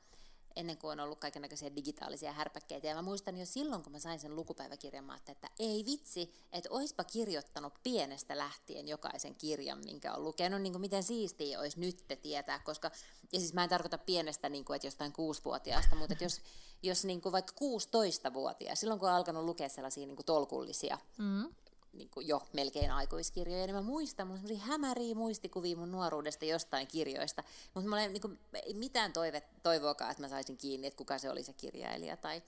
ennen 0.58 0.78
kuin 0.78 0.92
on 0.92 1.00
ollut 1.00 1.18
kaikenlaisia 1.18 1.76
digitaalisia 1.76 2.32
härpäkkeitä. 2.32 2.86
Ja 2.86 2.94
mä 2.94 3.02
muistan 3.02 3.36
jo 3.36 3.46
silloin, 3.46 3.82
kun 3.82 3.92
mä 3.92 3.98
sain 3.98 4.20
sen 4.20 4.36
lukupäiväkirjan, 4.36 5.04
mä 5.04 5.18
että 5.28 5.50
ei 5.58 5.84
vitsi, 5.86 6.34
että 6.52 6.68
oispa 6.72 7.04
kirjoittanut 7.04 7.72
pienestä 7.82 8.38
lähtien 8.38 8.88
jokaisen 8.88 9.34
kirjan, 9.34 9.78
minkä 9.84 10.14
on 10.14 10.24
lukenut, 10.24 10.62
niin 10.62 10.72
kuin 10.72 10.80
miten 10.80 11.02
siistiä 11.02 11.60
olisi 11.60 11.80
nyt 11.80 12.04
tietää, 12.22 12.58
koska, 12.58 12.90
ja 13.32 13.38
siis 13.40 13.54
mä 13.54 13.64
en 13.64 13.70
tarkoita 13.70 13.98
pienestä, 13.98 14.48
niin 14.48 14.64
kuin, 14.64 14.74
että 14.76 14.86
jostain 14.86 15.12
kuusivuotiaasta, 15.12 15.96
mutta 15.96 16.12
että 16.12 16.24
jos, 16.24 16.40
jos 16.82 17.04
niin 17.04 17.20
kuin 17.20 17.32
vaikka 17.32 17.54
16-vuotias, 17.60 18.80
silloin 18.80 19.00
kun 19.00 19.08
on 19.08 19.14
alkanut 19.14 19.44
lukea 19.44 19.68
sellaisia 19.68 20.06
niin 20.06 20.16
kuin 20.16 20.26
tolkullisia, 20.26 20.98
mm 21.18 21.54
niin 21.92 22.10
kuin 22.10 22.28
jo 22.28 22.42
melkein 22.52 22.90
aikuiskirjoja, 22.90 23.66
niin 23.66 23.76
mä 23.76 23.82
muistan, 23.82 24.30
on 24.30 24.36
semmoisia 24.36 24.66
hämäriä 24.66 25.14
muistikuvia 25.14 25.76
mun 25.76 25.92
nuoruudesta 25.92 26.44
jostain 26.44 26.86
kirjoista, 26.86 27.44
mutta 27.74 27.88
mulla 27.88 28.02
ei, 28.02 28.08
niin 28.08 28.20
kuin, 28.20 28.38
mitään 28.74 29.12
toive, 29.12 29.42
toivoakaan, 29.62 30.10
että 30.10 30.22
mä 30.22 30.28
saisin 30.28 30.56
kiinni, 30.56 30.86
että 30.86 30.98
kuka 30.98 31.18
se 31.18 31.30
oli 31.30 31.42
se 31.42 31.52
kirjailija 31.52 32.16
tai, 32.16 32.42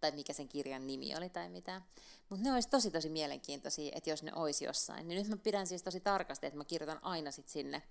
tai 0.00 0.10
mikä 0.10 0.32
sen 0.32 0.48
kirjan 0.48 0.86
nimi 0.86 1.16
oli 1.16 1.28
tai 1.28 1.48
mitään. 1.48 1.84
Mutta 2.28 2.44
ne 2.44 2.52
olisi 2.52 2.68
tosi 2.68 2.90
tosi 2.90 3.08
mielenkiintoisia, 3.08 3.92
että 3.94 4.10
jos 4.10 4.22
ne 4.22 4.32
olisi 4.34 4.64
jossain. 4.64 5.08
Niin 5.08 5.18
nyt 5.18 5.28
mä 5.28 5.36
pidän 5.36 5.66
siis 5.66 5.82
tosi 5.82 6.00
tarkasti, 6.00 6.46
että 6.46 6.56
mä 6.56 6.64
kirjoitan 6.64 7.04
aina 7.04 7.30
sit 7.30 7.48
sinne 7.48 7.82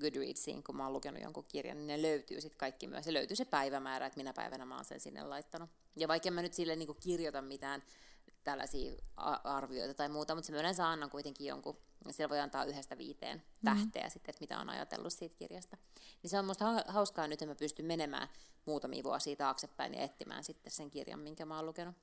Goodreadsiin, 0.00 0.62
kun 0.62 0.76
mä 0.76 0.84
oon 0.84 0.92
lukenut 0.92 1.22
jonkun 1.22 1.44
kirjan, 1.48 1.76
niin 1.76 1.86
ne 1.86 2.02
löytyy 2.02 2.40
sitten 2.40 2.58
kaikki 2.58 2.86
myös. 2.86 3.04
Se 3.04 3.12
löytyy 3.12 3.36
se 3.36 3.44
päivämäärä, 3.44 4.06
että 4.06 4.16
minä 4.16 4.32
päivänä 4.32 4.66
mä 4.66 4.74
oon 4.74 4.84
sen 4.84 5.00
sinne 5.00 5.22
laittanut. 5.22 5.70
Ja 5.96 6.08
vaikka 6.08 6.30
mä 6.30 6.42
nyt 6.42 6.54
sille 6.54 6.76
niin 6.76 6.96
kirjoita 7.00 7.42
mitään 7.42 7.82
tällaisia 8.44 8.92
arvioita 9.44 9.94
tai 9.94 10.08
muuta, 10.08 10.34
mutta 10.34 10.46
se 10.46 10.52
yleensä 10.52 10.88
annan 10.88 11.10
kuitenkin 11.10 11.46
jonkun, 11.46 11.78
siellä 12.10 12.30
voi 12.30 12.40
antaa 12.40 12.64
yhdestä 12.64 12.98
viiteen 12.98 13.42
tähteä 13.64 14.02
mm-hmm. 14.02 14.10
sitten, 14.10 14.30
että 14.30 14.40
mitä 14.40 14.58
on 14.58 14.70
ajatellut 14.70 15.12
siitä 15.12 15.36
kirjasta. 15.36 15.76
Niin 16.22 16.30
se 16.30 16.38
on 16.38 16.44
musta 16.44 16.64
ha- 16.64 16.84
hauskaa 16.88 17.26
nyt, 17.26 17.32
että 17.32 17.46
mä 17.46 17.54
pystyn 17.54 17.86
menemään 17.86 18.28
muutamia 18.66 19.04
vuosia 19.04 19.36
taaksepäin 19.36 19.94
ja 19.94 20.00
etsimään 20.00 20.44
sitten 20.44 20.72
sen 20.72 20.90
kirjan, 20.90 21.20
minkä 21.20 21.44
mä 21.44 21.56
oon 21.56 21.66
lukenut. 21.66 21.94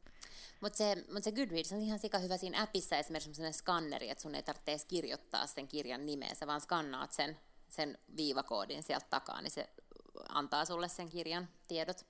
Mutta 0.62 0.78
se, 0.78 1.06
mut 1.14 1.24
se 1.24 1.32
Goodreads 1.32 1.72
on 1.72 1.82
ihan 1.82 2.00
sika 2.00 2.20
hyvä 2.20 2.38
siinä 2.38 2.62
appissa 2.62 2.98
esimerkiksi 2.98 3.34
sellainen 3.34 3.54
skanneri, 3.60 4.10
että 4.10 4.22
sun 4.22 4.36
ei 4.36 4.44
tarvitse 4.44 4.72
edes 4.72 4.86
kirjoittaa 4.86 5.48
sen 5.48 5.68
kirjan 5.68 6.06
nimeä, 6.06 6.36
sä 6.36 6.48
vaan 6.48 6.62
skannaat 6.62 7.12
sen, 7.12 7.40
sen 7.70 7.98
viivakoodin 8.18 8.84
sieltä 8.84 9.08
takaa, 9.10 9.42
niin 9.42 9.52
se 9.52 9.70
antaa 10.30 10.66
sulle 10.66 10.88
sen 10.88 11.10
kirjan 11.10 11.50
tiedot 11.68 12.06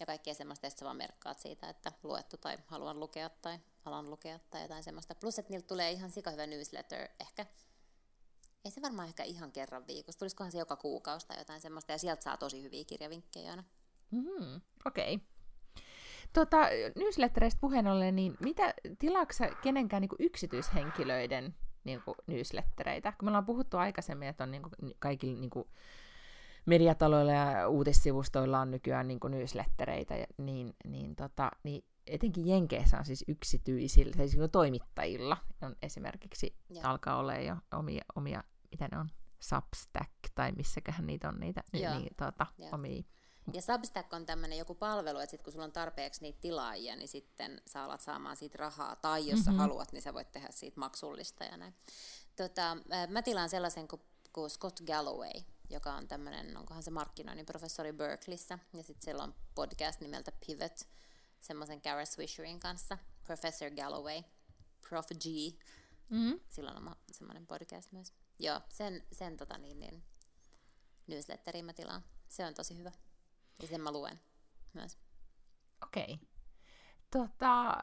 ja 0.00 0.06
kaikkea 0.06 0.34
semmoista, 0.34 0.66
ja 0.66 0.70
sä 0.70 0.84
vaan 0.84 0.96
merkkaat 0.96 1.38
siitä, 1.38 1.68
että 1.68 1.92
luettu 2.02 2.36
tai 2.36 2.58
haluan 2.66 3.00
lukea 3.00 3.28
tai 3.28 3.58
alan 3.84 4.10
lukea 4.10 4.38
tai 4.50 4.62
jotain 4.62 4.82
semmoista. 4.82 5.14
Plus, 5.14 5.38
että 5.38 5.50
niiltä 5.50 5.66
tulee 5.66 5.92
ihan 5.92 6.10
sika 6.10 6.30
hyvä 6.30 6.46
newsletter, 6.46 7.08
ehkä, 7.20 7.46
ei 8.64 8.70
se 8.70 8.82
varmaan 8.82 9.08
ehkä 9.08 9.22
ihan 9.22 9.52
kerran 9.52 9.86
viikossa, 9.86 10.18
tulisikohan 10.18 10.52
se 10.52 10.58
joka 10.58 10.76
kuukausi 10.76 11.26
tai 11.26 11.38
jotain 11.38 11.60
semmoista, 11.60 11.92
ja 11.92 11.98
sieltä 11.98 12.22
saa 12.22 12.36
tosi 12.36 12.62
hyviä 12.62 12.84
kirjavinkkejä 12.84 13.50
aina. 13.50 13.64
Mm-hmm. 14.10 14.60
Okei. 14.84 15.14
Okay. 15.14 15.26
Tota, 16.32 16.56
newslettereistä 16.96 17.60
puheen 17.60 17.86
ollen, 17.86 18.16
niin 18.16 18.36
mitä 18.40 18.74
tilaatko 18.98 19.34
kenenkään 19.62 20.00
niin 20.00 20.10
yksityishenkilöiden 20.18 21.54
niin 21.84 22.00
newslettereitä? 22.26 23.12
Kun 23.12 23.26
me 23.26 23.30
ollaan 23.30 23.46
puhuttu 23.46 23.76
aikaisemmin, 23.76 24.28
että 24.28 24.44
on 24.44 24.50
niin 24.50 24.62
kuin, 24.62 24.94
kaikilla 24.98 25.40
niin 25.40 25.50
kuin, 25.50 25.68
mediataloilla 26.68 27.32
ja 27.32 27.68
uutissivustoilla 27.68 28.60
on 28.60 28.70
nykyään 28.70 29.08
niin 29.08 29.20
kuin 29.20 29.30
newslettereitä, 29.30 30.14
niin, 30.38 30.74
niin, 30.84 31.16
tota, 31.16 31.50
niin 31.62 31.84
etenkin 32.06 32.46
Jenkeissä 32.46 32.98
on 32.98 33.04
siis 33.04 33.24
yksityisillä, 33.28 34.12
siis 34.16 34.36
niin 34.36 34.50
toimittajilla 34.50 35.36
on 35.62 35.76
esimerkiksi, 35.82 36.56
ja. 36.70 36.90
alkaa 36.90 37.18
olla 37.18 37.34
jo 37.34 37.56
omia, 37.72 38.04
omia, 38.16 38.44
mitä 38.70 38.88
ne 38.92 38.98
on, 38.98 39.10
Substack 39.40 40.10
tai 40.34 40.52
missäköhän 40.52 41.06
niitä 41.06 41.28
on 41.28 41.40
niitä, 41.40 41.62
Joo. 41.72 41.98
niin, 41.98 42.08
tota, 42.16 42.46
Joo. 42.58 42.70
omia 42.72 43.02
Ja 43.52 43.62
Substack 43.62 44.12
on 44.12 44.26
tämmöinen 44.26 44.58
joku 44.58 44.74
palvelu, 44.74 45.18
että 45.18 45.30
sit 45.30 45.42
kun 45.42 45.52
sulla 45.52 45.64
on 45.64 45.72
tarpeeksi 45.72 46.22
niitä 46.22 46.38
tilaajia, 46.40 46.96
niin 46.96 47.08
sitten 47.08 47.62
sä 47.66 47.84
alat 47.84 48.00
saamaan 48.00 48.36
siitä 48.36 48.58
rahaa, 48.58 48.96
tai 48.96 49.28
jos 49.28 49.40
mm-hmm. 49.40 49.56
sä 49.56 49.62
haluat, 49.62 49.92
niin 49.92 50.02
sä 50.02 50.14
voit 50.14 50.32
tehdä 50.32 50.48
siitä 50.50 50.80
maksullista 50.80 51.44
ja 51.44 51.56
näin. 51.56 51.74
Tota, 52.36 52.76
mä 53.08 53.22
tilaan 53.22 53.48
sellaisen 53.48 53.88
kuin, 53.88 54.02
kuin 54.32 54.50
Scott 54.50 54.80
Galloway, 54.86 55.42
joka 55.70 55.92
on 55.92 56.08
tämmöinen, 56.08 56.56
onkohan 56.56 56.82
se 56.82 56.90
markkinoinnin 56.90 57.46
professori 57.46 57.92
Berkeleyssä, 57.92 58.58
ja 58.76 58.82
sitten 58.82 59.04
siellä 59.04 59.22
on 59.22 59.34
podcast 59.54 60.00
nimeltä 60.00 60.32
Pivot, 60.46 60.80
semmoisen 61.40 61.82
Kara 61.82 62.04
Swisherin 62.04 62.60
kanssa, 62.60 62.98
Professor 63.24 63.70
Galloway, 63.70 64.22
Prof 64.88 65.06
G, 65.06 65.24
Mm-hmm. 66.10 66.40
silloin 66.48 66.76
on 66.76 66.82
ma- 66.82 66.96
semmoinen 67.12 67.46
podcast 67.46 67.92
myös. 67.92 68.12
Joo, 68.38 68.60
sen, 68.68 69.02
sen 69.12 69.36
tota 69.36 69.58
niin, 69.58 69.80
niin 69.80 70.04
newsletterin 71.06 71.64
mä 71.64 71.72
tilaan. 71.72 72.04
Se 72.28 72.46
on 72.46 72.54
tosi 72.54 72.78
hyvä. 72.78 72.92
Ja 73.62 73.68
sen 73.68 73.80
mä 73.80 73.92
luen 73.92 74.20
myös. 74.72 74.98
Okei. 75.82 76.04
Okay. 76.14 76.26
Tota, 77.10 77.80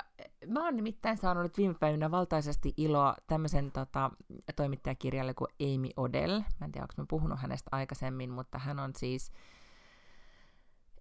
mä 0.48 0.64
oon 0.64 0.76
nimittäin 0.76 1.18
saanut 1.18 1.58
viime 1.58 1.74
päivinä 1.74 2.12
valtaisesti 2.12 2.74
iloa 2.78 3.16
tämmöisen 3.28 3.72
tota, 3.72 4.12
toimittajakirjalle 4.56 5.34
kuin 5.34 5.48
Amy 5.62 5.89
Odell. 5.98 6.39
Mä 6.39 6.66
en 6.66 6.72
tiedä, 6.72 6.84
onko 6.84 6.93
mä 6.98 7.06
puhunut 7.10 7.39
hänestä 7.39 7.70
aikaisemmin, 7.72 8.30
mutta 8.30 8.60
hän 8.60 8.80
on 8.80 8.91
siis 8.96 9.32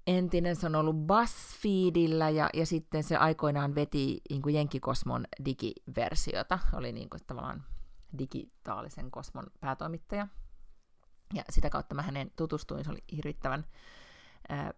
entinen, 0.06 0.56
se 0.56 0.66
on 0.66 0.74
ollut 0.74 0.96
BuzzFeedillä 0.96 2.30
ja, 2.30 2.50
ja 2.54 2.66
sitten 2.66 3.02
se 3.02 3.16
aikoinaan 3.16 3.74
veti 3.74 4.20
niin 4.30 4.42
kuin 4.42 4.54
Jenkkikosmon 4.54 5.24
digiversiota, 5.44 6.58
oli 6.72 6.92
niin 6.92 7.10
kuin, 7.10 7.20
tavallaan 7.26 7.64
digitaalisen 8.18 9.10
kosmon 9.10 9.44
päätoimittaja. 9.60 10.28
Ja 11.34 11.42
sitä 11.50 11.70
kautta 11.70 11.94
mä 11.94 12.02
hänen 12.02 12.30
tutustuin, 12.36 12.84
se 12.84 12.90
oli 12.90 13.04
hirvittävän 13.16 13.64
ää, 14.48 14.74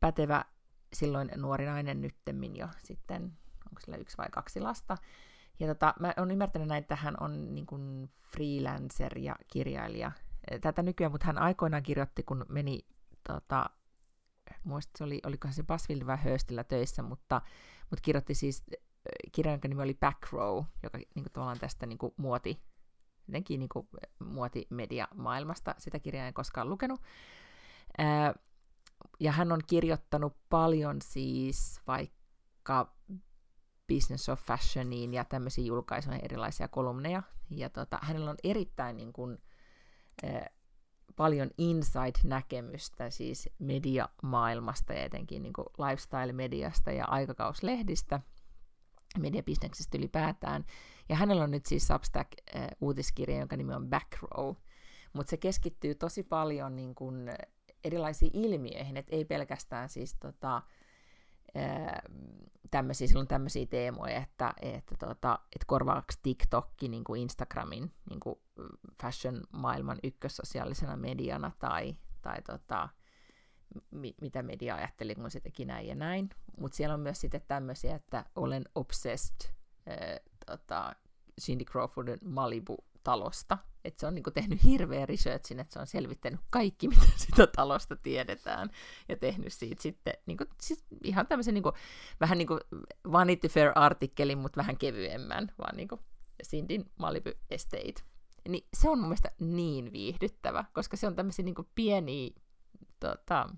pätevä 0.00 0.44
silloin 0.92 1.30
nuori 1.36 1.66
nainen 1.66 2.00
nyttemmin 2.00 2.56
jo 2.56 2.68
sitten, 2.84 3.38
onko 3.70 3.80
sillä 3.80 3.96
yksi 3.96 4.18
vai 4.18 4.26
kaksi 4.30 4.60
lasta. 4.60 4.96
Ja 5.60 5.66
tota, 5.66 5.94
mä 6.00 6.14
oon 6.16 6.30
ymmärtänyt 6.30 6.68
näin, 6.68 6.82
että 6.82 6.96
hän 6.96 7.14
on 7.20 7.54
niin 7.54 7.66
kuin 7.66 8.10
freelancer 8.22 9.18
ja 9.18 9.36
kirjailija 9.52 10.12
tätä 10.60 10.82
nykyään, 10.82 11.12
mutta 11.12 11.26
hän 11.26 11.38
aikoinaan 11.38 11.82
kirjoitti, 11.82 12.22
kun 12.22 12.46
meni, 12.48 12.86
tota, 13.28 13.70
muista 14.64 14.98
se 14.98 15.04
oli, 15.04 15.20
olikohan 15.26 15.54
se 15.54 15.62
Basville 15.62 16.06
vai 16.06 16.16
Hörstillä 16.16 16.64
töissä, 16.64 17.02
mutta, 17.02 17.42
mutta 17.90 18.02
kirjoitti 18.02 18.34
siis 18.34 18.64
kirjan, 19.32 19.52
jonka 19.52 19.68
nimi 19.68 19.82
oli 19.82 19.94
Back 19.94 20.32
Row, 20.32 20.64
joka 20.82 20.98
niin 20.98 21.08
kuin, 21.14 21.32
tavallaan 21.32 21.58
tästä 21.58 21.86
niin 21.86 21.98
kuin, 21.98 22.14
muoti, 22.16 22.62
jotenkin 23.28 23.60
niin 23.60 23.68
kuin, 23.68 23.88
muotimedia-maailmasta, 24.18 25.74
sitä 25.78 25.98
kirjaa 25.98 26.26
en 26.26 26.34
koskaan 26.34 26.70
lukenut. 26.70 27.00
Ja 29.20 29.32
hän 29.32 29.52
on 29.52 29.60
kirjoittanut 29.66 30.36
paljon 30.48 31.02
siis 31.02 31.80
vaikka 31.86 32.94
Business 33.94 34.28
of 34.28 34.40
Fashioniin 34.40 35.14
ja 35.14 35.24
tämmöisiin 35.24 35.66
julkaisuihin 35.66 36.24
erilaisia 36.24 36.68
kolumneja. 36.68 37.22
Ja 37.50 37.70
tota, 37.70 37.98
hänellä 38.02 38.30
on 38.30 38.36
erittäin 38.44 38.96
niin 38.96 39.12
kuin, 39.12 39.38
eh, 40.22 40.42
paljon 41.16 41.50
inside-näkemystä 41.58 43.10
siis 43.10 43.48
mediamaailmasta 43.58 44.92
ja 44.92 45.04
etenkin 45.04 45.42
niin 45.42 45.52
kuin 45.52 45.66
lifestyle-mediasta 45.78 46.92
ja 46.92 47.04
aikakauslehdistä, 47.04 48.20
mediabisneksestä 49.18 49.98
ylipäätään. 49.98 50.64
Ja 51.08 51.16
hänellä 51.16 51.44
on 51.44 51.50
nyt 51.50 51.66
siis 51.66 51.88
Substack-uutiskirja, 51.88 53.38
jonka 53.38 53.56
nimi 53.56 53.74
on 53.74 53.88
Back 53.88 54.22
Row, 54.22 54.54
mutta 55.12 55.30
se 55.30 55.36
keskittyy 55.36 55.94
tosi 55.94 56.22
paljon 56.22 56.76
niin 56.76 56.94
kuin 56.94 57.30
erilaisiin 57.84 58.30
ilmiöihin, 58.34 58.96
että 58.96 59.16
ei 59.16 59.24
pelkästään 59.24 59.88
siis 59.88 60.16
tota, 60.20 60.62
tämmöisiä, 62.76 63.06
silloin 63.06 63.28
tämmöisiä 63.28 63.66
teemoja, 63.66 64.16
että, 64.16 64.54
että, 64.62 64.94
tota, 64.98 65.38
että 65.44 65.66
korvaako 65.66 66.12
TikTokki 66.22 66.88
niin 66.88 67.04
kuin 67.04 67.22
Instagramin 67.22 67.92
niin 68.10 68.20
kuin 68.20 68.38
fashion-maailman 69.02 69.98
ykkössosiaalisena 70.02 70.96
mediana 70.96 71.52
tai, 71.58 71.96
tai 72.22 72.42
tota, 72.42 72.88
mi- 73.90 74.14
mitä 74.20 74.42
media 74.42 74.74
ajatteli, 74.74 75.14
kun 75.14 75.30
se 75.30 75.40
teki 75.40 75.64
näin 75.64 75.88
ja 75.88 75.94
näin. 75.94 76.28
Mutta 76.60 76.76
siellä 76.76 76.94
on 76.94 77.00
myös 77.00 77.20
sitten 77.20 77.42
tämmöisiä, 77.48 77.94
että 77.94 78.24
olen 78.34 78.64
obsessed 78.74 79.50
äh, 79.88 80.20
tota, 80.46 80.96
Cindy 81.40 81.64
Crawfordin 81.64 82.18
Malibu-talosta. 82.24 83.58
Että 83.86 84.00
se 84.00 84.06
on 84.06 84.14
niinku 84.14 84.30
tehnyt 84.30 84.64
hirveä 84.64 85.06
researchin, 85.06 85.60
että 85.60 85.72
se 85.72 85.78
on 85.78 85.86
selvittänyt 85.86 86.40
kaikki, 86.50 86.88
mitä 86.98 87.06
sitä 87.16 87.46
talosta 87.46 87.96
tiedetään, 87.96 88.70
ja 89.08 89.16
tehnyt 89.16 89.52
siitä 89.52 89.82
sitten 89.82 90.14
niinku, 90.26 90.44
siis 90.60 90.84
ihan 91.04 91.26
tämmöisen 91.26 91.54
niinku, 91.54 91.72
vähän 92.20 92.38
niin 92.38 92.48
kuin 92.48 92.60
Vanity 93.12 93.48
Fair-artikkelin, 93.48 94.38
mutta 94.38 94.56
vähän 94.56 94.78
kevyemmän, 94.78 95.52
vaan 95.58 95.76
niinku 95.76 96.00
Cindyn 96.44 96.84
Malibu 96.98 97.30
Estate. 97.50 98.02
Niin 98.48 98.66
se 98.74 98.88
on 98.90 98.98
mun 98.98 99.08
mielestä 99.08 99.30
niin 99.40 99.92
viihdyttävä, 99.92 100.64
koska 100.72 100.96
se 100.96 101.06
on 101.06 101.16
tämmöisiä 101.16 101.44
niinku 101.44 101.68
pieniä, 101.74 102.30
tota, 103.00 103.48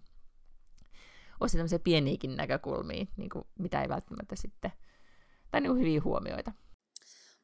osa 1.40 1.58
tämmöisiä 1.58 1.78
pieniäkin 1.78 2.36
näkökulmia, 2.36 3.06
niinku, 3.16 3.46
mitä 3.58 3.82
ei 3.82 3.88
välttämättä 3.88 4.36
sitten, 4.36 4.72
tai 5.50 5.60
niinku 5.60 5.78
hyviä 5.78 6.00
huomioita. 6.04 6.52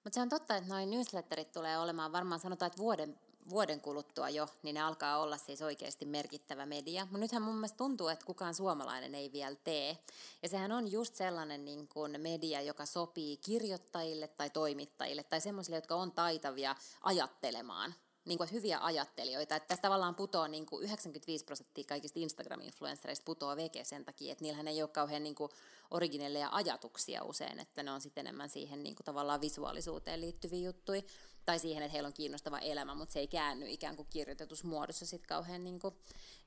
Mutta 0.05 0.15
se 0.15 0.21
on 0.21 0.29
totta, 0.29 0.57
että 0.57 0.69
noin 0.71 0.91
newsletterit 0.91 1.53
tulee 1.53 1.79
olemaan 1.79 2.13
varmaan 2.13 2.41
sanotaan, 2.41 2.67
että 2.67 2.79
vuoden, 2.79 3.19
vuoden 3.51 3.81
kuluttua 3.81 4.29
jo, 4.29 4.49
niin 4.63 4.75
ne 4.75 4.83
alkaa 4.83 5.19
olla 5.19 5.37
siis 5.37 5.63
oikeasti 5.63 6.07
merkittävä 6.07 6.67
media. 6.67 7.05
Mutta 7.05 7.19
nythän 7.19 7.43
mun 7.43 7.55
mielestä 7.55 7.77
tuntuu, 7.77 8.09
että 8.09 8.27
kukaan 8.27 8.55
suomalainen 8.55 9.15
ei 9.15 9.33
vielä 9.33 9.57
tee. 9.65 9.99
Ja 10.43 10.49
sehän 10.49 10.73
on 10.73 10.93
just 10.93 11.15
sellainen 11.15 11.65
niin 11.65 11.89
kun 11.89 12.15
media, 12.19 12.63
joka 12.63 12.87
sopii 12.87 13.37
kirjoittajille 13.37 14.29
tai 14.29 14.51
toimittajille 14.51 15.23
tai 15.23 15.41
semmoisille, 15.41 15.77
jotka 15.77 15.95
on 15.95 16.13
taitavia 16.13 16.77
ajattelemaan 17.03 17.95
niin 18.25 18.39
kuin, 18.39 18.53
hyviä 18.53 18.79
ajattelijoita. 18.83 19.57
Että 19.57 19.69
tässä 19.69 19.83
tavallaan 19.83 20.15
putoaa 20.15 20.49
niin 20.49 20.67
kuin 20.67 20.85
95 20.85 21.45
prosenttia 21.45 21.85
kaikista 21.85 22.21
Instagram-influenssereista 22.21 23.25
putoaa 23.25 23.57
veke 23.57 23.85
sen 23.85 24.05
takia, 24.05 24.33
että 24.33 24.45
niillähän 24.45 24.69
ei 24.69 24.83
ole 24.83 24.91
kauhean 24.91 25.23
niin 25.23 25.35
kuin, 25.35 25.51
originelleja 25.91 26.49
ajatuksia 26.53 27.25
usein, 27.25 27.61
että 27.61 27.83
ne 27.83 27.91
on 27.91 28.01
sitten 28.01 28.27
enemmän 28.27 28.49
siihen 28.49 28.83
niin 28.83 28.97
kuin, 28.97 29.05
tavallaan 29.05 29.41
visuaalisuuteen 29.41 30.21
liittyviä 30.21 30.67
juttuja, 30.67 31.03
tai 31.45 31.59
siihen, 31.59 31.83
että 31.83 31.93
heillä 31.93 32.07
on 32.07 32.13
kiinnostava 32.13 32.59
elämä, 32.59 32.95
mutta 32.95 33.13
se 33.13 33.19
ei 33.19 33.27
käänny 33.27 33.67
ikään 33.69 33.97
kuin 33.97 34.09
kirjoitetussa 34.11 34.69
muodossa 34.69 35.07
sitten 35.07 35.29
kauhean 35.29 35.65
niin 35.65 35.81
kuin, 35.81 35.95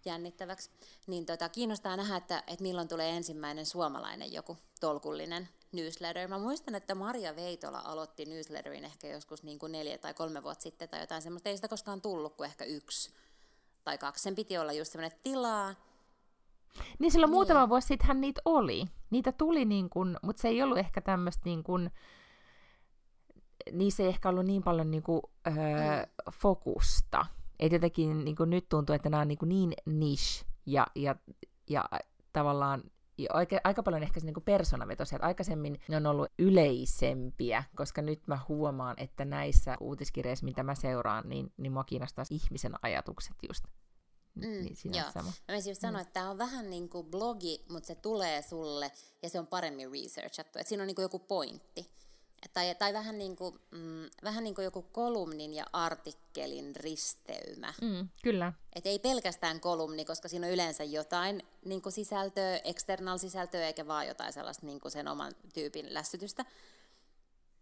jännittäväksi. 0.06 0.70
Niin 1.08 1.26
tota, 1.26 1.50
kiinnostaa 1.50 1.98
nähdä, 1.98 2.16
että, 2.16 2.44
että 2.48 2.64
milloin 2.64 2.88
tulee 2.88 3.18
ensimmäinen 3.18 3.66
suomalainen 3.66 4.34
joku 4.34 4.58
tolkullinen 4.80 5.50
newsletter. 5.72 6.28
Mä 6.28 6.38
muistan, 6.38 6.76
että 6.76 6.96
Maria 6.96 7.36
Veitola 7.36 7.82
aloitti 7.86 8.26
newsletterin 8.26 8.86
ehkä 8.86 9.08
joskus 9.08 9.44
niin 9.44 9.60
kuin 9.60 9.72
neljä 9.72 9.98
tai 9.98 10.14
kolme 10.14 10.44
vuotta 10.44 10.64
sitten 10.64 10.90
tai 10.90 11.00
jotain 11.00 11.22
semmoista. 11.22 11.50
Ei 11.50 11.56
sitä 11.56 11.68
koskaan 11.68 12.02
tullut 12.02 12.36
kuin 12.36 12.50
ehkä 12.50 12.66
yksi 12.66 13.12
tai 13.84 13.98
kaksi. 13.98 14.24
Sen 14.24 14.36
piti 14.36 14.58
olla 14.58 14.74
just 14.74 14.92
semmoinen 14.92 15.20
tilaa. 15.24 15.76
Niin 17.00 17.12
silloin 17.12 17.30
niin. 17.30 17.36
muutama 17.36 17.70
vuosi 17.70 17.88
sittenhän 17.88 18.22
niitä 18.22 18.42
oli. 18.46 18.86
Niitä 19.10 19.32
tuli 19.32 19.66
niin 19.66 19.90
kuin, 19.90 20.18
mutta 20.22 20.42
se 20.42 20.48
ei 20.48 20.64
ollut 20.64 20.78
ehkä 20.78 21.02
tämmöistä 21.02 21.42
niin 21.46 21.64
kuin, 21.64 21.92
niissä 23.72 24.04
ei 24.04 24.10
ehkä 24.10 24.30
ollut 24.30 24.46
niin 24.46 24.64
paljon 24.64 24.92
niin 24.92 25.04
kuin, 25.04 25.22
öö, 25.48 25.54
mm. 25.54 26.32
fokusta. 26.34 27.26
Ei 27.60 27.70
jotenkin 27.72 28.26
niin 28.26 28.36
kuin 28.36 28.50
nyt 28.50 28.70
tuntuu, 28.70 28.96
että 28.96 29.10
nämä 29.10 29.22
on 29.22 29.28
niin, 29.28 29.38
kuin 29.38 29.50
niin 29.50 29.74
niche 29.86 30.46
ja, 30.66 30.88
ja, 30.96 31.16
ja 31.70 31.90
tavallaan 32.34 32.84
aika, 33.30 33.60
aika 33.64 33.84
paljon 33.84 34.04
ehkä 34.04 34.20
niin 34.24 34.36
persoonavetoisia. 34.46 35.20
Aikaisemmin 35.22 35.80
ne 35.88 35.98
on 35.98 36.06
ollut 36.06 36.32
yleisempiä, 36.40 37.64
koska 37.76 38.02
nyt 38.02 38.28
mä 38.28 38.40
huomaan, 38.48 38.96
että 38.98 39.26
näissä 39.26 39.78
uutiskirjeissä, 39.80 40.46
mitä 40.46 40.64
mä 40.64 40.76
seuraan, 40.76 41.30
niin, 41.30 41.54
niin 41.58 41.72
mua 41.72 41.84
kiinnostaa 41.84 42.26
ihmisen 42.32 42.74
ajatukset 42.82 43.36
just. 43.48 43.64
Mm, 44.36 44.42
niin 44.42 44.78
joo. 44.84 45.12
Sama. 45.14 45.32
Mä 45.48 45.56
just 45.56 45.68
mm. 45.68 45.74
sanoa, 45.74 46.02
että 46.02 46.14
tämä 46.14 46.30
on 46.30 46.38
vähän 46.38 46.70
niin 46.70 46.90
kuin 46.90 47.08
blogi, 47.08 47.66
mutta 47.70 47.88
se 47.88 47.96
tulee 47.96 48.42
sulle 48.42 48.92
ja 49.24 49.30
se 49.30 49.40
on 49.40 49.48
paremmin 49.48 49.92
researchattu. 49.92 50.60
Että 50.60 50.70
siinä 50.70 50.84
on 50.84 50.88
niin 50.88 50.96
kuin 50.96 51.04
joku 51.04 51.20
pointti. 51.20 51.97
Tai, 52.54 52.76
tai 52.76 52.94
vähän, 52.94 53.18
niin 53.18 53.36
kuin, 53.36 53.60
mm, 53.72 54.10
vähän 54.24 54.44
niin 54.44 54.56
kuin 54.56 54.66
joku 54.66 54.82
kolumnin 54.82 55.54
ja 55.54 55.66
artikkelin 55.74 56.76
risteymä. 56.76 57.74
Mm, 57.82 58.10
kyllä. 58.24 58.54
Et 58.76 58.86
ei 58.86 59.00
pelkästään 59.00 59.60
kolumni, 59.60 60.06
koska 60.06 60.28
siinä 60.28 60.48
on 60.48 60.54
yleensä 60.54 60.84
jotain 60.84 61.44
niin 61.66 61.82
kuin 61.82 61.94
sisältöä, 61.94 62.58
external 62.64 63.18
sisältöä, 63.18 63.68
eikä 63.68 63.88
vaan 63.88 64.08
jotain 64.08 64.34
sellaista 64.34 64.66
niin 64.66 64.80
kuin 64.80 64.92
sen 64.92 65.08
oman 65.08 65.34
tyypin 65.54 65.94
lässytystä. 65.94 66.46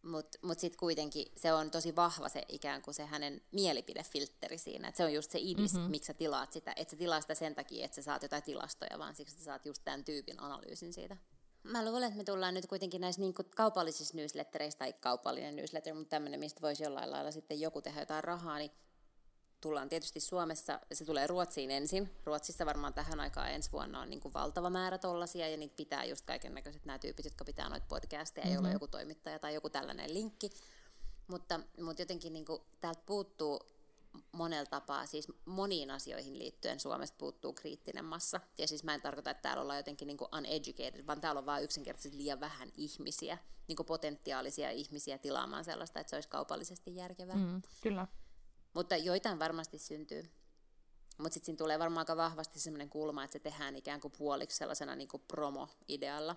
Mutta 0.01 0.37
mut 0.41 0.59
sitten 0.59 0.79
kuitenkin 0.79 1.25
se 1.35 1.53
on 1.53 1.71
tosi 1.71 1.95
vahva 1.95 2.29
se 2.29 2.43
ikään 2.47 2.81
kuin 2.81 2.95
se 2.95 3.05
hänen 3.05 3.41
mielipidefiltteri 3.51 4.57
siinä. 4.57 4.87
Et 4.87 4.95
se 4.95 5.03
on 5.03 5.13
just 5.13 5.31
se 5.31 5.39
idis, 5.41 5.73
mm-hmm. 5.73 5.91
miksi 5.91 6.07
sä 6.07 6.13
tilaat 6.13 6.53
sitä. 6.53 6.73
Et 6.75 6.89
sä 6.89 6.95
tilaa 6.95 7.21
sitä 7.21 7.35
sen 7.35 7.55
takia, 7.55 7.85
että 7.85 7.95
sä 7.95 8.01
saat 8.01 8.23
jotain 8.23 8.43
tilastoja, 8.43 8.99
vaan 8.99 9.15
siksi, 9.15 9.33
että 9.33 9.41
sä 9.41 9.45
saat 9.45 9.65
just 9.65 9.81
tämän 9.85 10.05
tyypin 10.05 10.39
analyysin 10.39 10.93
siitä. 10.93 11.17
Mä 11.65 11.85
luulen, 11.85 12.03
että 12.03 12.17
me 12.17 12.23
tullaan 12.23 12.53
nyt 12.53 12.65
kuitenkin 12.65 13.01
näissä 13.01 13.21
niin 13.21 13.33
kaupallisissa 13.55 14.17
newslettereissä, 14.17 14.79
tai 14.79 14.93
kaupallinen 14.93 15.55
newsletter, 15.55 15.93
mutta 15.93 16.09
tämmöinen, 16.09 16.39
mistä 16.39 16.61
voisi 16.61 16.83
jollain 16.83 17.11
lailla 17.11 17.31
sitten 17.31 17.61
joku 17.61 17.81
tehdä 17.81 17.99
jotain 17.99 18.23
rahaa, 18.23 18.57
niin 18.57 18.71
tullaan 19.61 19.89
tietysti 19.89 20.19
Suomessa, 20.19 20.79
se 20.93 21.05
tulee 21.05 21.27
Ruotsiin 21.27 21.71
ensin. 21.71 22.09
Ruotsissa 22.23 22.65
varmaan 22.65 22.93
tähän 22.93 23.19
aikaan 23.19 23.51
ensi 23.51 23.71
vuonna 23.71 24.01
on 24.01 24.09
niin 24.09 24.19
kuin 24.19 24.33
valtava 24.33 24.69
määrä 24.69 24.97
tollasia, 24.97 25.49
ja 25.49 25.57
niitä 25.57 25.75
pitää 25.75 26.05
just 26.05 26.25
kaiken 26.25 26.53
näköiset 26.53 26.85
nämä 26.85 26.99
tyypit, 26.99 27.25
jotka 27.25 27.45
pitää 27.45 27.69
noita 27.69 27.85
podcasteja, 27.89 28.45
mm-hmm. 28.45 28.53
joilla 28.53 28.67
on 28.67 28.73
joku 28.73 28.87
toimittaja 28.87 29.39
tai 29.39 29.53
joku 29.53 29.69
tällainen 29.69 30.13
linkki. 30.13 30.49
Mutta, 31.27 31.59
mutta 31.81 32.01
jotenkin 32.01 32.33
niin 32.33 32.45
kuin, 32.45 32.61
täältä 32.81 33.01
puuttuu 33.05 33.74
monella 34.31 34.65
tapaa, 34.65 35.05
siis 35.05 35.27
moniin 35.45 35.91
asioihin 35.91 36.39
liittyen 36.39 36.79
Suomesta 36.79 37.17
puuttuu 37.17 37.53
kriittinen 37.53 38.05
massa. 38.05 38.41
Ja 38.57 38.67
siis 38.67 38.83
mä 38.83 38.93
en 38.93 39.01
tarkoita, 39.01 39.29
että 39.29 39.41
täällä 39.41 39.61
ollaan 39.61 39.79
jotenkin 39.79 40.07
niin 40.07 40.17
kuin 40.17 40.29
uneducated, 40.37 41.07
vaan 41.07 41.21
täällä 41.21 41.39
on 41.39 41.45
vain 41.45 41.63
yksinkertaisesti 41.63 42.17
liian 42.17 42.39
vähän 42.39 42.71
ihmisiä, 42.77 43.37
niin 43.67 43.75
kuin 43.75 43.87
potentiaalisia 43.87 44.71
ihmisiä 44.71 45.17
tilaamaan 45.17 45.65
sellaista, 45.65 45.99
että 45.99 46.09
se 46.09 46.15
olisi 46.15 46.29
kaupallisesti 46.29 46.95
järkevää. 46.95 47.35
Mm, 47.35 47.61
kyllä. 47.81 48.07
Mutta 48.73 48.97
joitain 48.97 49.39
varmasti 49.39 49.77
syntyy. 49.77 50.31
Mutta 51.17 51.33
sitten 51.33 51.45
siinä 51.45 51.57
tulee 51.57 51.79
varmaan 51.79 52.01
aika 52.01 52.17
vahvasti 52.17 52.59
sellainen 52.59 52.89
kulma, 52.89 53.23
että 53.23 53.33
se 53.33 53.39
tehdään 53.39 53.75
ikään 53.75 54.01
kuin 54.01 54.13
puoliksi 54.17 54.57
sellaisena 54.57 54.95
niin 54.95 55.07
kuin 55.07 55.23
promo-idealla. 55.27 56.35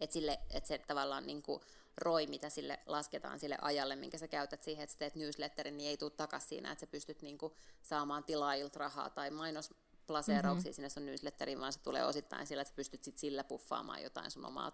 Että 0.00 0.18
et 0.50 0.66
se 0.66 0.78
tavallaan 0.78 1.26
niin 1.26 1.42
kuin 1.42 1.60
ROI, 1.98 2.26
mitä 2.26 2.50
sille 2.50 2.78
lasketaan 2.86 3.38
sille 3.38 3.58
ajalle, 3.62 3.96
minkä 3.96 4.18
sä 4.18 4.28
käytät 4.28 4.62
siihen, 4.62 4.82
että 4.82 4.92
sä 4.92 4.98
teet 4.98 5.14
newsletterin, 5.14 5.76
niin 5.76 5.90
ei 5.90 5.96
tule 5.96 6.10
takaisin 6.10 6.48
siinä, 6.48 6.72
että 6.72 6.80
sä 6.80 6.86
pystyt 6.86 7.22
niinku 7.22 7.56
saamaan 7.82 8.24
tilaajilta 8.24 8.78
rahaa 8.78 9.10
tai 9.10 9.30
mainosplaseerauksia 9.30 10.70
mm-hmm. 10.70 10.74
sinne 10.74 10.88
sun 10.88 11.06
newsletteriin, 11.06 11.60
vaan 11.60 11.72
se 11.72 11.82
tulee 11.82 12.04
osittain 12.04 12.46
sillä, 12.46 12.62
että 12.62 12.70
sä 12.70 12.76
pystyt 12.76 13.04
sit 13.04 13.18
sillä 13.18 13.44
puffaamaan 13.44 14.02
jotain 14.02 14.30
sun 14.30 14.44
omaa 14.44 14.72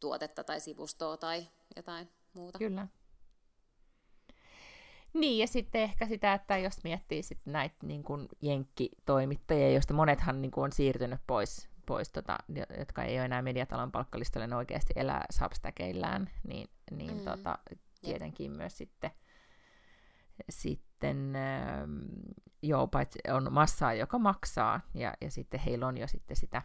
tuotetta 0.00 0.44
tai 0.44 0.60
sivustoa 0.60 1.16
tai 1.16 1.46
jotain 1.76 2.08
muuta. 2.32 2.58
Kyllä. 2.58 2.88
Niin, 5.12 5.38
ja 5.38 5.46
sitten 5.46 5.82
ehkä 5.82 6.06
sitä, 6.06 6.34
että 6.34 6.58
jos 6.58 6.84
miettii 6.84 7.22
sit 7.22 7.40
näitä 7.44 7.76
niin 7.82 8.02
kuin 8.02 8.28
jenkkitoimittajia, 8.40 9.70
joista 9.70 9.94
monethan 9.94 10.42
niin 10.42 10.50
kuin 10.50 10.64
on 10.64 10.72
siirtynyt 10.72 11.20
pois 11.26 11.68
pois, 11.86 12.12
tota, 12.12 12.38
jotka 12.78 13.02
ei 13.02 13.18
ole 13.18 13.24
enää 13.24 13.42
mediatalon 13.42 13.92
palkkalistalle, 13.92 14.46
ne 14.46 14.56
oikeasti 14.56 14.92
elää 14.96 15.24
substackeillään, 15.32 16.30
niin, 16.48 16.68
niin 16.90 17.16
mm. 17.16 17.24
tota, 17.24 17.58
tietenkin 18.02 18.50
Jep. 18.50 18.56
myös 18.56 18.78
sitten, 18.78 19.10
sitten 20.50 21.36
ähm, 21.36 21.98
joo, 22.62 22.86
paitsi 22.86 23.18
on 23.28 23.52
massaa, 23.52 23.94
joka 23.94 24.18
maksaa, 24.18 24.80
ja, 24.94 25.14
ja 25.20 25.30
sitten 25.30 25.60
heillä 25.60 25.86
on 25.86 25.98
jo 25.98 26.08
sitten 26.08 26.36
sitä 26.36 26.62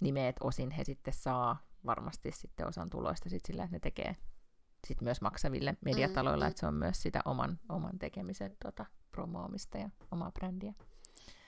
nimeä, 0.00 0.28
että 0.28 0.44
osin 0.44 0.70
he 0.70 0.84
sitten 0.84 1.14
saa 1.14 1.66
varmasti 1.86 2.32
sitten 2.32 2.66
osan 2.66 2.90
tuloista 2.90 3.28
sit 3.28 3.44
sillä, 3.46 3.64
että 3.64 3.76
ne 3.76 3.80
tekee 3.80 4.16
sit 4.86 5.00
myös 5.00 5.20
maksaville 5.20 5.76
mediataloilla, 5.84 6.44
mm, 6.44 6.48
että 6.48 6.60
se 6.60 6.66
on 6.66 6.74
myös 6.74 7.02
sitä 7.02 7.20
oman, 7.24 7.58
oman 7.68 7.98
tekemisen 7.98 8.56
tota, 8.62 8.86
promoomista 9.12 9.78
ja 9.78 9.90
omaa 10.10 10.32
brändiä. 10.32 10.74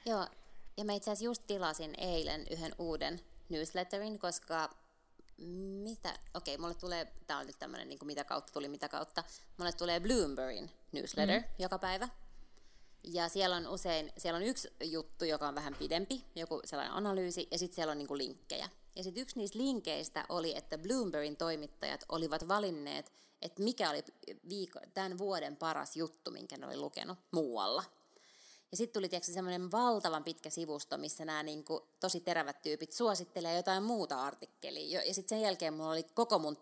Joo, 0.06 0.26
ja 0.78 0.84
mä 0.84 0.92
itse 0.92 1.10
asiassa 1.10 1.24
just 1.24 1.42
tilasin 1.46 1.94
eilen 1.98 2.46
yhden 2.50 2.72
uuden 2.78 3.20
newsletterin, 3.48 4.18
koska 4.18 4.70
mitä, 5.82 6.18
okei, 6.34 6.54
okay, 6.54 6.62
mulle 6.62 6.74
tulee, 6.74 7.12
tää 7.26 7.38
on 7.38 7.46
nyt 7.46 7.58
tämmönen, 7.58 7.88
niin 7.88 7.98
mitä 8.02 8.24
kautta 8.24 8.52
tuli, 8.52 8.68
mitä 8.68 8.88
kautta, 8.88 9.24
mulle 9.56 9.72
tulee 9.72 10.00
Bloombergin 10.00 10.70
newsletter 10.92 11.40
mm. 11.40 11.46
joka 11.58 11.78
päivä. 11.78 12.08
Ja 13.04 13.28
siellä 13.28 13.56
on 13.56 13.66
usein, 13.66 14.12
siellä 14.18 14.36
on 14.36 14.42
yksi 14.42 14.68
juttu, 14.84 15.24
joka 15.24 15.48
on 15.48 15.54
vähän 15.54 15.74
pidempi, 15.74 16.24
joku 16.34 16.60
sellainen 16.64 16.94
analyysi, 16.94 17.48
ja 17.50 17.58
sitten 17.58 17.74
siellä 17.74 17.90
on 17.90 17.98
niin 17.98 18.18
linkkejä. 18.18 18.68
Ja 18.96 19.02
sitten 19.02 19.22
yksi 19.22 19.38
niistä 19.38 19.58
linkkeistä 19.58 20.24
oli, 20.28 20.56
että 20.56 20.78
Bloombergin 20.78 21.36
toimittajat 21.36 22.04
olivat 22.08 22.48
valinneet, 22.48 23.12
että 23.42 23.62
mikä 23.62 23.90
oli 23.90 24.04
viiko, 24.48 24.80
tämän 24.94 25.18
vuoden 25.18 25.56
paras 25.56 25.96
juttu, 25.96 26.30
minkä 26.30 26.56
ne 26.56 26.66
oli 26.66 26.76
lukenut 26.76 27.18
muualla. 27.30 27.84
Ja 28.70 28.76
sitten 28.76 29.00
tuli 29.00 29.08
tiedätkö, 29.08 29.32
semmoinen 29.32 29.72
valtavan 29.72 30.24
pitkä 30.24 30.50
sivusto, 30.50 30.98
missä 30.98 31.24
nämä 31.24 31.42
niin 31.42 31.64
kuin, 31.64 31.82
tosi 32.00 32.20
terävät 32.20 32.62
tyypit 32.62 32.92
suosittelee 32.92 33.56
jotain 33.56 33.82
muuta 33.82 34.22
artikkelia. 34.22 35.02
Ja 35.02 35.14
sitten 35.14 35.38
sen 35.38 35.44
jälkeen 35.44 35.74
mulla 35.74 35.90
oli 35.90 36.02
koko 36.02 36.38
mun 36.38 36.58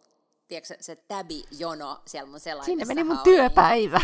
tiedätkö, 0.48 0.76
se 0.80 0.96
tabi-jono 0.96 2.02
siellä 2.06 2.30
mun 2.30 2.40
selaimessa. 2.40 2.70
Sinne 2.70 2.84
meni 2.84 3.04
mun 3.04 3.18
työpäivä. 3.18 4.00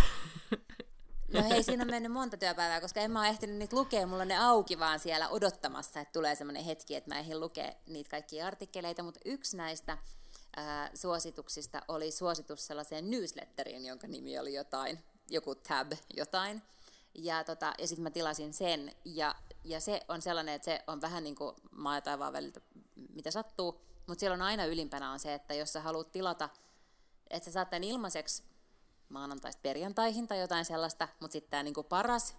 No 1.33 1.43
hei, 1.49 1.63
siinä 1.63 1.83
on 1.83 1.91
mennyt 1.91 2.13
monta 2.13 2.37
työpäivää, 2.37 2.81
koska 2.81 3.01
en 3.01 3.11
mä 3.11 3.21
ole 3.21 3.29
ehtinyt 3.29 3.57
niitä 3.57 3.77
lukea, 3.77 4.07
mulla 4.07 4.23
on 4.23 4.29
ne 4.29 4.39
auki 4.39 4.79
vaan 4.79 4.99
siellä 4.99 5.29
odottamassa, 5.29 6.01
että 6.01 6.13
tulee 6.13 6.35
semmoinen 6.35 6.65
hetki, 6.65 6.95
että 6.95 7.11
mä 7.11 7.19
ehdin 7.19 7.41
lukea 7.41 7.73
niitä 7.87 8.11
kaikkia 8.11 8.47
artikkeleita, 8.47 9.03
mutta 9.03 9.21
yksi 9.25 9.57
näistä 9.57 9.99
ää, 10.57 10.91
suosituksista 10.95 11.83
oli 11.89 12.11
suositus 12.11 12.67
sellaiseen 12.67 13.11
newsletteriin, 13.11 13.87
jonka 13.87 14.07
nimi 14.07 14.39
oli 14.39 14.55
jotain, 14.55 14.99
joku 15.31 15.55
tab 15.55 15.93
jotain. 16.17 16.63
Ja, 17.15 17.45
tota, 17.45 17.73
ja 17.79 17.89
sitten 17.89 18.03
mä 18.03 18.11
tilasin 18.11 18.55
sen, 18.55 18.93
ja, 19.05 19.35
ja 19.65 19.81
se 19.81 20.01
on 20.09 20.23
sellainen, 20.23 20.55
että 20.55 20.65
se 20.65 20.85
on 20.87 21.01
vähän 21.01 21.25
niin 21.25 21.35
kuin 21.35 21.57
maa 21.71 21.97
ja 22.07 22.33
väliltä, 22.33 22.61
mitä 23.15 23.31
sattuu, 23.31 23.81
mutta 24.07 24.21
siellä 24.21 24.35
on 24.35 24.43
aina 24.43 24.65
ylimpänä 24.65 25.13
on 25.13 25.19
se, 25.19 25.35
että 25.35 25.55
jos 25.55 25.73
sä 25.73 25.81
haluat 25.81 26.13
tilata, 26.13 26.49
että 27.31 27.45
sä 27.45 27.53
saat 27.53 27.71
tämän 27.71 27.85
ilmaiseksi 27.85 28.43
maanantaista 29.09 29.61
perjantaihin 29.63 30.29
tai 30.29 30.41
jotain 30.41 30.65
sellaista, 30.65 31.09
mutta 31.21 31.33
sitten 31.33 31.51
tämä 31.51 31.63
niinku 31.63 31.83
paras 31.83 32.37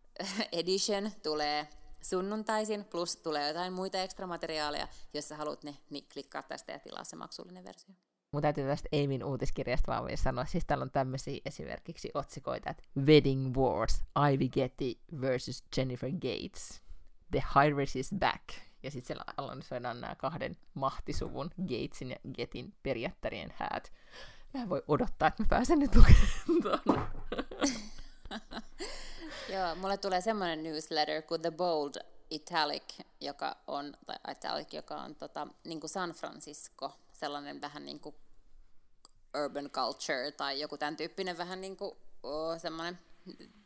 edition 0.52 1.10
tulee 1.22 1.68
sunnuntaisin, 2.02 2.84
plus 2.84 3.16
tulee 3.16 3.48
jotain 3.48 3.72
muita 3.72 3.98
ekstra 3.98 4.26
materiaaleja, 4.26 4.88
jos 5.14 5.28
sä 5.28 5.36
haluat 5.36 5.64
ne, 5.64 5.76
niin 5.90 6.08
klikkaa 6.12 6.42
tästä 6.42 6.72
ja 6.72 6.78
tilaa 6.78 7.04
se 7.04 7.16
maksullinen 7.16 7.64
versio. 7.64 7.94
Mun 8.32 8.42
täytyy 8.42 8.66
tästä 8.66 8.88
Aimin 8.92 9.24
uutiskirjasta 9.24 9.92
vaan 9.92 10.04
vielä 10.04 10.16
sanoa, 10.16 10.44
siis 10.44 10.64
täällä 10.64 10.82
on 10.82 10.90
tämmöisiä 10.90 11.40
esimerkiksi 11.44 12.10
otsikoita, 12.14 12.70
että 12.70 12.82
Wedding 12.98 13.56
Wars, 13.56 14.02
Ivy 14.32 14.48
Getty 14.48 14.98
versus 15.20 15.64
Jennifer 15.76 16.10
Gates, 16.10 16.82
The 17.30 17.42
High 17.54 17.96
is 17.96 18.10
back, 18.18 18.42
ja 18.82 18.90
sitten 18.90 19.06
siellä 19.06 19.24
analysoidaan 19.36 20.00
nämä 20.00 20.14
kahden 20.14 20.56
mahtisuvun, 20.74 21.50
Gatesin 21.62 22.10
ja 22.10 22.16
Getin 22.34 22.74
periaattarien 22.82 23.54
häät. 23.56 23.92
Mä 24.54 24.62
en 24.62 24.68
voi 24.68 24.82
odottaa, 24.88 25.28
että 25.28 25.42
mä 25.42 25.46
pääsen 25.48 25.78
nyt 25.78 25.90
lukemaan 25.96 27.10
Joo, 29.52 29.74
mulle 29.74 29.96
tulee 29.96 30.20
semmoinen 30.20 30.62
newsletter 30.62 31.22
kuin 31.22 31.42
The 31.42 31.50
Bold 31.50 31.94
Italic, 32.30 33.00
joka 33.20 33.56
on, 33.66 33.92
tai 34.06 34.16
Italic, 34.30 34.72
joka 34.72 34.96
on 34.96 35.14
tota, 35.14 35.46
niin 35.64 35.80
kuin 35.80 35.90
San 35.90 36.10
Francisco, 36.10 36.92
sellainen 37.22 37.60
vähän 37.60 37.84
niin 37.84 38.00
kuin 38.00 38.14
urban 39.44 39.70
culture 39.70 40.30
tai 40.30 40.60
joku 40.60 40.78
tämän 40.78 40.96
tyyppinen 40.96 41.38
vähän 41.38 41.60
niin 41.60 41.76
kuin 41.76 41.92
oh, 42.22 42.60
semmoinen 42.60 42.98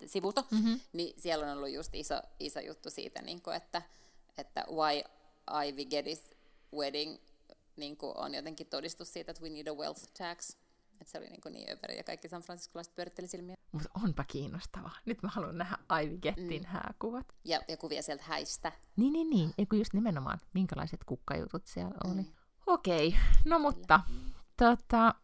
sivuto, 0.07 0.47
mm-hmm. 0.51 0.81
niin 0.93 1.21
siellä 1.21 1.47
on 1.47 1.59
ollut 1.59 1.71
just 1.71 1.95
iso, 1.95 2.23
iso 2.41 2.61
juttu 2.61 2.91
siitä, 2.91 3.23
niin 3.23 3.43
kuin, 3.43 3.57
että, 3.57 3.83
että 4.39 4.65
why 4.71 5.03
Ivy 5.67 5.85
Geddes 5.85 6.31
wedding 6.75 7.19
niin 7.77 7.97
kuin 7.97 8.17
on 8.17 8.35
jotenkin 8.35 8.67
todistus 8.67 9.13
siitä, 9.13 9.31
että 9.31 9.43
we 9.43 9.49
need 9.49 9.67
a 9.67 9.75
wealth 9.75 10.03
tax. 10.19 10.57
Että 11.01 11.13
se 11.13 11.19
oli 11.19 11.27
niin, 11.27 11.41
niin 11.51 11.73
överi 11.73 11.97
ja 11.97 12.05
kaikki 12.05 12.29
San 12.29 12.43
Franciscolaiset 12.43 12.95
pyöritteli 12.95 13.29
silmiä. 13.29 13.57
Mutta 13.73 13.89
onpa 14.05 14.25
kiinnostavaa. 14.25 14.97
Nyt 15.05 15.23
mä 15.23 15.29
haluan 15.29 15.59
nähdä 15.59 15.79
Ivy 16.03 16.19
Gettin 16.19 16.63
mm. 16.63 16.67
hääkuvat. 16.67 17.27
Ja, 17.45 17.61
ja 17.69 17.77
kuvia 17.77 18.03
sieltä 18.03 18.25
häistä. 18.27 18.73
Niin, 18.97 19.13
niin, 19.13 19.31
niin. 19.31 19.55
Eikö 19.59 19.77
just 19.77 19.93
nimenomaan, 19.93 20.41
minkälaiset 20.55 21.05
kukkajutut 21.05 21.67
siellä 21.67 21.95
oli. 22.05 22.23
Mm. 22.23 22.33
Okei, 22.67 23.09
okay. 23.09 23.21
no 23.45 23.59
mutta 23.59 24.01
tota, 24.57 25.15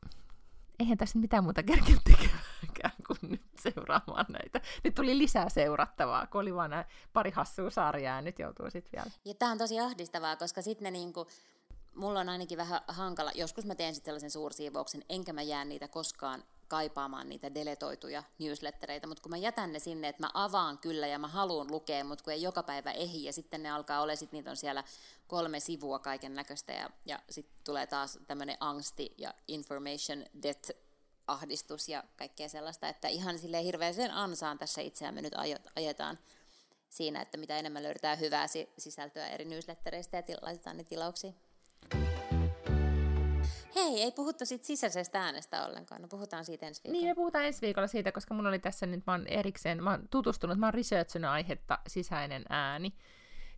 eihän 0.78 0.98
tässä 0.98 1.18
mitään 1.18 1.44
muuta 1.44 1.62
kerkeä 1.62 1.96
tekemään 2.04 2.96
kuin 3.06 3.18
nyt 3.22 3.42
seuraamaan 3.60 4.26
näitä. 4.28 4.60
Nyt 4.84 4.94
tuli 4.94 5.18
lisää 5.18 5.48
seurattavaa, 5.48 6.26
kun 6.26 6.40
oli 6.40 6.54
vaan 6.54 6.70
pari 7.12 7.30
hassua 7.30 7.70
sarjaa 7.70 8.16
ja 8.16 8.22
nyt 8.22 8.38
joutuu 8.38 8.70
sitten 8.70 8.92
vielä. 8.92 9.10
Ja 9.24 9.34
tämä 9.34 9.52
on 9.52 9.58
tosi 9.58 9.80
ahdistavaa, 9.80 10.36
koska 10.36 10.62
sitten 10.62 10.84
ne 10.84 10.90
niinku, 10.90 11.26
mulla 11.94 12.20
on 12.20 12.28
ainakin 12.28 12.58
vähän 12.58 12.80
hankala, 12.88 13.30
joskus 13.34 13.66
mä 13.66 13.74
teen 13.74 13.94
sitten 13.94 14.08
sellaisen 14.08 14.30
suursiivouksen, 14.30 15.04
enkä 15.08 15.32
mä 15.32 15.42
jää 15.42 15.64
niitä 15.64 15.88
koskaan 15.88 16.44
kaipaamaan 16.68 17.28
niitä 17.28 17.54
deletoituja 17.54 18.22
newslettereitä, 18.38 19.06
mutta 19.06 19.22
kun 19.22 19.30
mä 19.30 19.36
jätän 19.36 19.72
ne 19.72 19.78
sinne, 19.78 20.08
että 20.08 20.22
mä 20.22 20.30
avaan 20.34 20.78
kyllä 20.78 21.06
ja 21.06 21.18
mä 21.18 21.28
haluan 21.28 21.70
lukea, 21.70 22.04
mutta 22.04 22.24
kun 22.24 22.32
ei 22.32 22.42
joka 22.42 22.62
päivä 22.62 22.92
ehdi 22.92 23.24
ja 23.24 23.32
sitten 23.32 23.62
ne 23.62 23.70
alkaa 23.70 24.00
olla, 24.00 24.16
sitten 24.16 24.38
niitä 24.38 24.50
on 24.50 24.56
siellä 24.56 24.84
kolme 25.26 25.60
sivua 25.60 25.98
kaiken 25.98 26.34
näköistä 26.34 26.72
ja, 26.72 26.90
ja 27.06 27.18
sitten 27.30 27.64
tulee 27.64 27.86
taas 27.86 28.18
tämmöinen 28.26 28.56
angsti 28.60 29.14
ja 29.18 29.34
information 29.48 30.24
debt 30.42 30.70
ahdistus 31.26 31.88
ja 31.88 32.04
kaikkea 32.16 32.48
sellaista, 32.48 32.88
että 32.88 33.08
ihan 33.08 33.38
sille 33.38 33.64
hirveän 33.64 33.94
ansaan 34.12 34.58
tässä 34.58 34.80
itseämme 34.80 35.22
nyt 35.22 35.32
ajetaan 35.76 36.18
siinä, 36.90 37.22
että 37.22 37.36
mitä 37.36 37.58
enemmän 37.58 37.82
löydetään 37.82 38.20
hyvää 38.20 38.46
sisältöä 38.78 39.28
eri 39.28 39.44
newslettereistä 39.44 40.16
ja 40.16 40.36
laitetaan 40.42 40.76
ne 40.76 40.84
tilauksiin. 40.84 41.34
Hei, 43.74 44.02
ei 44.02 44.12
puhuttu 44.12 44.46
siitä 44.46 44.66
sisäisestä 44.66 45.22
äänestä 45.22 45.66
ollenkaan. 45.66 46.02
No 46.02 46.08
puhutaan 46.08 46.44
siitä 46.44 46.66
ensi 46.66 46.80
viikolla. 46.84 47.00
Niin, 47.00 47.10
me 47.10 47.14
puhutaan 47.14 47.44
ensi 47.44 47.60
viikolla 47.60 47.86
siitä, 47.86 48.12
koska 48.12 48.34
mun 48.34 48.46
oli 48.46 48.58
tässä 48.58 48.86
nyt, 48.86 49.06
mä 49.06 49.12
oon 49.12 49.26
erikseen, 49.26 49.82
mä 49.82 49.90
oon 49.90 50.08
tutustunut, 50.10 50.58
mä 50.58 50.66
oon 50.66 50.74
researchinut 50.74 51.30
aihetta 51.30 51.78
sisäinen 51.86 52.44
ääni. 52.48 52.92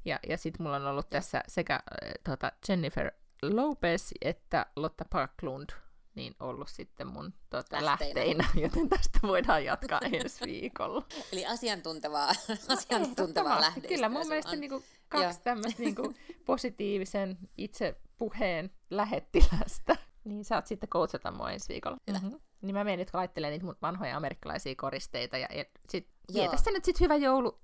Ja, 0.04 0.18
ja 0.28 0.38
sitten 0.38 0.62
mulla 0.62 0.76
on 0.76 0.86
ollut 0.86 1.10
tässä 1.10 1.42
sekä 1.48 1.74
äh, 1.74 2.10
tota 2.24 2.52
Jennifer 2.68 3.10
Lopez 3.42 4.12
että 4.20 4.66
Lotta 4.76 5.04
Parklund 5.10 5.70
niin 6.14 6.34
ollut 6.40 6.68
sitten 6.68 7.06
mun 7.06 7.34
tota, 7.50 7.84
lähteinä. 7.84 8.38
lähteinä, 8.38 8.44
joten 8.54 8.88
tästä 8.88 9.18
voidaan 9.22 9.64
jatkaa 9.64 10.00
ensi 10.12 10.44
viikolla. 10.44 11.02
Eli 11.32 11.46
asiantuntevaa, 11.46 12.32
asiantuntevaa 12.68 13.60
lähdeistä. 13.60 13.88
Kyllä 13.88 14.08
mun 14.08 14.28
mielestä 14.28 14.56
niinku 14.56 14.82
kaksi 15.08 15.40
tämmöistä 15.42 15.82
niinku 15.82 16.14
positiivisen 16.46 17.38
itsepuheen 17.58 18.70
lähettilästä. 18.90 19.96
Niin 20.24 20.44
saat 20.44 20.66
sitten 20.66 20.88
coachata 20.88 21.30
mua 21.30 21.50
ensi 21.50 21.68
viikolla. 21.68 21.96
Mm-hmm. 22.10 22.40
Niin 22.62 22.74
mä 22.74 22.84
menen 22.84 22.98
nyt 22.98 23.14
laittelemaan 23.14 23.52
niitä 23.52 23.64
mun 23.64 23.76
vanhoja 23.82 24.16
amerikkalaisia 24.16 24.74
koristeita 24.76 25.38
ja, 25.38 25.48
ja 25.54 25.64
sit 25.88 26.08
vietä 26.34 26.56
nyt 26.72 26.84
sit 26.84 27.00
hyvä 27.00 27.16
joulu 27.16 27.60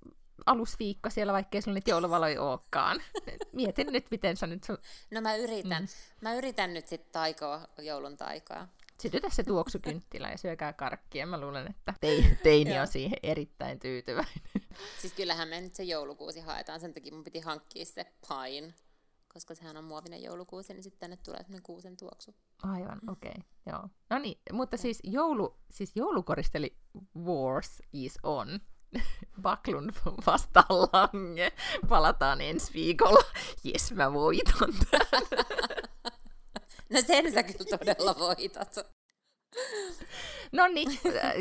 alusviikko 0.47 1.11
siellä, 1.11 1.33
vaikkei 1.33 1.63
sulla 1.63 1.75
niitä 1.75 1.91
jouluvaloja 1.91 2.43
olekaan. 2.43 3.03
Mietin 3.53 3.87
nyt, 3.91 4.07
miten 4.11 4.37
sä 4.37 4.47
nyt... 4.47 4.65
Sun... 4.65 4.79
No 5.11 5.21
mä 5.21 5.37
yritän. 5.37 5.83
Mm. 5.83 5.89
Mä 6.21 6.35
yritän 6.35 6.75
nyt 6.75 6.87
sitten 6.87 7.13
taikoa 7.13 7.69
joulun 7.79 8.17
taikaa. 8.17 8.69
Sytytä 9.01 9.31
se 9.31 9.43
tuoksukynttilä 9.43 10.31
ja 10.31 10.39
syökää 10.39 10.73
karkkia. 10.73 11.27
Mä 11.27 11.41
luulen, 11.41 11.71
että 11.71 11.95
teini, 12.01 12.39
teini 12.43 12.79
on 12.79 12.87
siihen 12.87 13.19
erittäin 13.23 13.79
tyytyväinen. 13.79 14.43
Siis 15.01 15.13
kyllähän 15.13 15.49
me 15.49 15.61
nyt 15.61 15.75
se 15.75 15.83
joulukuusi 15.83 16.41
haetaan. 16.41 16.81
Sen 16.81 16.95
takia 16.95 17.15
mun 17.15 17.25
piti 17.25 17.41
hankkia 17.41 17.85
se 17.85 18.07
pine 18.29 18.75
koska 19.35 19.55
sehän 19.55 19.77
on 19.77 19.85
muovinen 19.85 20.23
joulukuusi, 20.23 20.73
niin 20.73 20.83
sitten 20.83 21.01
tänne 21.01 21.17
tulee 21.17 21.43
semmoinen 21.43 21.63
kuusen 21.63 21.97
tuoksu. 21.97 22.35
Aivan, 22.63 23.01
okei, 23.09 23.31
okay, 23.31 23.43
joo. 23.67 23.89
No 24.11 24.19
niin, 24.19 24.39
mutta 24.53 24.77
siis, 24.77 24.99
joulu, 25.05 25.57
siis 25.71 25.93
joulukoristeli 25.95 26.77
Wars 27.17 27.83
is 27.93 28.19
on. 28.23 28.61
Baklund 29.43 29.91
vastaan 30.27 30.67
Lange. 30.93 31.53
Palataan 31.89 32.41
ensi 32.41 32.75
viikolla. 32.75 33.25
Jes, 33.65 33.93
mä 33.93 34.13
voitan 34.13 34.75
No 36.91 37.01
sen 37.07 37.33
sä 37.33 37.43
kyllä 37.43 37.79
todella 37.79 38.19
voitat. 38.19 38.75
No 40.53 40.67
niin, 40.67 40.89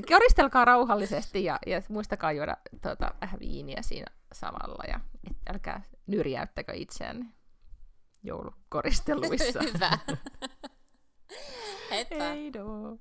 koristelkaa 0.09 0.65
rauhallisesti 0.65 1.43
ja, 1.43 1.59
ja 1.67 1.81
muistakaa 1.89 2.31
juoda 2.31 2.57
tuota, 2.81 3.13
vähän 3.21 3.39
viiniä 3.39 3.81
siinä 3.81 4.11
samalla 4.33 4.83
ja 4.87 4.99
et, 5.31 5.37
älkää 5.53 5.81
nyrjäyttäkö 6.07 6.73
itseänne 6.75 7.25
joulukoristeluissa. 8.23 9.59
Hyvä. 9.73 9.97
Heippa. 11.91 12.23
Heidoo. 12.23 12.97